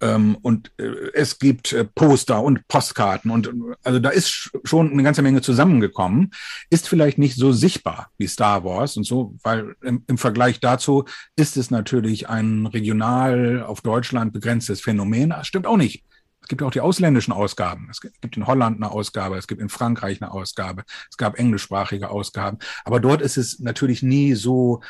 Ähm, 0.05 0.37
und 0.41 0.71
äh, 0.77 1.11
es 1.13 1.39
gibt 1.39 1.73
äh, 1.73 1.83
Poster 1.83 2.41
und 2.41 2.67
Postkarten 2.67 3.31
und 3.31 3.49
also 3.83 3.99
da 3.99 4.09
ist 4.09 4.51
schon 4.63 4.91
eine 4.91 5.03
ganze 5.03 5.21
Menge 5.21 5.41
zusammengekommen. 5.41 6.31
Ist 6.69 6.87
vielleicht 6.87 7.17
nicht 7.17 7.35
so 7.35 7.51
sichtbar 7.51 8.11
wie 8.17 8.27
Star 8.27 8.63
Wars 8.63 8.97
und 8.97 9.05
so, 9.05 9.35
weil 9.41 9.75
im, 9.81 10.03
im 10.07 10.17
Vergleich 10.17 10.59
dazu 10.59 11.05
ist 11.35 11.57
es 11.57 11.71
natürlich 11.71 12.29
ein 12.29 12.67
regional 12.67 13.63
auf 13.63 13.81
Deutschland 13.81 14.31
begrenztes 14.31 14.81
Phänomen. 14.81 15.31
Das 15.31 15.47
stimmt 15.47 15.65
auch 15.65 15.77
nicht. 15.77 16.03
Es 16.41 16.49
gibt 16.49 16.61
auch 16.61 16.71
die 16.71 16.81
ausländischen 16.81 17.33
Ausgaben. 17.33 17.87
Es 17.89 17.99
gibt 18.01 18.37
in 18.37 18.45
Holland 18.45 18.77
eine 18.77 18.91
Ausgabe, 18.91 19.37
es 19.37 19.47
gibt 19.47 19.61
in 19.61 19.69
Frankreich 19.69 20.21
eine 20.21 20.31
Ausgabe, 20.31 20.83
es 21.09 21.17
gab 21.17 21.39
englischsprachige 21.39 22.11
Ausgaben. 22.11 22.59
Aber 22.83 22.99
dort 22.99 23.21
ist 23.21 23.37
es 23.37 23.59
natürlich 23.59 24.03
nie 24.03 24.35
so 24.35 24.81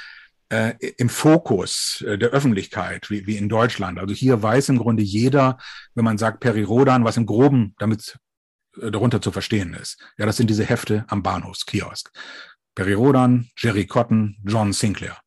äh, 0.49 0.73
im 0.97 1.09
Fokus 1.09 2.03
äh, 2.07 2.17
der 2.17 2.29
Öffentlichkeit 2.29 3.09
wie, 3.09 3.25
wie 3.25 3.37
in 3.37 3.49
Deutschland. 3.49 3.99
Also 3.99 4.13
hier 4.13 4.41
weiß 4.41 4.69
im 4.69 4.77
Grunde 4.77 5.03
jeder, 5.03 5.57
wenn 5.95 6.05
man 6.05 6.17
sagt 6.17 6.39
Peri-Rodan, 6.39 7.03
was 7.03 7.17
im 7.17 7.25
Groben 7.25 7.73
damit 7.77 8.17
äh, 8.81 8.91
darunter 8.91 9.21
zu 9.21 9.31
verstehen 9.31 9.73
ist. 9.73 9.99
Ja, 10.17 10.25
das 10.25 10.37
sind 10.37 10.49
diese 10.49 10.65
Hefte 10.65 11.05
am 11.07 11.23
Bahnhofskiosk. 11.23 12.11
Peri-Rodan, 12.75 13.49
Jerry 13.57 13.85
Cotton, 13.85 14.37
John 14.43 14.73
Sinclair. 14.73 15.17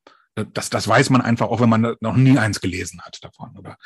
Das, 0.53 0.71
das 0.71 0.87
weiß 0.87 1.11
man 1.11 1.21
einfach, 1.21 1.49
auch 1.49 1.61
wenn 1.61 1.69
man 1.69 1.97
noch 2.01 2.15
nie 2.15 2.39
eins 2.39 2.61
gelesen 2.61 3.01
hat 3.03 3.19
davon 3.23 3.57
oder 3.57 3.77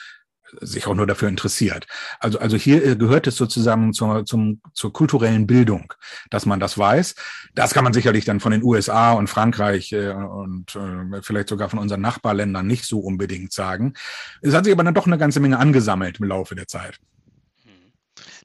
sich 0.61 0.87
auch 0.87 0.95
nur 0.95 1.07
dafür 1.07 1.29
interessiert. 1.29 1.87
Also, 2.21 2.39
also 2.39 2.57
hier 2.57 2.85
äh, 2.85 2.97
gehört 2.97 3.27
es 3.27 3.37
sozusagen 3.37 3.93
zur, 3.93 4.25
zum, 4.25 4.61
zur 4.75 4.93
kulturellen 4.93 5.47
Bildung, 5.47 5.93
dass 6.31 6.47
man 6.47 6.61
das 6.61 6.79
weiß. 6.79 7.15
Das 7.55 7.75
kann 7.75 7.85
man 7.85 7.93
sicherlich 7.93 8.25
dann 8.25 8.41
von 8.41 8.53
den 8.53 8.63
USA 8.63 9.13
und 9.13 9.29
Frankreich 9.29 9.93
äh, 9.93 10.11
und 10.11 10.77
äh, 10.77 11.23
vielleicht 11.23 11.49
sogar 11.49 11.69
von 11.69 11.79
unseren 11.79 12.01
Nachbarländern 12.01 12.67
nicht 12.67 12.85
so 12.85 13.01
unbedingt 13.01 13.53
sagen. 13.53 13.95
Es 14.41 14.55
hat 14.55 14.65
sich 14.65 14.73
aber 14.73 14.85
dann 14.85 14.95
doch 14.95 15.07
eine 15.07 15.19
ganze 15.19 15.41
Menge 15.41 15.59
angesammelt 15.59 16.21
im 16.21 16.27
Laufe 16.27 16.55
der 16.55 16.69
Zeit. 16.69 16.99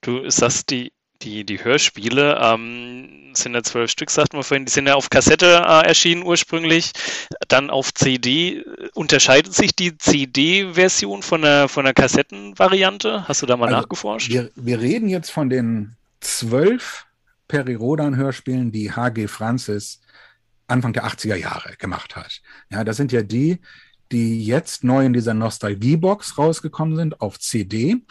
Du 0.01 0.30
sagst, 0.30 0.70
die, 0.70 0.91
die, 1.22 1.43
die 1.43 1.63
Hörspiele 1.63 2.39
ähm, 2.41 3.34
sind 3.34 3.53
ja 3.53 3.63
zwölf 3.63 3.91
Stück, 3.91 4.09
sagten 4.09 4.38
wir 4.38 4.43
vorhin, 4.43 4.65
die 4.65 4.72
sind 4.72 4.88
ja 4.88 4.95
auf 4.95 5.09
Kassette 5.09 5.45
äh, 5.45 5.88
erschienen 5.88 6.24
ursprünglich, 6.24 6.91
dann 7.47 7.70
auf 7.70 7.93
CD. 7.93 8.63
Unterscheidet 8.93 9.53
sich 9.53 9.76
die 9.76 9.97
CD-Version 9.97 11.24
von 11.24 11.41
der, 11.41 11.68
von 11.68 11.86
der 11.86 11.93
Kassettenvariante? 11.93 13.28
Hast 13.28 13.41
du 13.41 13.45
da 13.45 13.57
mal 13.57 13.68
also 13.68 13.82
nachgeforscht? 13.82 14.30
Wir, 14.30 14.51
wir 14.55 14.80
reden 14.80 15.09
jetzt 15.09 15.32
von 15.32 15.49
den 15.49 15.95
zwölf 16.20 17.05
Peri-Rodan-Hörspielen, 17.47 18.72
die 18.72 18.91
H.G. 18.91 19.28
Francis 19.28 20.01
Anfang 20.68 20.93
der 20.93 21.05
80er 21.05 21.36
Jahre 21.36 21.76
gemacht 21.78 22.15
hat. 22.15 22.41
Ja, 22.70 22.84
das 22.84 22.97
sind 22.97 23.11
ja 23.13 23.22
die, 23.22 23.61
die 24.11 24.43
jetzt 24.43 24.84
neu 24.84 25.05
in 25.05 25.13
dieser 25.13 25.34
Nostalgie-Box 25.34 26.38
rausgekommen 26.38 26.95
sind 26.97 27.22
auf 27.22 27.39
CD 27.39 28.01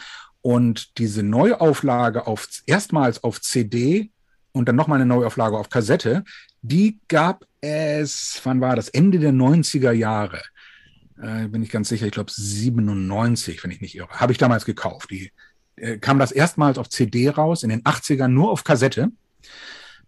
und 0.47 0.97
diese 0.97 1.23
Neuauflage 1.23 2.25
auf, 2.25 2.47
erstmals 2.65 3.21
auf 3.21 3.41
CD 3.41 4.11
und 4.53 4.69
dann 4.69 4.77
nochmal 4.77 4.95
eine 4.95 5.05
Neuauflage 5.05 5.57
auf 5.57 5.69
Kassette, 5.69 6.23
die 6.61 7.01
gab 7.09 7.45
es, 7.59 8.39
wann 8.45 8.61
war 8.61 8.77
das? 8.77 8.87
Ende 8.87 9.19
der 9.19 9.33
90er 9.33 9.91
Jahre. 9.91 10.41
Äh, 11.21 11.49
bin 11.49 11.63
ich 11.63 11.69
ganz 11.69 11.89
sicher, 11.89 12.05
ich 12.05 12.13
glaube 12.13 12.31
97, 12.33 13.61
wenn 13.61 13.71
ich 13.71 13.81
nicht 13.81 13.95
irre. 13.95 14.07
Habe 14.07 14.31
ich 14.31 14.37
damals 14.37 14.63
gekauft. 14.63 15.11
Die 15.11 15.33
äh, 15.75 15.97
kam 15.97 16.17
das 16.17 16.31
erstmals 16.31 16.77
auf 16.77 16.87
CD 16.87 17.27
raus, 17.27 17.63
in 17.63 17.69
den 17.69 17.83
80ern 17.83 18.29
nur 18.29 18.49
auf 18.49 18.63
Kassette. 18.63 19.11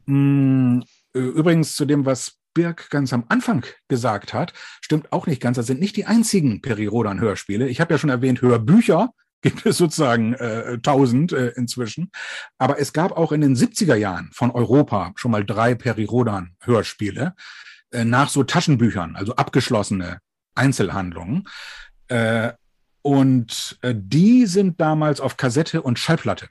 Mm, 0.05 0.79
übrigens 1.11 1.75
zu 1.75 1.83
dem, 1.83 2.05
was 2.05 2.37
Birk 2.53 2.89
ganz 2.89 3.11
am 3.11 3.25
Anfang 3.27 3.65
gesagt 3.89 4.33
hat, 4.33 4.53
stimmt 4.79 5.11
auch 5.11 5.27
nicht 5.27 5.41
ganz. 5.41 5.57
Das 5.57 5.67
sind 5.67 5.81
nicht 5.81 5.97
die 5.97 6.05
einzigen 6.05 6.61
Peri-Rodan-Hörspiele. 6.61 7.67
Ich 7.67 7.81
habe 7.81 7.93
ja 7.93 7.97
schon 7.97 8.09
erwähnt, 8.09 8.41
Hörbücher 8.41 9.13
gibt 9.41 9.65
es 9.65 9.77
sozusagen 9.77 10.33
äh, 10.33 10.73
1000 10.75 11.31
äh, 11.31 11.47
inzwischen. 11.55 12.11
Aber 12.57 12.79
es 12.79 12.93
gab 12.93 13.11
auch 13.11 13.31
in 13.31 13.41
den 13.41 13.55
70er 13.55 13.95
Jahren 13.95 14.29
von 14.33 14.51
Europa 14.51 15.13
schon 15.15 15.31
mal 15.31 15.45
drei 15.45 15.75
Peri-Rodan-Hörspiele 15.75 17.35
äh, 17.91 18.05
nach 18.05 18.29
so 18.29 18.43
Taschenbüchern, 18.43 19.15
also 19.15 19.35
abgeschlossene 19.35 20.19
Einzelhandlungen. 20.55 21.47
Äh, 22.07 22.53
und 23.01 23.79
äh, 23.81 23.95
die 23.97 24.45
sind 24.45 24.81
damals 24.81 25.21
auf 25.21 25.37
Kassette 25.37 25.81
und 25.81 25.97
Schallplatte 25.99 26.49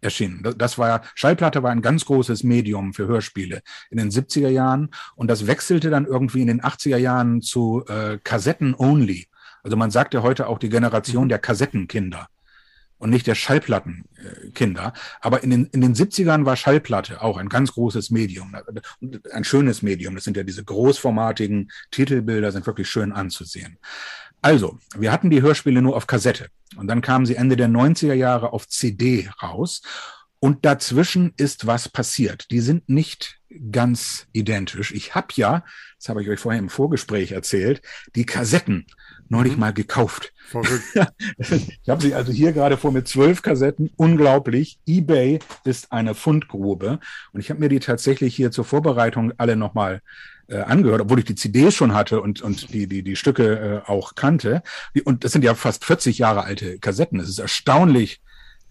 erschienen. 0.00 0.42
Das 0.56 0.78
war 0.78 1.02
Schallplatte 1.14 1.62
war 1.62 1.70
ein 1.70 1.82
ganz 1.82 2.04
großes 2.04 2.44
Medium 2.44 2.92
für 2.92 3.06
Hörspiele 3.06 3.62
in 3.90 3.98
den 3.98 4.10
70er 4.10 4.48
Jahren 4.48 4.90
und 5.16 5.28
das 5.28 5.46
wechselte 5.46 5.90
dann 5.90 6.06
irgendwie 6.06 6.42
in 6.42 6.46
den 6.46 6.60
80er 6.60 6.98
Jahren 6.98 7.42
zu 7.42 7.84
äh, 7.88 8.18
Kassetten 8.22 8.74
only. 8.74 9.27
Also 9.62 9.76
man 9.76 9.90
sagt 9.90 10.14
ja 10.14 10.22
heute 10.22 10.46
auch 10.48 10.58
die 10.58 10.68
Generation 10.68 11.24
mhm. 11.24 11.28
der 11.30 11.38
Kassettenkinder 11.38 12.28
und 12.98 13.10
nicht 13.10 13.26
der 13.26 13.34
Schallplattenkinder. 13.34 14.92
Aber 15.20 15.42
in 15.42 15.50
den, 15.50 15.66
in 15.66 15.80
den 15.80 15.94
70ern 15.94 16.44
war 16.44 16.56
Schallplatte 16.56 17.22
auch 17.22 17.38
ein 17.38 17.48
ganz 17.48 17.72
großes 17.72 18.10
Medium, 18.10 18.56
ein 19.32 19.44
schönes 19.44 19.82
Medium. 19.82 20.14
Das 20.14 20.24
sind 20.24 20.36
ja 20.36 20.42
diese 20.42 20.64
großformatigen 20.64 21.70
Titelbilder, 21.90 22.52
sind 22.52 22.66
wirklich 22.66 22.90
schön 22.90 23.12
anzusehen. 23.12 23.78
Also, 24.40 24.78
wir 24.96 25.10
hatten 25.10 25.30
die 25.30 25.42
Hörspiele 25.42 25.82
nur 25.82 25.96
auf 25.96 26.06
Kassette 26.06 26.48
und 26.76 26.86
dann 26.86 27.00
kamen 27.00 27.26
sie 27.26 27.34
Ende 27.34 27.56
der 27.56 27.68
90er 27.68 28.14
Jahre 28.14 28.52
auf 28.52 28.68
CD 28.68 29.28
raus 29.42 29.82
und 30.38 30.64
dazwischen 30.64 31.32
ist 31.36 31.66
was 31.66 31.88
passiert. 31.88 32.50
Die 32.50 32.60
sind 32.60 32.88
nicht 32.88 33.40
ganz 33.72 34.26
identisch. 34.32 34.92
Ich 34.92 35.14
habe 35.14 35.28
ja, 35.34 35.64
das 35.98 36.08
habe 36.08 36.22
ich 36.22 36.28
euch 36.28 36.38
vorher 36.38 36.60
im 36.60 36.68
Vorgespräch 36.68 37.32
erzählt, 37.32 37.82
die 38.14 38.26
Kassetten 38.26 38.86
neulich 39.30 39.54
mhm. 39.54 39.60
mal 39.60 39.72
gekauft. 39.72 40.32
ich 41.38 41.88
habe 41.88 42.02
sie 42.02 42.14
also 42.14 42.32
hier 42.32 42.52
gerade 42.52 42.76
vor 42.76 42.92
mir 42.92 43.04
zwölf 43.04 43.42
Kassetten. 43.42 43.90
Unglaublich. 43.96 44.78
eBay 44.86 45.40
ist 45.64 45.92
eine 45.92 46.14
Fundgrube. 46.14 47.00
Und 47.32 47.40
ich 47.40 47.50
habe 47.50 47.60
mir 47.60 47.68
die 47.68 47.80
tatsächlich 47.80 48.34
hier 48.34 48.50
zur 48.50 48.64
Vorbereitung 48.64 49.32
alle 49.36 49.56
nochmal 49.56 50.00
äh, 50.48 50.60
angehört, 50.60 51.02
obwohl 51.02 51.18
ich 51.18 51.26
die 51.26 51.34
CDs 51.34 51.74
schon 51.74 51.94
hatte 51.94 52.20
und, 52.20 52.40
und 52.40 52.72
die, 52.72 52.86
die, 52.86 53.02
die 53.02 53.16
Stücke 53.16 53.82
äh, 53.86 53.90
auch 53.90 54.14
kannte. 54.14 54.62
Und 55.04 55.24
das 55.24 55.32
sind 55.32 55.44
ja 55.44 55.54
fast 55.54 55.84
40 55.84 56.18
Jahre 56.18 56.44
alte 56.44 56.78
Kassetten. 56.78 57.20
Es 57.20 57.28
ist 57.28 57.38
erstaunlich, 57.38 58.20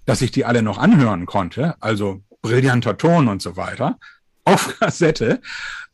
dass 0.05 0.21
ich 0.21 0.31
die 0.31 0.45
alle 0.45 0.63
noch 0.63 0.77
anhören 0.77 1.25
konnte. 1.25 1.75
Also 1.79 2.21
brillanter 2.41 2.97
Ton 2.97 3.27
und 3.27 3.41
so 3.41 3.55
weiter 3.57 3.99
auf 4.47 4.79
Kassette. 4.79 5.41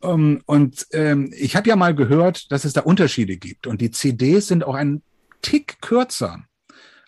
Um, 0.03 0.09
ähm, 0.09 0.41
und 0.45 0.87
ähm, 0.91 1.33
ich 1.35 1.55
habe 1.55 1.69
ja 1.69 1.75
mal 1.75 1.95
gehört, 1.95 2.51
dass 2.51 2.65
es 2.65 2.73
da 2.73 2.81
Unterschiede 2.81 3.37
gibt. 3.37 3.67
Und 3.67 3.79
die 3.79 3.91
CDs 3.91 4.47
sind 4.47 4.63
auch 4.65 4.75
ein 4.75 5.01
Tick 5.41 5.81
kürzer 5.81 6.43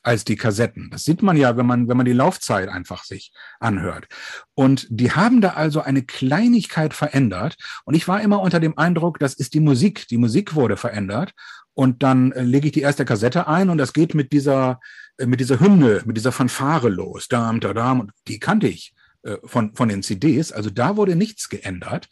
als 0.06 0.24
die 0.24 0.36
Kassetten. 0.36 0.90
Das 0.92 1.04
sieht 1.04 1.24
man 1.24 1.36
ja, 1.36 1.58
wenn 1.58 1.66
man, 1.66 1.88
wenn 1.88 1.98
man 1.98 2.06
die 2.06 2.14
Laufzeit 2.14 2.70
einfach 2.70 3.04
sich 3.04 3.34
anhört. 3.60 4.08
Und 4.54 4.88
die 4.90 5.12
haben 5.12 5.42
da 5.42 5.50
also 5.50 5.82
eine 5.82 6.04
Kleinigkeit 6.04 6.94
verändert. 6.94 7.58
Und 7.86 7.96
ich 7.96 8.08
war 8.08 8.22
immer 8.22 8.40
unter 8.40 8.60
dem 8.60 8.78
Eindruck, 8.78 9.20
das 9.20 9.34
ist 9.34 9.56
die 9.56 9.60
Musik. 9.60 10.08
Die 10.08 10.18
Musik 10.18 10.54
wurde 10.54 10.78
verändert. 10.78 11.34
Und 11.74 12.04
dann 12.04 12.32
äh, 12.32 12.44
lege 12.44 12.68
ich 12.68 12.74
die 12.74 12.82
erste 12.82 13.04
Kassette 13.04 13.48
ein 13.48 13.70
und 13.70 13.78
das 13.78 13.92
geht 13.92 14.16
mit 14.16 14.32
dieser, 14.32 14.80
äh, 15.18 15.26
mit 15.26 15.42
dieser 15.42 15.60
Hymne, 15.60 16.04
mit 16.06 16.16
dieser 16.16 16.32
Fanfare 16.32 16.88
los. 16.88 17.28
Dam, 17.28 17.60
da, 17.60 17.74
dam. 17.74 18.00
Und 18.00 18.12
die 18.28 18.40
kannte 18.40 18.68
ich. 18.68 18.95
Äh, 19.26 19.38
von, 19.44 19.76
von 19.76 19.90
den 19.90 20.04
CDs. 20.04 20.52
Also 20.52 20.70
da 20.70 20.98
wurde 20.98 21.16
nichts 21.16 21.50
geändert. 21.50 22.10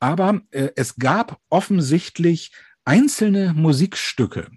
Aber 0.00 0.40
äh, 0.50 0.70
es 0.74 0.96
gab 0.96 1.40
offensichtlich 1.48 2.50
einzelne 2.84 3.54
Musikstücke, 3.54 4.50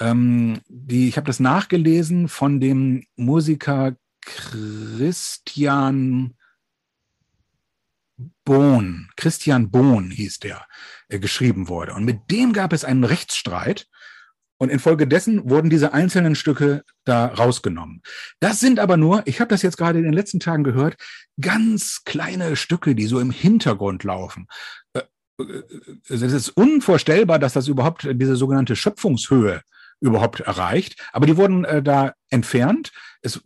Ähm, 0.00 0.60
die, 0.68 1.08
ich 1.08 1.16
habe 1.16 1.26
das 1.26 1.40
nachgelesen 1.40 2.28
von 2.28 2.60
dem 2.60 3.04
Musiker 3.16 3.96
Christian 4.20 5.54
Bohn, 8.44 9.10
Christian 9.16 9.70
Bohn 9.70 10.10
hieß 10.10 10.38
der, 10.38 10.66
äh, 11.08 11.18
geschrieben 11.18 11.68
wurde. 11.68 11.94
Und 11.94 12.04
mit 12.04 12.30
dem 12.30 12.52
gab 12.52 12.72
es 12.72 12.84
einen 12.84 13.04
Rechtsstreit. 13.04 13.88
Und 14.58 14.70
infolgedessen 14.70 15.48
wurden 15.48 15.70
diese 15.70 15.92
einzelnen 15.92 16.34
Stücke 16.34 16.84
da 17.04 17.26
rausgenommen. 17.26 18.02
Das 18.40 18.58
sind 18.58 18.80
aber 18.80 18.96
nur, 18.96 19.22
ich 19.24 19.40
habe 19.40 19.48
das 19.48 19.62
jetzt 19.62 19.76
gerade 19.76 19.98
in 19.98 20.04
den 20.04 20.12
letzten 20.12 20.40
Tagen 20.40 20.64
gehört, 20.64 20.96
ganz 21.40 22.02
kleine 22.04 22.56
Stücke, 22.56 22.94
die 22.94 23.06
so 23.06 23.20
im 23.20 23.30
Hintergrund 23.30 24.02
laufen. 24.02 24.48
Äh, 24.94 25.02
äh, 25.40 25.62
es 26.08 26.22
ist 26.22 26.50
unvorstellbar, 26.50 27.38
dass 27.38 27.52
das 27.52 27.68
überhaupt 27.68 28.08
diese 28.12 28.36
sogenannte 28.36 28.74
Schöpfungshöhe 28.74 29.62
überhaupt 30.00 30.40
erreicht. 30.40 31.00
Aber 31.12 31.26
die 31.26 31.36
wurden 31.36 31.64
äh, 31.64 31.82
da 31.82 32.14
entfernt. 32.30 32.92
Es 33.20 33.40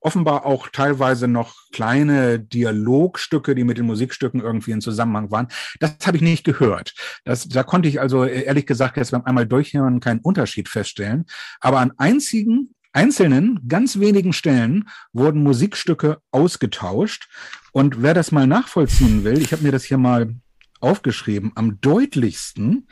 offenbar 0.00 0.46
auch 0.46 0.68
teilweise 0.68 1.26
noch 1.26 1.56
kleine 1.72 2.38
Dialogstücke, 2.38 3.54
die 3.54 3.64
mit 3.64 3.78
den 3.78 3.86
Musikstücken 3.86 4.40
irgendwie 4.40 4.70
in 4.70 4.80
Zusammenhang 4.80 5.30
waren. 5.30 5.48
Das 5.80 5.96
habe 6.06 6.16
ich 6.16 6.22
nicht 6.22 6.44
gehört. 6.44 6.94
Das, 7.24 7.48
da 7.48 7.62
konnte 7.62 7.88
ich 7.88 8.00
also 8.00 8.24
äh, 8.24 8.42
ehrlich 8.42 8.66
gesagt 8.66 8.96
jetzt 8.96 9.10
beim 9.10 9.24
einmal 9.24 9.46
durchhören 9.46 10.00
keinen 10.00 10.20
Unterschied 10.20 10.68
feststellen. 10.68 11.26
Aber 11.60 11.80
an 11.80 11.92
einzigen 11.96 12.70
einzelnen, 12.92 13.60
ganz 13.68 13.98
wenigen 13.98 14.32
Stellen 14.32 14.88
wurden 15.12 15.42
Musikstücke 15.42 16.18
ausgetauscht. 16.30 17.28
Und 17.72 18.02
wer 18.02 18.14
das 18.14 18.32
mal 18.32 18.46
nachvollziehen 18.46 19.22
will, 19.22 19.38
ich 19.42 19.52
habe 19.52 19.62
mir 19.62 19.72
das 19.72 19.84
hier 19.84 19.98
mal 19.98 20.34
aufgeschrieben, 20.80 21.52
am 21.56 21.80
deutlichsten 21.80 22.88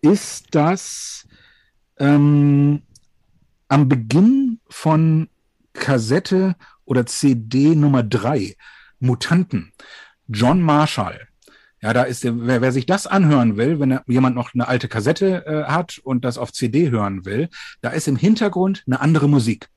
ist 0.00 0.46
das 0.52 1.26
ähm, 1.98 2.82
am 3.68 3.88
Beginn 3.88 4.60
von 4.68 5.28
Kassette 5.72 6.56
oder 6.84 7.06
CD 7.06 7.74
Nummer 7.74 8.02
drei 8.02 8.56
Mutanten, 9.00 9.72
John 10.28 10.62
Marshall. 10.62 11.28
Ja, 11.80 11.92
da 11.92 12.04
ist 12.04 12.24
der, 12.24 12.46
wer, 12.46 12.62
wer 12.62 12.72
sich 12.72 12.86
das 12.86 13.06
anhören 13.06 13.58
will, 13.58 13.78
wenn 13.78 14.00
jemand 14.06 14.34
noch 14.36 14.54
eine 14.54 14.68
alte 14.68 14.88
Kassette 14.88 15.44
äh, 15.44 15.64
hat 15.64 15.98
und 15.98 16.24
das 16.24 16.38
auf 16.38 16.52
CD 16.52 16.90
hören 16.90 17.26
will, 17.26 17.50
da 17.82 17.90
ist 17.90 18.08
im 18.08 18.16
Hintergrund 18.16 18.84
eine 18.86 19.00
andere 19.00 19.28
Musik. 19.28 19.68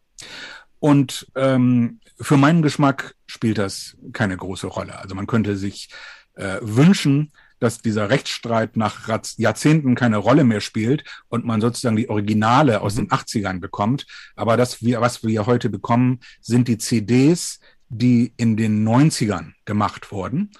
Und 0.79 1.29
ähm, 1.35 1.99
für 2.19 2.37
meinen 2.37 2.61
Geschmack 2.61 3.15
spielt 3.25 3.57
das 3.57 3.97
keine 4.13 4.37
große 4.37 4.67
Rolle. 4.67 4.97
Also 4.99 5.15
man 5.15 5.27
könnte 5.27 5.57
sich 5.57 5.89
äh, 6.35 6.59
wünschen, 6.61 7.31
dass 7.59 7.81
dieser 7.81 8.09
Rechtsstreit 8.09 8.77
nach 8.77 9.09
Jahrzehnten 9.37 9.95
keine 9.95 10.17
Rolle 10.17 10.43
mehr 10.43 10.61
spielt 10.61 11.03
und 11.27 11.45
man 11.45 11.61
sozusagen 11.61 11.95
die 11.95 12.09
Originale 12.09 12.81
aus 12.81 12.95
mhm. 12.95 13.07
den 13.07 13.09
80ern 13.09 13.59
bekommt. 13.59 14.05
Aber 14.35 14.57
das, 14.57 14.83
was 14.83 15.23
wir 15.23 15.45
heute 15.45 15.69
bekommen, 15.69 16.19
sind 16.41 16.67
die 16.67 16.77
CDs, 16.77 17.59
die 17.89 18.33
in 18.37 18.57
den 18.57 18.87
90ern 18.87 19.53
gemacht 19.65 20.11
wurden. 20.11 20.51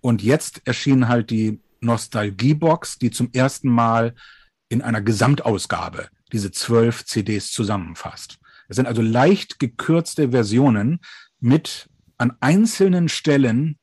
Und 0.00 0.22
jetzt 0.22 0.62
erschien 0.64 1.08
halt 1.08 1.30
die 1.30 1.60
Nostalgiebox, 1.80 2.98
die 2.98 3.10
zum 3.10 3.30
ersten 3.32 3.68
Mal 3.68 4.14
in 4.68 4.82
einer 4.82 5.02
Gesamtausgabe 5.02 6.08
diese 6.32 6.50
zwölf 6.50 7.04
CDs 7.04 7.52
zusammenfasst. 7.52 8.38
Es 8.68 8.76
sind 8.76 8.86
also 8.86 9.02
leicht 9.02 9.58
gekürzte 9.58 10.30
Versionen 10.30 11.00
mit 11.40 11.88
an 12.16 12.32
einzelnen 12.40 13.08
Stellen 13.08 13.78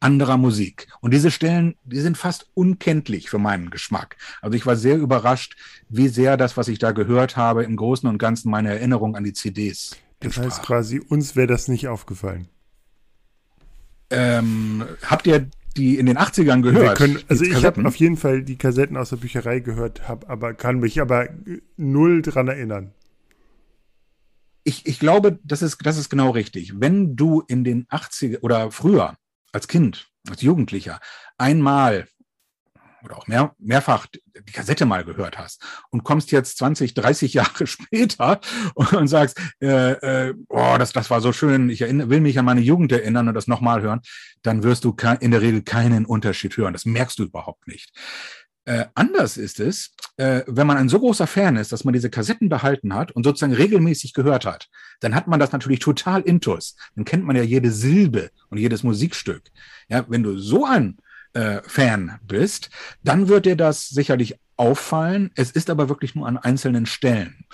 anderer 0.00 0.36
Musik. 0.36 0.88
Und 1.00 1.12
diese 1.12 1.30
Stellen, 1.30 1.76
die 1.84 2.00
sind 2.00 2.16
fast 2.16 2.48
unkenntlich 2.54 3.30
für 3.30 3.38
meinen 3.38 3.70
Geschmack. 3.70 4.16
Also 4.40 4.56
ich 4.56 4.66
war 4.66 4.76
sehr 4.76 4.96
überrascht, 4.96 5.56
wie 5.88 6.08
sehr 6.08 6.36
das, 6.36 6.56
was 6.56 6.68
ich 6.68 6.78
da 6.78 6.92
gehört 6.92 7.36
habe, 7.36 7.64
im 7.64 7.76
Großen 7.76 8.08
und 8.08 8.18
Ganzen 8.18 8.50
meine 8.50 8.70
Erinnerung 8.70 9.16
an 9.16 9.24
die 9.24 9.32
CDs. 9.32 9.96
Das 10.20 10.36
entsprach. 10.36 10.44
heißt 10.44 10.62
quasi, 10.62 11.00
uns 11.00 11.36
wäre 11.36 11.46
das 11.46 11.68
nicht 11.68 11.88
aufgefallen. 11.88 12.48
Ähm, 14.10 14.84
habt 15.02 15.26
ihr 15.26 15.48
die 15.76 15.98
in 15.98 16.06
den 16.06 16.18
80ern 16.18 16.62
gehört? 16.62 16.98
Können, 16.98 17.18
also 17.28 17.44
ich 17.44 17.64
habe 17.64 17.86
auf 17.86 17.96
jeden 17.96 18.16
Fall 18.16 18.42
die 18.42 18.56
Kassetten 18.56 18.96
aus 18.96 19.10
der 19.10 19.16
Bücherei 19.16 19.60
gehört, 19.60 20.08
hab, 20.08 20.28
aber 20.28 20.54
kann 20.54 20.80
mich 20.80 21.00
aber 21.00 21.28
null 21.76 22.22
dran 22.22 22.48
erinnern. 22.48 22.92
Ich, 24.64 24.86
ich 24.86 24.98
glaube, 24.98 25.38
das 25.44 25.62
ist, 25.62 25.78
das 25.84 25.96
ist 25.96 26.10
genau 26.10 26.30
richtig. 26.30 26.80
Wenn 26.80 27.16
du 27.16 27.42
in 27.46 27.64
den 27.64 27.86
80er 27.86 28.40
oder 28.40 28.70
früher 28.70 29.16
als 29.52 29.68
Kind, 29.68 30.08
als 30.28 30.42
Jugendlicher 30.42 31.00
einmal 31.36 32.06
oder 33.04 33.16
auch 33.16 33.26
mehr, 33.26 33.54
mehrfach 33.58 34.06
die 34.06 34.52
Kassette 34.52 34.86
mal 34.86 35.04
gehört 35.04 35.38
hast 35.38 35.62
und 35.90 36.04
kommst 36.04 36.32
jetzt 36.32 36.58
20, 36.58 36.94
30 36.94 37.32
Jahre 37.34 37.66
später 37.66 38.40
und, 38.74 39.08
sagst, 39.08 39.40
äh, 39.60 40.28
äh, 40.28 40.34
oh, 40.48 40.76
das, 40.78 40.92
das 40.92 41.10
war 41.10 41.20
so 41.20 41.32
schön, 41.32 41.70
ich 41.70 41.82
erinnere, 41.82 42.10
will 42.10 42.20
mich 42.20 42.38
an 42.38 42.44
meine 42.44 42.60
Jugend 42.60 42.92
erinnern 42.92 43.28
und 43.28 43.34
das 43.34 43.46
nochmal 43.46 43.82
hören, 43.82 44.00
dann 44.42 44.62
wirst 44.62 44.84
du 44.84 44.94
in 45.20 45.30
der 45.30 45.42
Regel 45.42 45.62
keinen 45.62 46.06
Unterschied 46.06 46.56
hören. 46.56 46.72
Das 46.72 46.84
merkst 46.84 47.18
du 47.18 47.24
überhaupt 47.24 47.66
nicht. 47.66 47.92
Äh, 48.68 48.84
anders 48.94 49.38
ist 49.38 49.60
es, 49.60 49.92
äh, 50.18 50.42
wenn 50.46 50.66
man 50.66 50.76
ein 50.76 50.90
so 50.90 51.00
großer 51.00 51.26
Fan 51.26 51.56
ist, 51.56 51.72
dass 51.72 51.84
man 51.84 51.94
diese 51.94 52.10
Kassetten 52.10 52.50
behalten 52.50 52.92
hat 52.92 53.10
und 53.12 53.24
sozusagen 53.24 53.54
regelmäßig 53.54 54.12
gehört 54.12 54.44
hat, 54.44 54.68
dann 55.00 55.14
hat 55.14 55.26
man 55.26 55.40
das 55.40 55.52
natürlich 55.52 55.78
total 55.78 56.20
intus. 56.20 56.76
Dann 56.94 57.06
kennt 57.06 57.24
man 57.24 57.34
ja 57.34 57.42
jede 57.42 57.70
Silbe 57.70 58.30
und 58.50 58.58
jedes 58.58 58.82
Musikstück. 58.82 59.44
Ja, 59.88 60.04
wenn 60.10 60.22
du 60.22 60.36
so 60.36 60.66
ein 60.66 60.98
äh, 61.32 61.62
Fan 61.64 62.18
bist, 62.26 62.68
dann 63.02 63.28
wird 63.28 63.46
dir 63.46 63.56
das 63.56 63.88
sicherlich 63.88 64.38
auffallen. 64.58 65.30
Es 65.34 65.50
ist 65.50 65.70
aber 65.70 65.88
wirklich 65.88 66.14
nur 66.14 66.28
an 66.28 66.36
einzelnen 66.36 66.84
Stellen. 66.84 67.46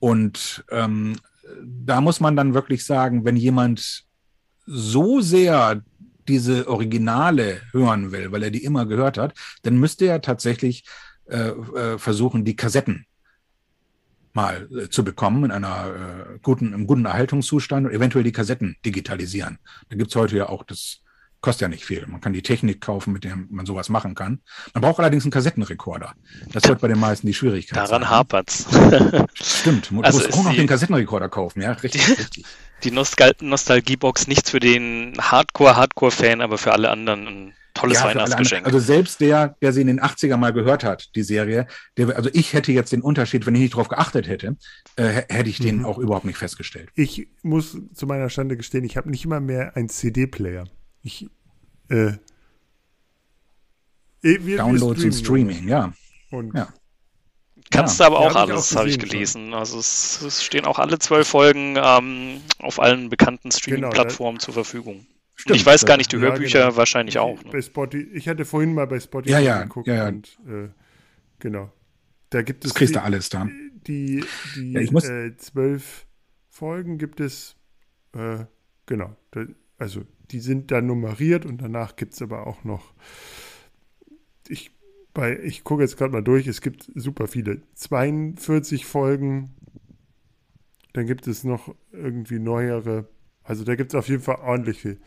Und 0.00 0.64
ähm, 0.72 1.14
da 1.62 2.00
muss 2.00 2.18
man 2.18 2.34
dann 2.34 2.54
wirklich 2.54 2.84
sagen, 2.84 3.24
wenn 3.24 3.36
jemand 3.36 4.02
so 4.66 5.20
sehr 5.20 5.80
diese 6.28 6.68
Originale 6.68 7.60
hören 7.72 8.12
will, 8.12 8.32
weil 8.32 8.42
er 8.42 8.50
die 8.50 8.64
immer 8.64 8.86
gehört 8.86 9.18
hat, 9.18 9.34
dann 9.62 9.78
müsste 9.78 10.06
er 10.06 10.20
tatsächlich 10.20 10.84
äh, 11.26 11.48
äh, 11.48 11.98
versuchen, 11.98 12.44
die 12.44 12.56
Kassetten 12.56 13.06
mal 14.32 14.68
äh, 14.70 14.88
zu 14.88 15.02
bekommen 15.02 15.44
in 15.44 15.50
einer 15.50 16.34
äh, 16.34 16.38
guten, 16.42 16.72
im 16.72 16.86
guten 16.86 17.06
Erhaltungszustand 17.06 17.86
und 17.86 17.92
eventuell 17.92 18.22
die 18.22 18.32
Kassetten 18.32 18.76
digitalisieren. 18.84 19.58
Da 19.88 19.96
gibt's 19.96 20.14
heute 20.14 20.36
ja 20.36 20.48
auch 20.48 20.62
das 20.62 21.00
kostet 21.46 21.62
ja 21.62 21.68
nicht 21.68 21.84
viel. 21.84 22.04
Man 22.08 22.20
kann 22.20 22.32
die 22.32 22.42
Technik 22.42 22.80
kaufen, 22.80 23.12
mit 23.12 23.22
der 23.22 23.36
man 23.36 23.66
sowas 23.66 23.88
machen 23.88 24.16
kann. 24.16 24.40
Man 24.74 24.82
braucht 24.82 24.98
allerdings 24.98 25.22
einen 25.22 25.30
Kassettenrekorder. 25.30 26.12
Das 26.52 26.64
wird 26.64 26.80
bei 26.80 26.88
den 26.88 26.98
meisten 26.98 27.24
die 27.28 27.34
Schwierigkeit 27.34 27.76
Daran 27.76 28.02
sein. 28.02 28.10
hapert's. 28.10 28.66
Stimmt. 29.34 29.92
Du 29.92 30.00
also 30.00 30.18
musst 30.18 30.32
auch 30.32 30.42
noch 30.42 30.56
den 30.56 30.66
Kassettenrekorder 30.66 31.28
kaufen, 31.28 31.62
ja, 31.62 31.70
richtig, 31.70 32.04
die, 32.04 32.12
richtig. 32.14 32.44
Die 32.82 32.90
Nostal 32.90 33.36
Nostalgiebox 33.40 34.26
nicht 34.26 34.50
für 34.50 34.58
den 34.58 35.16
Hardcore-Hardcore-Fan, 35.20 36.40
aber 36.40 36.58
für 36.58 36.72
alle 36.72 36.90
anderen 36.90 37.28
ein 37.28 37.54
tolles 37.74 37.98
ja, 37.98 38.06
Weihnachtsgeschenk. 38.06 38.66
Also 38.66 38.80
selbst 38.80 39.20
der, 39.20 39.54
der 39.62 39.72
sie 39.72 39.82
in 39.82 39.86
den 39.86 40.00
80er 40.00 40.36
mal 40.36 40.52
gehört 40.52 40.82
hat, 40.82 41.14
die 41.14 41.22
Serie, 41.22 41.68
der, 41.96 42.16
also 42.16 42.28
ich 42.32 42.54
hätte 42.54 42.72
jetzt 42.72 42.90
den 42.90 43.02
Unterschied, 43.02 43.46
wenn 43.46 43.54
ich 43.54 43.60
nicht 43.60 43.74
darauf 43.74 43.86
geachtet 43.86 44.26
hätte, 44.26 44.56
äh, 44.96 45.22
hätte 45.28 45.48
ich 45.48 45.58
den 45.58 45.78
mhm. 45.78 45.84
auch 45.84 45.98
überhaupt 45.98 46.24
nicht 46.24 46.38
festgestellt. 46.38 46.88
Ich 46.96 47.28
muss 47.42 47.78
zu 47.94 48.06
meiner 48.06 48.30
Stande 48.30 48.56
gestehen, 48.56 48.82
ich 48.84 48.96
habe 48.96 49.10
nicht 49.10 49.24
immer 49.24 49.38
mehr 49.38 49.76
einen 49.76 49.88
CD-Player. 49.88 50.64
Ich, 51.02 51.28
äh, 51.88 52.12
wir, 54.22 54.56
Downloads 54.56 55.00
wir 55.00 55.06
und 55.06 55.12
Streaming, 55.12 55.68
ja. 55.68 55.92
Und 56.30 56.54
ja. 56.54 56.68
Kannst 57.70 57.98
ja, 57.98 58.08
du 58.08 58.14
aber 58.14 58.26
auch 58.26 58.34
alles, 58.34 58.76
habe 58.76 58.88
ich 58.88 58.98
gelesen. 58.98 59.52
Also 59.52 59.78
es, 59.78 60.22
es, 60.22 60.44
stehen 60.44 60.66
auch 60.66 60.78
alle 60.78 60.98
zwölf 60.98 61.26
Folgen 61.26 61.76
ähm, 61.76 62.40
auf 62.58 62.80
allen 62.80 63.08
bekannten 63.08 63.48
genau, 63.48 63.56
Streaming-Plattformen 63.56 64.38
genau, 64.38 64.44
zur 64.44 64.54
Verfügung. 64.54 65.06
Stimmt, 65.34 65.58
ich 65.58 65.66
weiß 65.66 65.84
gar 65.84 65.96
nicht, 65.96 66.12
die 66.12 66.18
Hörbücher 66.18 66.66
genau. 66.66 66.76
wahrscheinlich 66.76 67.18
auch. 67.18 67.42
Ne? 67.42 67.50
Bei 67.52 67.60
Spotify, 67.60 68.08
ich 68.14 68.28
hatte 68.28 68.44
vorhin 68.44 68.72
mal 68.72 68.86
bei 68.86 69.00
Spotify 69.00 69.32
ja, 69.32 69.38
ja, 69.40 69.62
geguckt 69.64 69.88
ja, 69.88 70.08
und 70.08 70.38
äh, 70.48 70.68
genau. 71.38 71.72
Da 72.30 72.42
gibt 72.42 72.64
es 72.64 72.70
das 72.70 72.78
kriegst 72.78 72.94
die, 72.94 72.98
du 72.98 73.04
alles 73.04 73.28
da. 73.28 73.46
Die, 73.86 74.24
die 74.54 74.74
äh, 74.74 75.36
zwölf 75.36 76.06
Folgen 76.48 76.98
gibt 76.98 77.20
es, 77.20 77.56
äh, 78.14 78.44
genau. 78.86 79.14
Da, 79.32 79.44
also 79.76 80.02
die 80.30 80.40
sind 80.40 80.70
da 80.70 80.80
nummeriert 80.80 81.46
und 81.46 81.58
danach 81.62 81.96
gibt 81.96 82.14
es 82.14 82.22
aber 82.22 82.46
auch 82.46 82.64
noch, 82.64 82.92
ich, 84.48 84.70
ich 85.42 85.64
gucke 85.64 85.82
jetzt 85.82 85.96
gerade 85.96 86.12
mal 86.12 86.22
durch, 86.22 86.46
es 86.46 86.60
gibt 86.60 86.90
super 86.94 87.26
viele, 87.26 87.62
42 87.74 88.86
Folgen, 88.86 89.54
dann 90.92 91.06
gibt 91.06 91.26
es 91.26 91.44
noch 91.44 91.74
irgendwie 91.92 92.38
neuere, 92.38 93.08
also 93.42 93.64
da 93.64 93.74
gibt 93.74 93.92
es 93.92 93.98
auf 93.98 94.08
jeden 94.08 94.22
Fall 94.22 94.36
ordentlich 94.36 94.80
viel. 94.80 94.98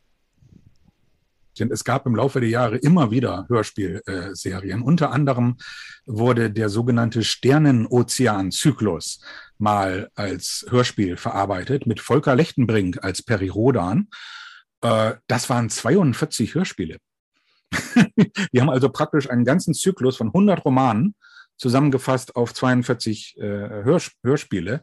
Es 1.69 1.83
gab 1.83 2.05
im 2.05 2.15
Laufe 2.15 2.39
der 2.39 2.47
Jahre 2.49 2.77
immer 2.77 3.11
wieder 3.11 3.45
Hörspielserien. 3.49 4.81
Unter 4.81 5.11
anderem 5.11 5.57
wurde 6.05 6.49
der 6.51 6.69
sogenannte 6.69 7.23
Sternenozean-Zyklus 7.23 9.21
mal 9.57 10.09
als 10.15 10.65
Hörspiel 10.69 11.17
verarbeitet 11.17 11.85
mit 11.85 11.99
Volker 11.99 12.35
Lechtenbrink 12.35 13.03
als 13.03 13.21
Peri 13.21 13.49
Rodan. 13.49 14.07
Äh, 14.81 15.13
das 15.27 15.49
waren 15.49 15.69
42 15.69 16.55
Hörspiele. 16.55 16.97
Die 18.53 18.61
haben 18.61 18.69
also 18.69 18.89
praktisch 18.89 19.29
einen 19.29 19.45
ganzen 19.45 19.73
Zyklus 19.73 20.17
von 20.17 20.27
100 20.27 20.65
Romanen 20.65 21.15
zusammengefasst 21.57 22.35
auf 22.35 22.53
42 22.53 23.37
äh, 23.37 23.43
Hörs 23.43 24.11
Hörspiele. 24.23 24.81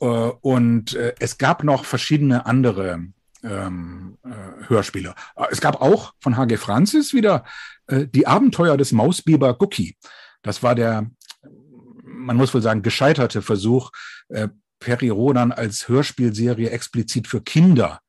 Äh, 0.00 0.06
und 0.06 0.94
äh, 0.94 1.14
es 1.18 1.38
gab 1.38 1.64
noch 1.64 1.84
verschiedene 1.84 2.46
andere 2.46 3.04
ähm, 3.42 4.18
äh, 4.24 4.68
Hörspiele. 4.68 5.14
Äh, 5.36 5.46
es 5.50 5.60
gab 5.60 5.80
auch 5.80 6.14
von 6.20 6.36
H.G. 6.36 6.56
Francis 6.56 7.14
wieder 7.14 7.44
die 7.92 8.28
Abenteuer 8.28 8.76
des 8.76 8.92
Mausbiber 8.92 9.52
Gucki. 9.54 9.96
Das 10.42 10.62
war 10.62 10.76
der, 10.76 11.10
man 12.04 12.36
muss 12.36 12.54
wohl 12.54 12.62
sagen, 12.62 12.82
gescheiterte 12.82 13.42
Versuch, 13.42 13.90
Peri 14.78 15.08
Rodan 15.08 15.50
als 15.50 15.88
Hörspielserie 15.88 16.70
explizit 16.70 17.26
für 17.26 17.40
Kinder 17.40 18.00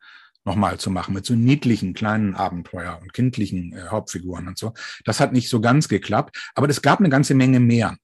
nochmal 0.44 0.80
zu 0.80 0.90
machen, 0.90 1.14
mit 1.14 1.26
so 1.26 1.34
niedlichen 1.34 1.94
kleinen 1.94 2.36
Abenteuer 2.36 3.00
und 3.02 3.14
kindlichen 3.14 3.74
äh, 3.74 3.88
Hauptfiguren 3.90 4.48
und 4.48 4.58
so. 4.58 4.74
Das 5.06 5.20
hat 5.20 5.34
nicht 5.34 5.50
so 5.50 5.62
ganz 5.62 5.88
geklappt, 5.88 6.38
aber 6.56 6.70
es 6.70 6.82
gab 6.82 7.00
eine 7.00 7.10
ganze 7.10 7.34
Menge 7.34 7.60
mehr. 7.60 7.98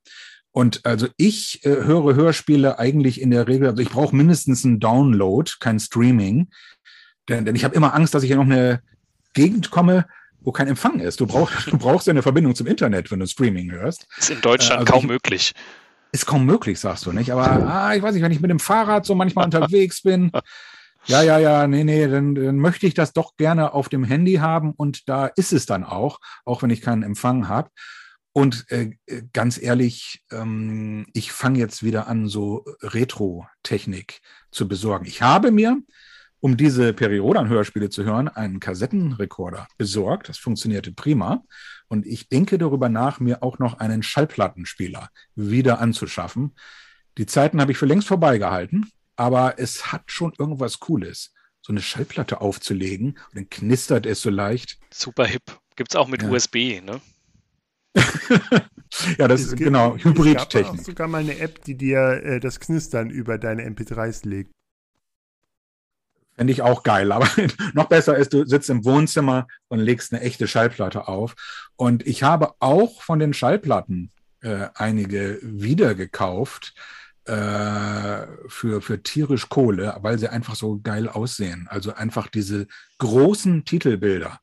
Und 0.51 0.85
also 0.85 1.07
ich 1.17 1.65
äh, 1.65 1.69
höre 1.69 2.15
Hörspiele 2.15 2.79
eigentlich 2.79 3.21
in 3.21 3.31
der 3.31 3.47
Regel, 3.47 3.67
also 3.67 3.81
ich 3.81 3.89
brauche 3.89 4.15
mindestens 4.15 4.65
einen 4.65 4.79
Download, 4.79 5.51
kein 5.59 5.79
Streaming, 5.79 6.49
denn, 7.29 7.45
denn 7.45 7.55
ich 7.55 7.63
habe 7.63 7.75
immer 7.75 7.93
Angst, 7.93 8.13
dass 8.13 8.23
ich 8.23 8.31
in 8.31 8.37
noch 8.37 8.45
eine 8.45 8.81
Gegend 9.33 9.69
komme, 9.71 10.05
wo 10.41 10.51
kein 10.51 10.67
Empfang 10.67 10.99
ist. 10.99 11.19
Du 11.19 11.27
brauchst, 11.27 11.67
du 11.71 11.77
brauchst 11.77 12.07
ja 12.07 12.11
eine 12.11 12.23
Verbindung 12.23 12.55
zum 12.55 12.67
Internet, 12.67 13.11
wenn 13.11 13.19
du 13.19 13.27
Streaming 13.27 13.71
hörst. 13.71 14.07
Ist 14.17 14.29
in 14.29 14.41
Deutschland 14.41 14.77
äh, 14.77 14.79
also 14.79 14.93
kaum 14.93 15.03
ich, 15.03 15.09
möglich. 15.09 15.53
Ist 16.11 16.25
kaum 16.25 16.45
möglich, 16.45 16.79
sagst 16.79 17.05
du 17.05 17.11
nicht. 17.11 17.31
Aber 17.31 17.67
ah, 17.67 17.93
ich 17.95 18.01
weiß 18.01 18.13
nicht, 18.13 18.23
wenn 18.23 18.31
ich 18.31 18.39
mit 18.39 18.49
dem 18.49 18.59
Fahrrad 18.59 19.05
so 19.05 19.13
manchmal 19.13 19.45
unterwegs 19.45 20.01
bin, 20.01 20.31
ja, 21.07 21.21
ja, 21.21 21.39
ja, 21.39 21.67
nee, 21.67 21.83
nee, 21.83 22.07
dann, 22.07 22.35
dann 22.35 22.57
möchte 22.57 22.85
ich 22.85 22.93
das 22.93 23.13
doch 23.13 23.35
gerne 23.37 23.73
auf 23.73 23.89
dem 23.89 24.03
Handy 24.03 24.35
haben 24.35 24.71
und 24.71 25.07
da 25.07 25.27
ist 25.27 25.53
es 25.53 25.65
dann 25.65 25.83
auch, 25.83 26.19
auch 26.45 26.63
wenn 26.63 26.69
ich 26.69 26.81
keinen 26.81 27.03
Empfang 27.03 27.47
habe. 27.47 27.69
Und 28.33 28.69
äh, 28.69 28.91
ganz 29.33 29.59
ehrlich, 29.59 30.23
ähm, 30.31 31.07
ich 31.13 31.31
fange 31.31 31.57
jetzt 31.57 31.81
wieder 31.81 32.07
an, 32.07 32.27
so 32.27 32.65
Retro-Technik 32.81 34.19
zu 34.51 34.67
besorgen. 34.67 35.05
Ich 35.05 35.23
habe 35.23 35.49
mir, 35.49 35.81
um 36.39 36.55
diese 36.55 36.93
Periodan-Hörspiele 36.93 37.89
zu 37.89 38.03
hören, 38.03 38.27
einen 38.27 38.59
Kassettenrekorder 38.59 39.67
besorgt. 39.77 40.29
Das 40.29 40.37
funktionierte 40.37 40.91
prima. 40.91 41.43
Und 41.87 42.05
ich 42.05 42.29
denke 42.29 42.59
darüber 42.59 42.89
nach, 42.89 43.19
mir 43.19 43.41
auch 43.41 43.57
noch 43.57 43.79
einen 43.79 44.03
Schallplattenspieler 44.03 45.09
wieder 45.33 45.79
anzuschaffen. 45.79 46.53
Die 47.17 47.25
Zeiten 47.25 47.59
habe 47.59 47.71
ich 47.71 47.79
für 47.79 47.87
längst 47.87 48.07
vorbeigehalten 48.07 48.91
aber 49.17 49.55
es 49.57 49.91
hat 49.91 50.11
schon 50.11 50.33
irgendwas 50.37 50.79
Cooles. 50.79 51.33
So 51.61 51.73
eine 51.73 51.81
Schallplatte 51.81 52.39
aufzulegen 52.39 53.17
und 53.29 53.35
dann 53.35 53.49
knistert 53.49 54.05
es 54.05 54.21
so 54.21 54.29
leicht. 54.29 54.77
Super 54.93 55.25
hip. 55.25 55.43
Gibt 55.75 55.91
es 55.91 55.95
auch 55.97 56.07
mit 56.07 56.21
ja. 56.21 56.29
USB, 56.29 56.81
ne? 56.81 57.01
ja, 59.17 59.27
das 59.27 59.41
es 59.41 59.47
ist 59.47 59.57
gibt, 59.57 59.65
genau 59.65 59.97
Hybridtechnik. 59.97 60.65
Es 60.65 60.71
gibt 60.71 60.85
sogar 60.85 61.07
mal 61.07 61.19
eine 61.19 61.39
App, 61.39 61.63
die 61.65 61.75
dir 61.75 62.21
äh, 62.23 62.39
das 62.39 62.59
Knistern 62.59 63.09
über 63.09 63.37
deine 63.37 63.67
MP3s 63.67 64.27
legt. 64.27 64.51
Fände 66.35 66.53
ich 66.53 66.61
auch 66.61 66.83
geil, 66.83 67.11
aber 67.11 67.27
noch 67.73 67.89
besser 67.89 68.15
ist, 68.15 68.33
du 68.33 68.45
sitzt 68.45 68.69
im 68.69 68.85
Wohnzimmer 68.85 69.47
und 69.67 69.79
legst 69.79 70.13
eine 70.13 70.21
echte 70.21 70.47
Schallplatte 70.47 71.07
auf. 71.07 71.35
Und 71.75 72.05
ich 72.05 72.23
habe 72.23 72.53
auch 72.59 73.01
von 73.01 73.19
den 73.19 73.33
Schallplatten 73.33 74.11
äh, 74.41 74.67
einige 74.75 75.39
wieder 75.41 75.95
gekauft 75.95 76.75
äh, 76.75 76.96
für, 77.27 78.81
für 78.81 79.03
tierisch 79.03 79.49
Kohle, 79.49 79.97
weil 80.01 80.17
sie 80.17 80.29
einfach 80.29 80.55
so 80.55 80.79
geil 80.81 81.09
aussehen. 81.09 81.67
Also 81.69 81.93
einfach 81.93 82.27
diese 82.27 82.67
großen 82.99 83.65
Titelbilder 83.65 84.39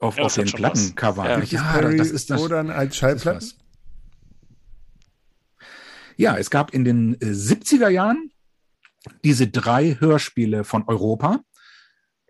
auf, 0.00 0.16
ja, 0.16 0.24
auf 0.24 0.34
den 0.34 0.46
Plattencovern. 0.46 1.42
Ja, 1.46 1.82
ja 1.82 1.90
das 1.92 2.10
ist 2.10 2.30
das. 2.30 2.40
Oder 2.40 2.68
als 2.74 2.96
Schallplatten? 2.96 3.52
Ja, 6.16 6.36
es 6.36 6.50
gab 6.50 6.74
in 6.74 6.84
den 6.84 7.16
70er 7.16 7.88
äh, 7.88 7.92
Jahren 7.92 8.30
diese 9.24 9.48
drei 9.48 9.96
Hörspiele 9.98 10.64
von 10.64 10.84
Europa. 10.86 11.40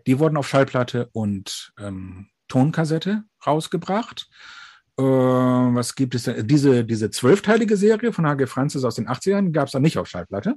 Die 0.06 0.18
wurden 0.18 0.36
auf 0.36 0.48
Schallplatte 0.48 1.08
und 1.12 1.72
ähm, 1.78 2.28
Tonkassette 2.48 3.24
rausgebracht. 3.46 4.28
Äh, 4.98 5.02
was 5.02 5.94
gibt 5.94 6.14
es 6.14 6.24
denn? 6.24 6.46
Diese, 6.46 6.84
diese 6.84 7.10
zwölfteilige 7.10 7.76
Serie 7.76 8.12
von 8.12 8.26
H.G. 8.26 8.46
Francis 8.46 8.84
aus 8.84 8.96
den 8.96 9.08
80ern 9.08 9.52
gab 9.52 9.66
es 9.66 9.72
dann 9.72 9.82
nicht 9.82 9.98
auf 9.98 10.08
Schallplatte. 10.08 10.54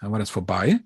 Da 0.00 0.10
war 0.10 0.18
das 0.18 0.30
vorbei. 0.30 0.80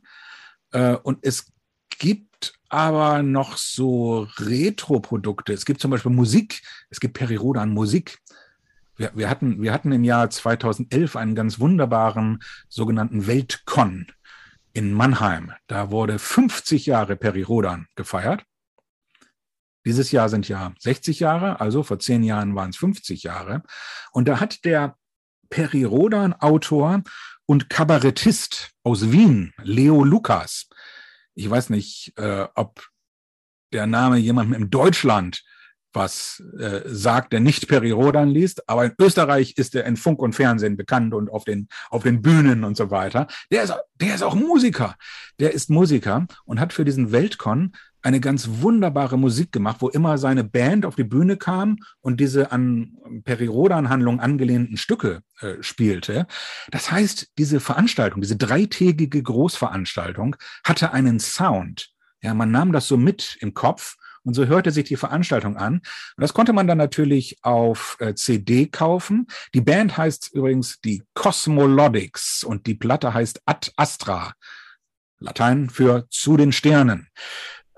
Äh, 0.72 0.96
und 0.96 1.18
es 1.22 1.52
gibt 1.98 2.54
aber 2.68 3.22
noch 3.22 3.56
so 3.56 4.26
Retro-Produkte. 4.38 5.52
Es 5.52 5.64
gibt 5.64 5.80
zum 5.80 5.90
Beispiel 5.90 6.12
Musik. 6.12 6.62
Es 6.90 7.00
gibt 7.00 7.14
Perirodan 7.14 7.70
Musik. 7.70 8.18
Wir, 8.96 9.12
wir, 9.14 9.28
hatten, 9.28 9.62
wir 9.62 9.72
hatten 9.72 9.92
im 9.92 10.04
Jahr 10.04 10.30
2011 10.30 11.16
einen 11.16 11.34
ganz 11.34 11.60
wunderbaren 11.60 12.42
sogenannten 12.68 13.26
Weltcon 13.26 14.06
in 14.72 14.92
Mannheim. 14.92 15.52
Da 15.66 15.90
wurde 15.90 16.18
50 16.18 16.86
Jahre 16.86 17.16
Perirodan 17.16 17.86
gefeiert. 17.94 18.44
Dieses 19.84 20.12
Jahr 20.12 20.28
sind 20.28 20.48
ja 20.48 20.72
60 20.78 21.20
Jahre, 21.20 21.60
also 21.60 21.82
vor 21.82 21.98
zehn 21.98 22.22
Jahren 22.22 22.54
waren 22.54 22.70
es 22.70 22.76
50 22.76 23.22
Jahre. 23.22 23.62
Und 24.12 24.28
da 24.28 24.40
hat 24.40 24.64
der 24.64 24.96
Peri 25.50 25.84
Rodan 25.84 26.32
Autor 26.32 27.02
und 27.46 27.68
Kabarettist 27.68 28.70
aus 28.84 29.12
Wien, 29.12 29.52
Leo 29.62 30.04
Lukas, 30.04 30.68
ich 31.34 31.48
weiß 31.48 31.70
nicht, 31.70 32.12
äh, 32.16 32.46
ob 32.54 32.86
der 33.72 33.86
Name 33.86 34.18
jemandem 34.18 34.62
in 34.62 34.70
Deutschland 34.70 35.42
was 35.94 36.42
äh, 36.58 36.80
sagt, 36.86 37.34
der 37.34 37.40
nicht 37.40 37.68
Peri 37.68 37.90
Rodan 37.90 38.30
liest, 38.30 38.66
aber 38.66 38.86
in 38.86 38.94
Österreich 38.98 39.58
ist 39.58 39.74
er 39.74 39.84
in 39.84 39.98
Funk 39.98 40.20
und 40.20 40.34
Fernsehen 40.34 40.78
bekannt 40.78 41.12
und 41.12 41.30
auf 41.30 41.44
den, 41.44 41.68
auf 41.90 42.02
den 42.02 42.22
Bühnen 42.22 42.64
und 42.64 42.78
so 42.78 42.90
weiter. 42.90 43.26
Der 43.50 43.62
ist, 43.62 43.74
der 43.96 44.14
ist 44.14 44.22
auch 44.22 44.34
Musiker. 44.34 44.96
Der 45.38 45.52
ist 45.52 45.68
Musiker 45.68 46.26
und 46.46 46.60
hat 46.60 46.72
für 46.72 46.86
diesen 46.86 47.12
Weltcon 47.12 47.72
eine 48.02 48.20
ganz 48.20 48.48
wunderbare 48.60 49.18
Musik 49.18 49.52
gemacht, 49.52 49.76
wo 49.80 49.88
immer 49.88 50.18
seine 50.18 50.44
Band 50.44 50.84
auf 50.84 50.96
die 50.96 51.04
Bühne 51.04 51.36
kam 51.36 51.78
und 52.00 52.20
diese 52.20 52.52
an 52.52 52.96
Perirodan-Handlungen 53.24 54.20
angelehnten 54.20 54.76
Stücke 54.76 55.22
äh, 55.40 55.54
spielte. 55.60 56.26
Das 56.70 56.90
heißt, 56.90 57.32
diese 57.38 57.60
Veranstaltung, 57.60 58.20
diese 58.20 58.36
dreitägige 58.36 59.22
Großveranstaltung 59.22 60.36
hatte 60.64 60.92
einen 60.92 61.20
Sound. 61.20 61.90
Ja, 62.20 62.34
man 62.34 62.50
nahm 62.50 62.72
das 62.72 62.88
so 62.88 62.96
mit 62.96 63.36
im 63.40 63.54
Kopf 63.54 63.96
und 64.24 64.34
so 64.34 64.46
hörte 64.46 64.70
sich 64.70 64.84
die 64.84 64.96
Veranstaltung 64.96 65.56
an. 65.56 65.74
Und 65.74 66.20
das 66.20 66.32
konnte 66.32 66.52
man 66.52 66.66
dann 66.66 66.78
natürlich 66.78 67.38
auf 67.42 67.96
äh, 68.00 68.14
CD 68.14 68.66
kaufen. 68.66 69.26
Die 69.54 69.60
Band 69.60 69.96
heißt 69.96 70.30
übrigens 70.32 70.80
die 70.80 71.02
Cosmolodics 71.14 72.44
und 72.44 72.66
die 72.66 72.74
Platte 72.74 73.14
heißt 73.14 73.42
Ad 73.46 73.72
Astra. 73.76 74.34
Latein 75.18 75.70
für 75.70 76.06
zu 76.10 76.36
den 76.36 76.52
Sternen. 76.52 77.08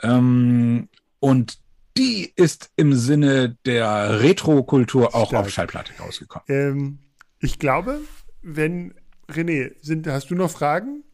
Ähm, 0.04 0.88
und 1.20 1.58
die 1.96 2.32
ist 2.34 2.70
im 2.76 2.92
Sinne 2.92 3.56
der 3.64 4.20
Retro-Kultur 4.20 5.14
auch 5.14 5.28
Stark. 5.28 5.44
auf 5.44 5.50
Schallplatte 5.50 5.92
rausgekommen. 5.98 6.44
Ähm, 6.48 6.98
ich 7.38 7.58
glaube, 7.58 8.00
wenn, 8.42 8.94
René, 9.28 9.72
sind, 9.80 10.06
hast 10.06 10.30
du 10.30 10.34
noch 10.34 10.50
Fragen? 10.50 11.04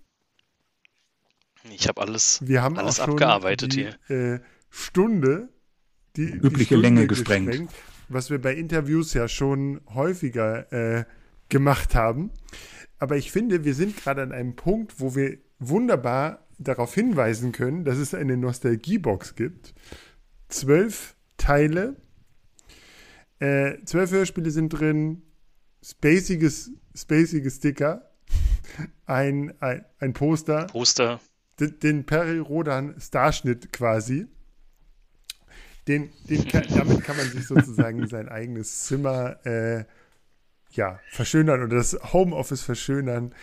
Ich 1.70 1.86
habe 1.88 2.00
alles, 2.00 2.40
Wir 2.44 2.62
haben 2.62 2.78
alles 2.78 3.00
abgearbeitet 3.00 3.74
die, 3.74 3.90
hier. 4.08 4.34
Äh, 4.34 4.40
Stunde, 4.70 5.50
die 6.16 6.22
übliche 6.22 6.56
die 6.56 6.64
Stunde 6.64 6.82
Länge 6.82 7.06
gesprengt. 7.06 7.48
gesprengt. 7.48 7.72
Was 8.08 8.30
wir 8.30 8.40
bei 8.40 8.54
Interviews 8.54 9.14
ja 9.14 9.28
schon 9.28 9.80
häufiger 9.94 10.72
äh, 10.72 11.04
gemacht 11.48 11.94
haben. 11.94 12.30
Aber 12.98 13.16
ich 13.16 13.30
finde, 13.30 13.64
wir 13.64 13.74
sind 13.74 13.96
gerade 13.96 14.22
an 14.22 14.32
einem 14.32 14.56
Punkt, 14.56 14.98
wo 14.98 15.14
wir 15.14 15.38
wunderbar 15.58 16.46
darauf 16.60 16.94
hinweisen 16.94 17.52
können, 17.52 17.84
dass 17.84 17.98
es 17.98 18.14
eine 18.14 18.36
Nostalgiebox 18.36 19.34
gibt. 19.34 19.74
Zwölf 20.48 21.16
Teile, 21.36 21.96
äh, 23.38 23.82
zwölf 23.84 24.10
Hörspiele 24.10 24.50
sind 24.50 24.68
drin, 24.68 25.22
spaciges, 25.82 26.70
spacige 26.94 27.50
Sticker, 27.50 28.10
ein, 29.06 29.54
ein, 29.60 29.84
ein 29.98 30.12
Poster. 30.12 30.66
Poster. 30.66 31.20
Den, 31.58 31.78
den 31.80 32.06
Peri 32.06 32.38
Rodan 32.38 32.94
Starschnitt 33.00 33.72
quasi. 33.72 34.26
Den, 35.88 36.10
den 36.28 36.46
kann, 36.46 36.64
damit 36.68 37.02
kann 37.02 37.16
man 37.16 37.26
sich 37.26 37.46
sozusagen 37.46 38.06
sein 38.06 38.28
eigenes 38.28 38.84
Zimmer 38.84 39.44
äh, 39.46 39.84
ja, 40.72 41.00
verschönern 41.08 41.62
oder 41.62 41.76
das 41.76 41.98
Homeoffice 42.12 42.62
verschönern. 42.62 43.34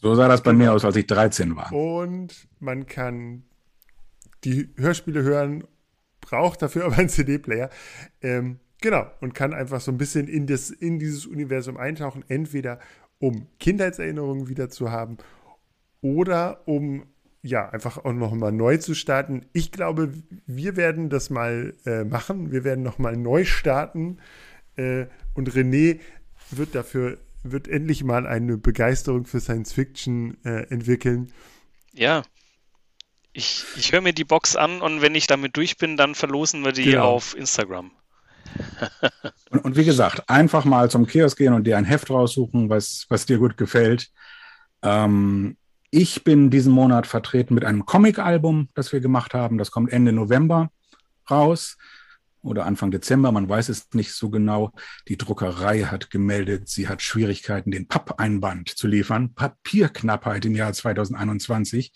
So 0.00 0.14
sah 0.14 0.28
das 0.28 0.42
bei 0.42 0.52
genau. 0.52 0.64
mir 0.64 0.72
aus, 0.72 0.84
als 0.84 0.96
ich 0.96 1.06
13 1.06 1.56
war. 1.56 1.72
Und 1.72 2.48
man 2.58 2.86
kann 2.86 3.44
die 4.44 4.70
Hörspiele 4.76 5.22
hören, 5.22 5.64
braucht 6.20 6.62
dafür 6.62 6.84
aber 6.86 6.98
einen 6.98 7.08
CD-Player. 7.08 7.70
Ähm, 8.22 8.60
genau, 8.80 9.06
und 9.20 9.34
kann 9.34 9.52
einfach 9.52 9.80
so 9.80 9.90
ein 9.90 9.98
bisschen 9.98 10.28
in, 10.28 10.46
das, 10.46 10.70
in 10.70 10.98
dieses 10.98 11.26
Universum 11.26 11.76
eintauchen, 11.76 12.24
entweder 12.28 12.78
um 13.18 13.46
Kindheitserinnerungen 13.58 14.48
wieder 14.48 14.70
zu 14.70 14.90
haben 14.90 15.18
oder 16.00 16.66
um 16.66 17.04
ja, 17.42 17.68
einfach 17.70 17.98
auch 17.98 18.12
nochmal 18.12 18.52
neu 18.52 18.76
zu 18.76 18.94
starten. 18.94 19.46
Ich 19.52 19.72
glaube, 19.72 20.12
wir 20.46 20.76
werden 20.76 21.08
das 21.08 21.30
mal 21.30 21.74
äh, 21.86 22.04
machen. 22.04 22.52
Wir 22.52 22.64
werden 22.64 22.82
nochmal 22.82 23.16
neu 23.16 23.44
starten. 23.44 24.18
Äh, 24.76 25.06
und 25.34 25.50
René 25.50 26.00
wird 26.50 26.74
dafür, 26.74 27.16
wird 27.42 27.68
endlich 27.68 28.04
mal 28.04 28.26
eine 28.26 28.56
Begeisterung 28.58 29.24
für 29.24 29.40
Science 29.40 29.72
Fiction 29.72 30.36
äh, 30.44 30.68
entwickeln. 30.70 31.32
Ja. 31.92 32.22
Ich, 33.32 33.64
ich 33.76 33.92
höre 33.92 34.00
mir 34.00 34.12
die 34.12 34.24
Box 34.24 34.56
an 34.56 34.82
und 34.82 35.02
wenn 35.02 35.14
ich 35.14 35.26
damit 35.26 35.56
durch 35.56 35.76
bin, 35.76 35.96
dann 35.96 36.14
verlosen 36.14 36.64
wir 36.64 36.72
die 36.72 36.84
genau. 36.84 37.04
auf 37.04 37.36
Instagram. 37.36 37.92
und, 39.50 39.64
und, 39.64 39.76
wie 39.76 39.84
gesagt, 39.84 40.28
einfach 40.28 40.64
mal 40.64 40.90
zum 40.90 41.06
Kiosk 41.06 41.38
gehen 41.38 41.52
und 41.52 41.64
dir 41.64 41.78
ein 41.78 41.84
Heft 41.84 42.10
raussuchen, 42.10 42.68
was, 42.68 43.06
was 43.08 43.26
dir 43.26 43.38
gut 43.38 43.56
gefällt. 43.56 44.10
Ähm, 44.82 45.56
ich 45.90 46.24
bin 46.24 46.50
diesen 46.50 46.72
Monat 46.72 47.06
vertreten 47.06 47.54
mit 47.54 47.64
einem 47.64 47.86
Comic-Album, 47.86 48.68
das 48.74 48.92
wir 48.92 49.00
gemacht 49.00 49.34
haben. 49.34 49.58
Das 49.58 49.70
kommt 49.70 49.92
Ende 49.92 50.12
November 50.12 50.70
raus 51.30 51.76
oder 52.42 52.66
Anfang 52.66 52.90
Dezember, 52.90 53.32
man 53.32 53.48
weiß 53.48 53.68
es 53.68 53.88
nicht 53.92 54.12
so 54.12 54.30
genau. 54.30 54.72
Die 55.08 55.16
Druckerei 55.16 55.82
hat 55.82 56.10
gemeldet, 56.10 56.68
sie 56.68 56.88
hat 56.88 57.02
Schwierigkeiten, 57.02 57.70
den 57.70 57.86
Pappeinband 57.86 58.68
zu 58.70 58.86
liefern. 58.86 59.34
Papierknappheit 59.34 60.44
im 60.44 60.54
Jahr 60.54 60.72
2021. 60.72 61.92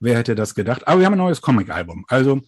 Wer 0.00 0.18
hätte 0.18 0.34
das 0.34 0.54
gedacht? 0.54 0.86
Aber 0.86 1.00
wir 1.00 1.06
haben 1.06 1.14
ein 1.14 1.18
neues 1.18 1.40
Comic-Album. 1.40 2.04
Also 2.08 2.42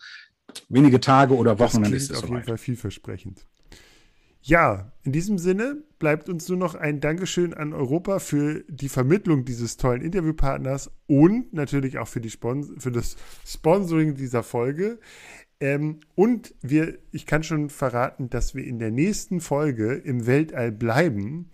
wenige 0.68 1.00
Tage 1.00 1.34
oder 1.34 1.58
Wochen, 1.58 1.82
dann 1.82 1.92
ist 1.92 2.10
es 2.10 2.18
auf 2.18 2.26
soweit. 2.26 2.30
jeden 2.30 2.44
Fall 2.48 2.58
vielversprechend. 2.58 3.44
Ja, 4.48 4.92
in 5.04 5.12
diesem 5.12 5.36
Sinne 5.36 5.82
bleibt 5.98 6.30
uns 6.30 6.48
nur 6.48 6.56
noch 6.56 6.74
ein 6.74 7.00
Dankeschön 7.00 7.52
an 7.52 7.74
Europa 7.74 8.18
für 8.18 8.64
die 8.66 8.88
Vermittlung 8.88 9.44
dieses 9.44 9.76
tollen 9.76 10.00
Interviewpartners 10.00 10.90
und 11.06 11.52
natürlich 11.52 11.98
auch 11.98 12.08
für, 12.08 12.22
die 12.22 12.30
Spons 12.30 12.72
für 12.78 12.90
das 12.90 13.18
Sponsoring 13.46 14.14
dieser 14.14 14.42
Folge. 14.42 15.00
Ähm, 15.60 16.00
und 16.14 16.54
wir, 16.62 16.98
ich 17.12 17.26
kann 17.26 17.42
schon 17.42 17.68
verraten, 17.68 18.30
dass 18.30 18.54
wir 18.54 18.64
in 18.64 18.78
der 18.78 18.90
nächsten 18.90 19.42
Folge 19.42 19.92
im 19.92 20.26
Weltall 20.26 20.72
bleiben. 20.72 21.50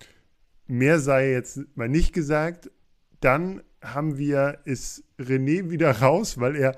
Mehr 0.68 1.00
sei 1.00 1.32
jetzt 1.32 1.62
mal 1.74 1.88
nicht 1.88 2.12
gesagt. 2.12 2.70
Dann 3.18 3.64
haben 3.82 4.18
wir, 4.18 4.60
ist 4.66 5.02
René 5.18 5.68
wieder 5.68 5.90
raus, 6.00 6.38
weil 6.38 6.54
er. 6.54 6.76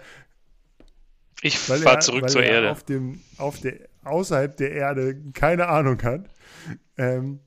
Ich 1.43 1.59
fahre 1.59 1.99
zurück 1.99 2.23
weil 2.23 2.31
zur 2.31 2.43
er 2.43 2.53
Erde. 2.53 2.71
Auf 2.71 2.85
dem, 2.85 3.21
auf 3.37 3.61
der, 3.61 3.81
außerhalb 4.07 4.57
der 4.57 4.73
Erde 4.73 5.21
keine 5.33 5.69
Ahnung 5.69 6.03
hat. 6.03 6.31
Ähm, 6.97 7.41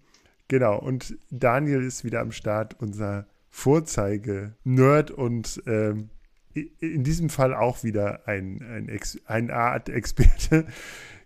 genau, 0.47 0.77
und 0.79 1.17
Daniel 1.29 1.83
ist 1.83 2.03
wieder 2.03 2.21
am 2.21 2.31
Start, 2.31 2.75
unser 2.79 3.27
Vorzeige-Nerd 3.49 5.11
und 5.11 5.61
ähm, 5.65 6.09
in 6.53 7.03
diesem 7.03 7.29
Fall 7.29 7.53
auch 7.53 7.83
wieder 7.83 8.27
ein, 8.27 8.61
ein, 8.61 8.89
Ex, 8.89 9.19
ein 9.25 9.51
Art-Experte. 9.51 10.65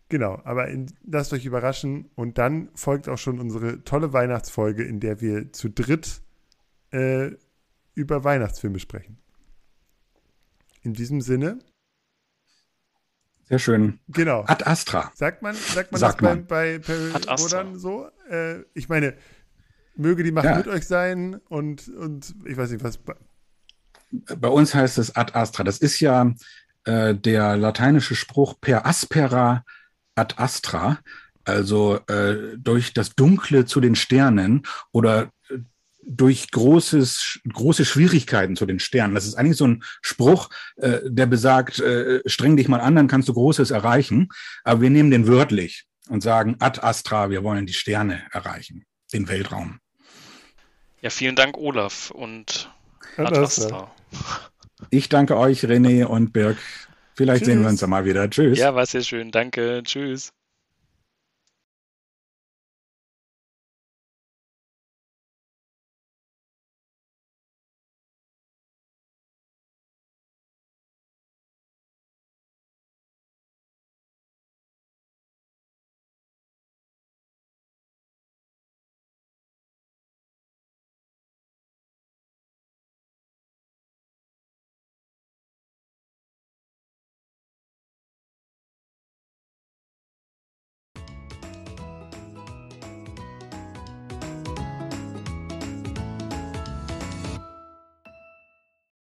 Genau, 0.09 0.39
aber 0.43 0.67
in, 0.67 0.93
lasst 1.07 1.33
euch 1.33 1.43
überraschen. 1.43 2.11
Und 2.13 2.37
dann 2.37 2.69
folgt 2.75 3.09
auch 3.09 3.17
schon 3.17 3.39
unsere 3.39 3.83
tolle 3.83 4.13
Weihnachtsfolge, 4.13 4.83
in 4.83 4.99
der 4.99 5.21
wir 5.21 5.51
zu 5.53 5.69
dritt 5.69 6.21
äh, 6.91 7.31
über 7.95 8.23
Weihnachtsfilme 8.23 8.77
sprechen. 8.77 9.17
In 10.83 10.93
diesem 10.93 11.21
Sinne. 11.21 11.57
Sehr 13.43 13.59
schön. 13.59 13.99
Genau. 14.07 14.45
Ad 14.47 14.65
Astra. 14.65 15.11
Sagt 15.15 15.41
man, 15.41 15.55
sagt 15.55 15.91
man 15.91 15.99
sagt 15.99 16.21
das 16.21 16.29
man. 16.29 16.45
bei, 16.45 16.79
bei 16.79 17.11
Perry 17.11 17.77
so? 17.77 18.09
Äh, 18.29 18.61
ich 18.73 18.89
meine, 18.89 19.15
möge 19.95 20.23
die 20.23 20.31
Macht 20.31 20.45
ja. 20.45 20.57
mit 20.57 20.67
euch 20.67 20.87
sein 20.87 21.35
und, 21.49 21.87
und 21.89 22.33
ich 22.45 22.57
weiß 22.57 22.71
nicht, 22.71 22.83
was 22.83 22.99
bei 24.37 24.47
uns 24.47 24.73
heißt 24.73 24.97
es 24.97 25.15
ad 25.15 25.33
astra. 25.33 25.63
Das 25.63 25.79
ist 25.79 25.99
ja 25.99 26.33
äh, 26.85 27.15
der 27.15 27.57
lateinische 27.57 28.15
Spruch 28.15 28.59
per 28.59 28.85
aspera 28.85 29.65
ad 30.15 30.35
astra, 30.37 30.99
also 31.43 31.99
äh, 32.07 32.57
durch 32.57 32.93
das 32.93 33.15
Dunkle 33.15 33.65
zu 33.65 33.81
den 33.81 33.95
Sternen 33.95 34.63
oder 34.91 35.29
durch 36.05 36.51
großes, 36.51 37.39
große 37.51 37.85
Schwierigkeiten 37.85 38.55
zu 38.55 38.65
den 38.65 38.79
Sternen. 38.79 39.15
Das 39.15 39.25
ist 39.25 39.35
eigentlich 39.35 39.57
so 39.57 39.67
ein 39.67 39.83
Spruch, 40.01 40.49
äh, 40.77 40.99
der 41.05 41.25
besagt, 41.25 41.79
äh, 41.79 42.21
streng 42.25 42.57
dich 42.57 42.67
mal 42.67 42.81
an, 42.81 42.95
dann 42.95 43.07
kannst 43.07 43.29
du 43.29 43.33
Großes 43.33 43.71
erreichen. 43.71 44.29
Aber 44.63 44.81
wir 44.81 44.89
nehmen 44.89 45.11
den 45.11 45.27
wörtlich 45.27 45.85
und 46.09 46.21
sagen 46.21 46.57
ad 46.59 46.81
astra, 46.81 47.29
wir 47.29 47.43
wollen 47.43 47.65
die 47.65 47.73
Sterne 47.73 48.23
erreichen, 48.31 48.85
den 49.13 49.27
Weltraum. 49.27 49.79
Ja, 51.01 51.09
vielen 51.09 51.35
Dank, 51.35 51.57
Olaf. 51.57 52.11
Und 52.11 52.71
ad 53.17 53.37
astra. 53.37 53.93
Ich 54.89 55.09
danke 55.09 55.37
euch, 55.37 55.63
René 55.63 56.05
und 56.05 56.33
Birg. 56.33 56.57
Vielleicht 57.15 57.41
Tschüss. 57.41 57.53
sehen 57.53 57.61
wir 57.61 57.69
uns 57.69 57.81
ja 57.81 57.87
mal 57.87 58.05
wieder. 58.05 58.29
Tschüss. 58.29 58.57
Ja, 58.57 58.73
war 58.75 58.85
sehr 58.85 59.03
schön. 59.03 59.31
Danke. 59.31 59.81
Tschüss. 59.83 60.33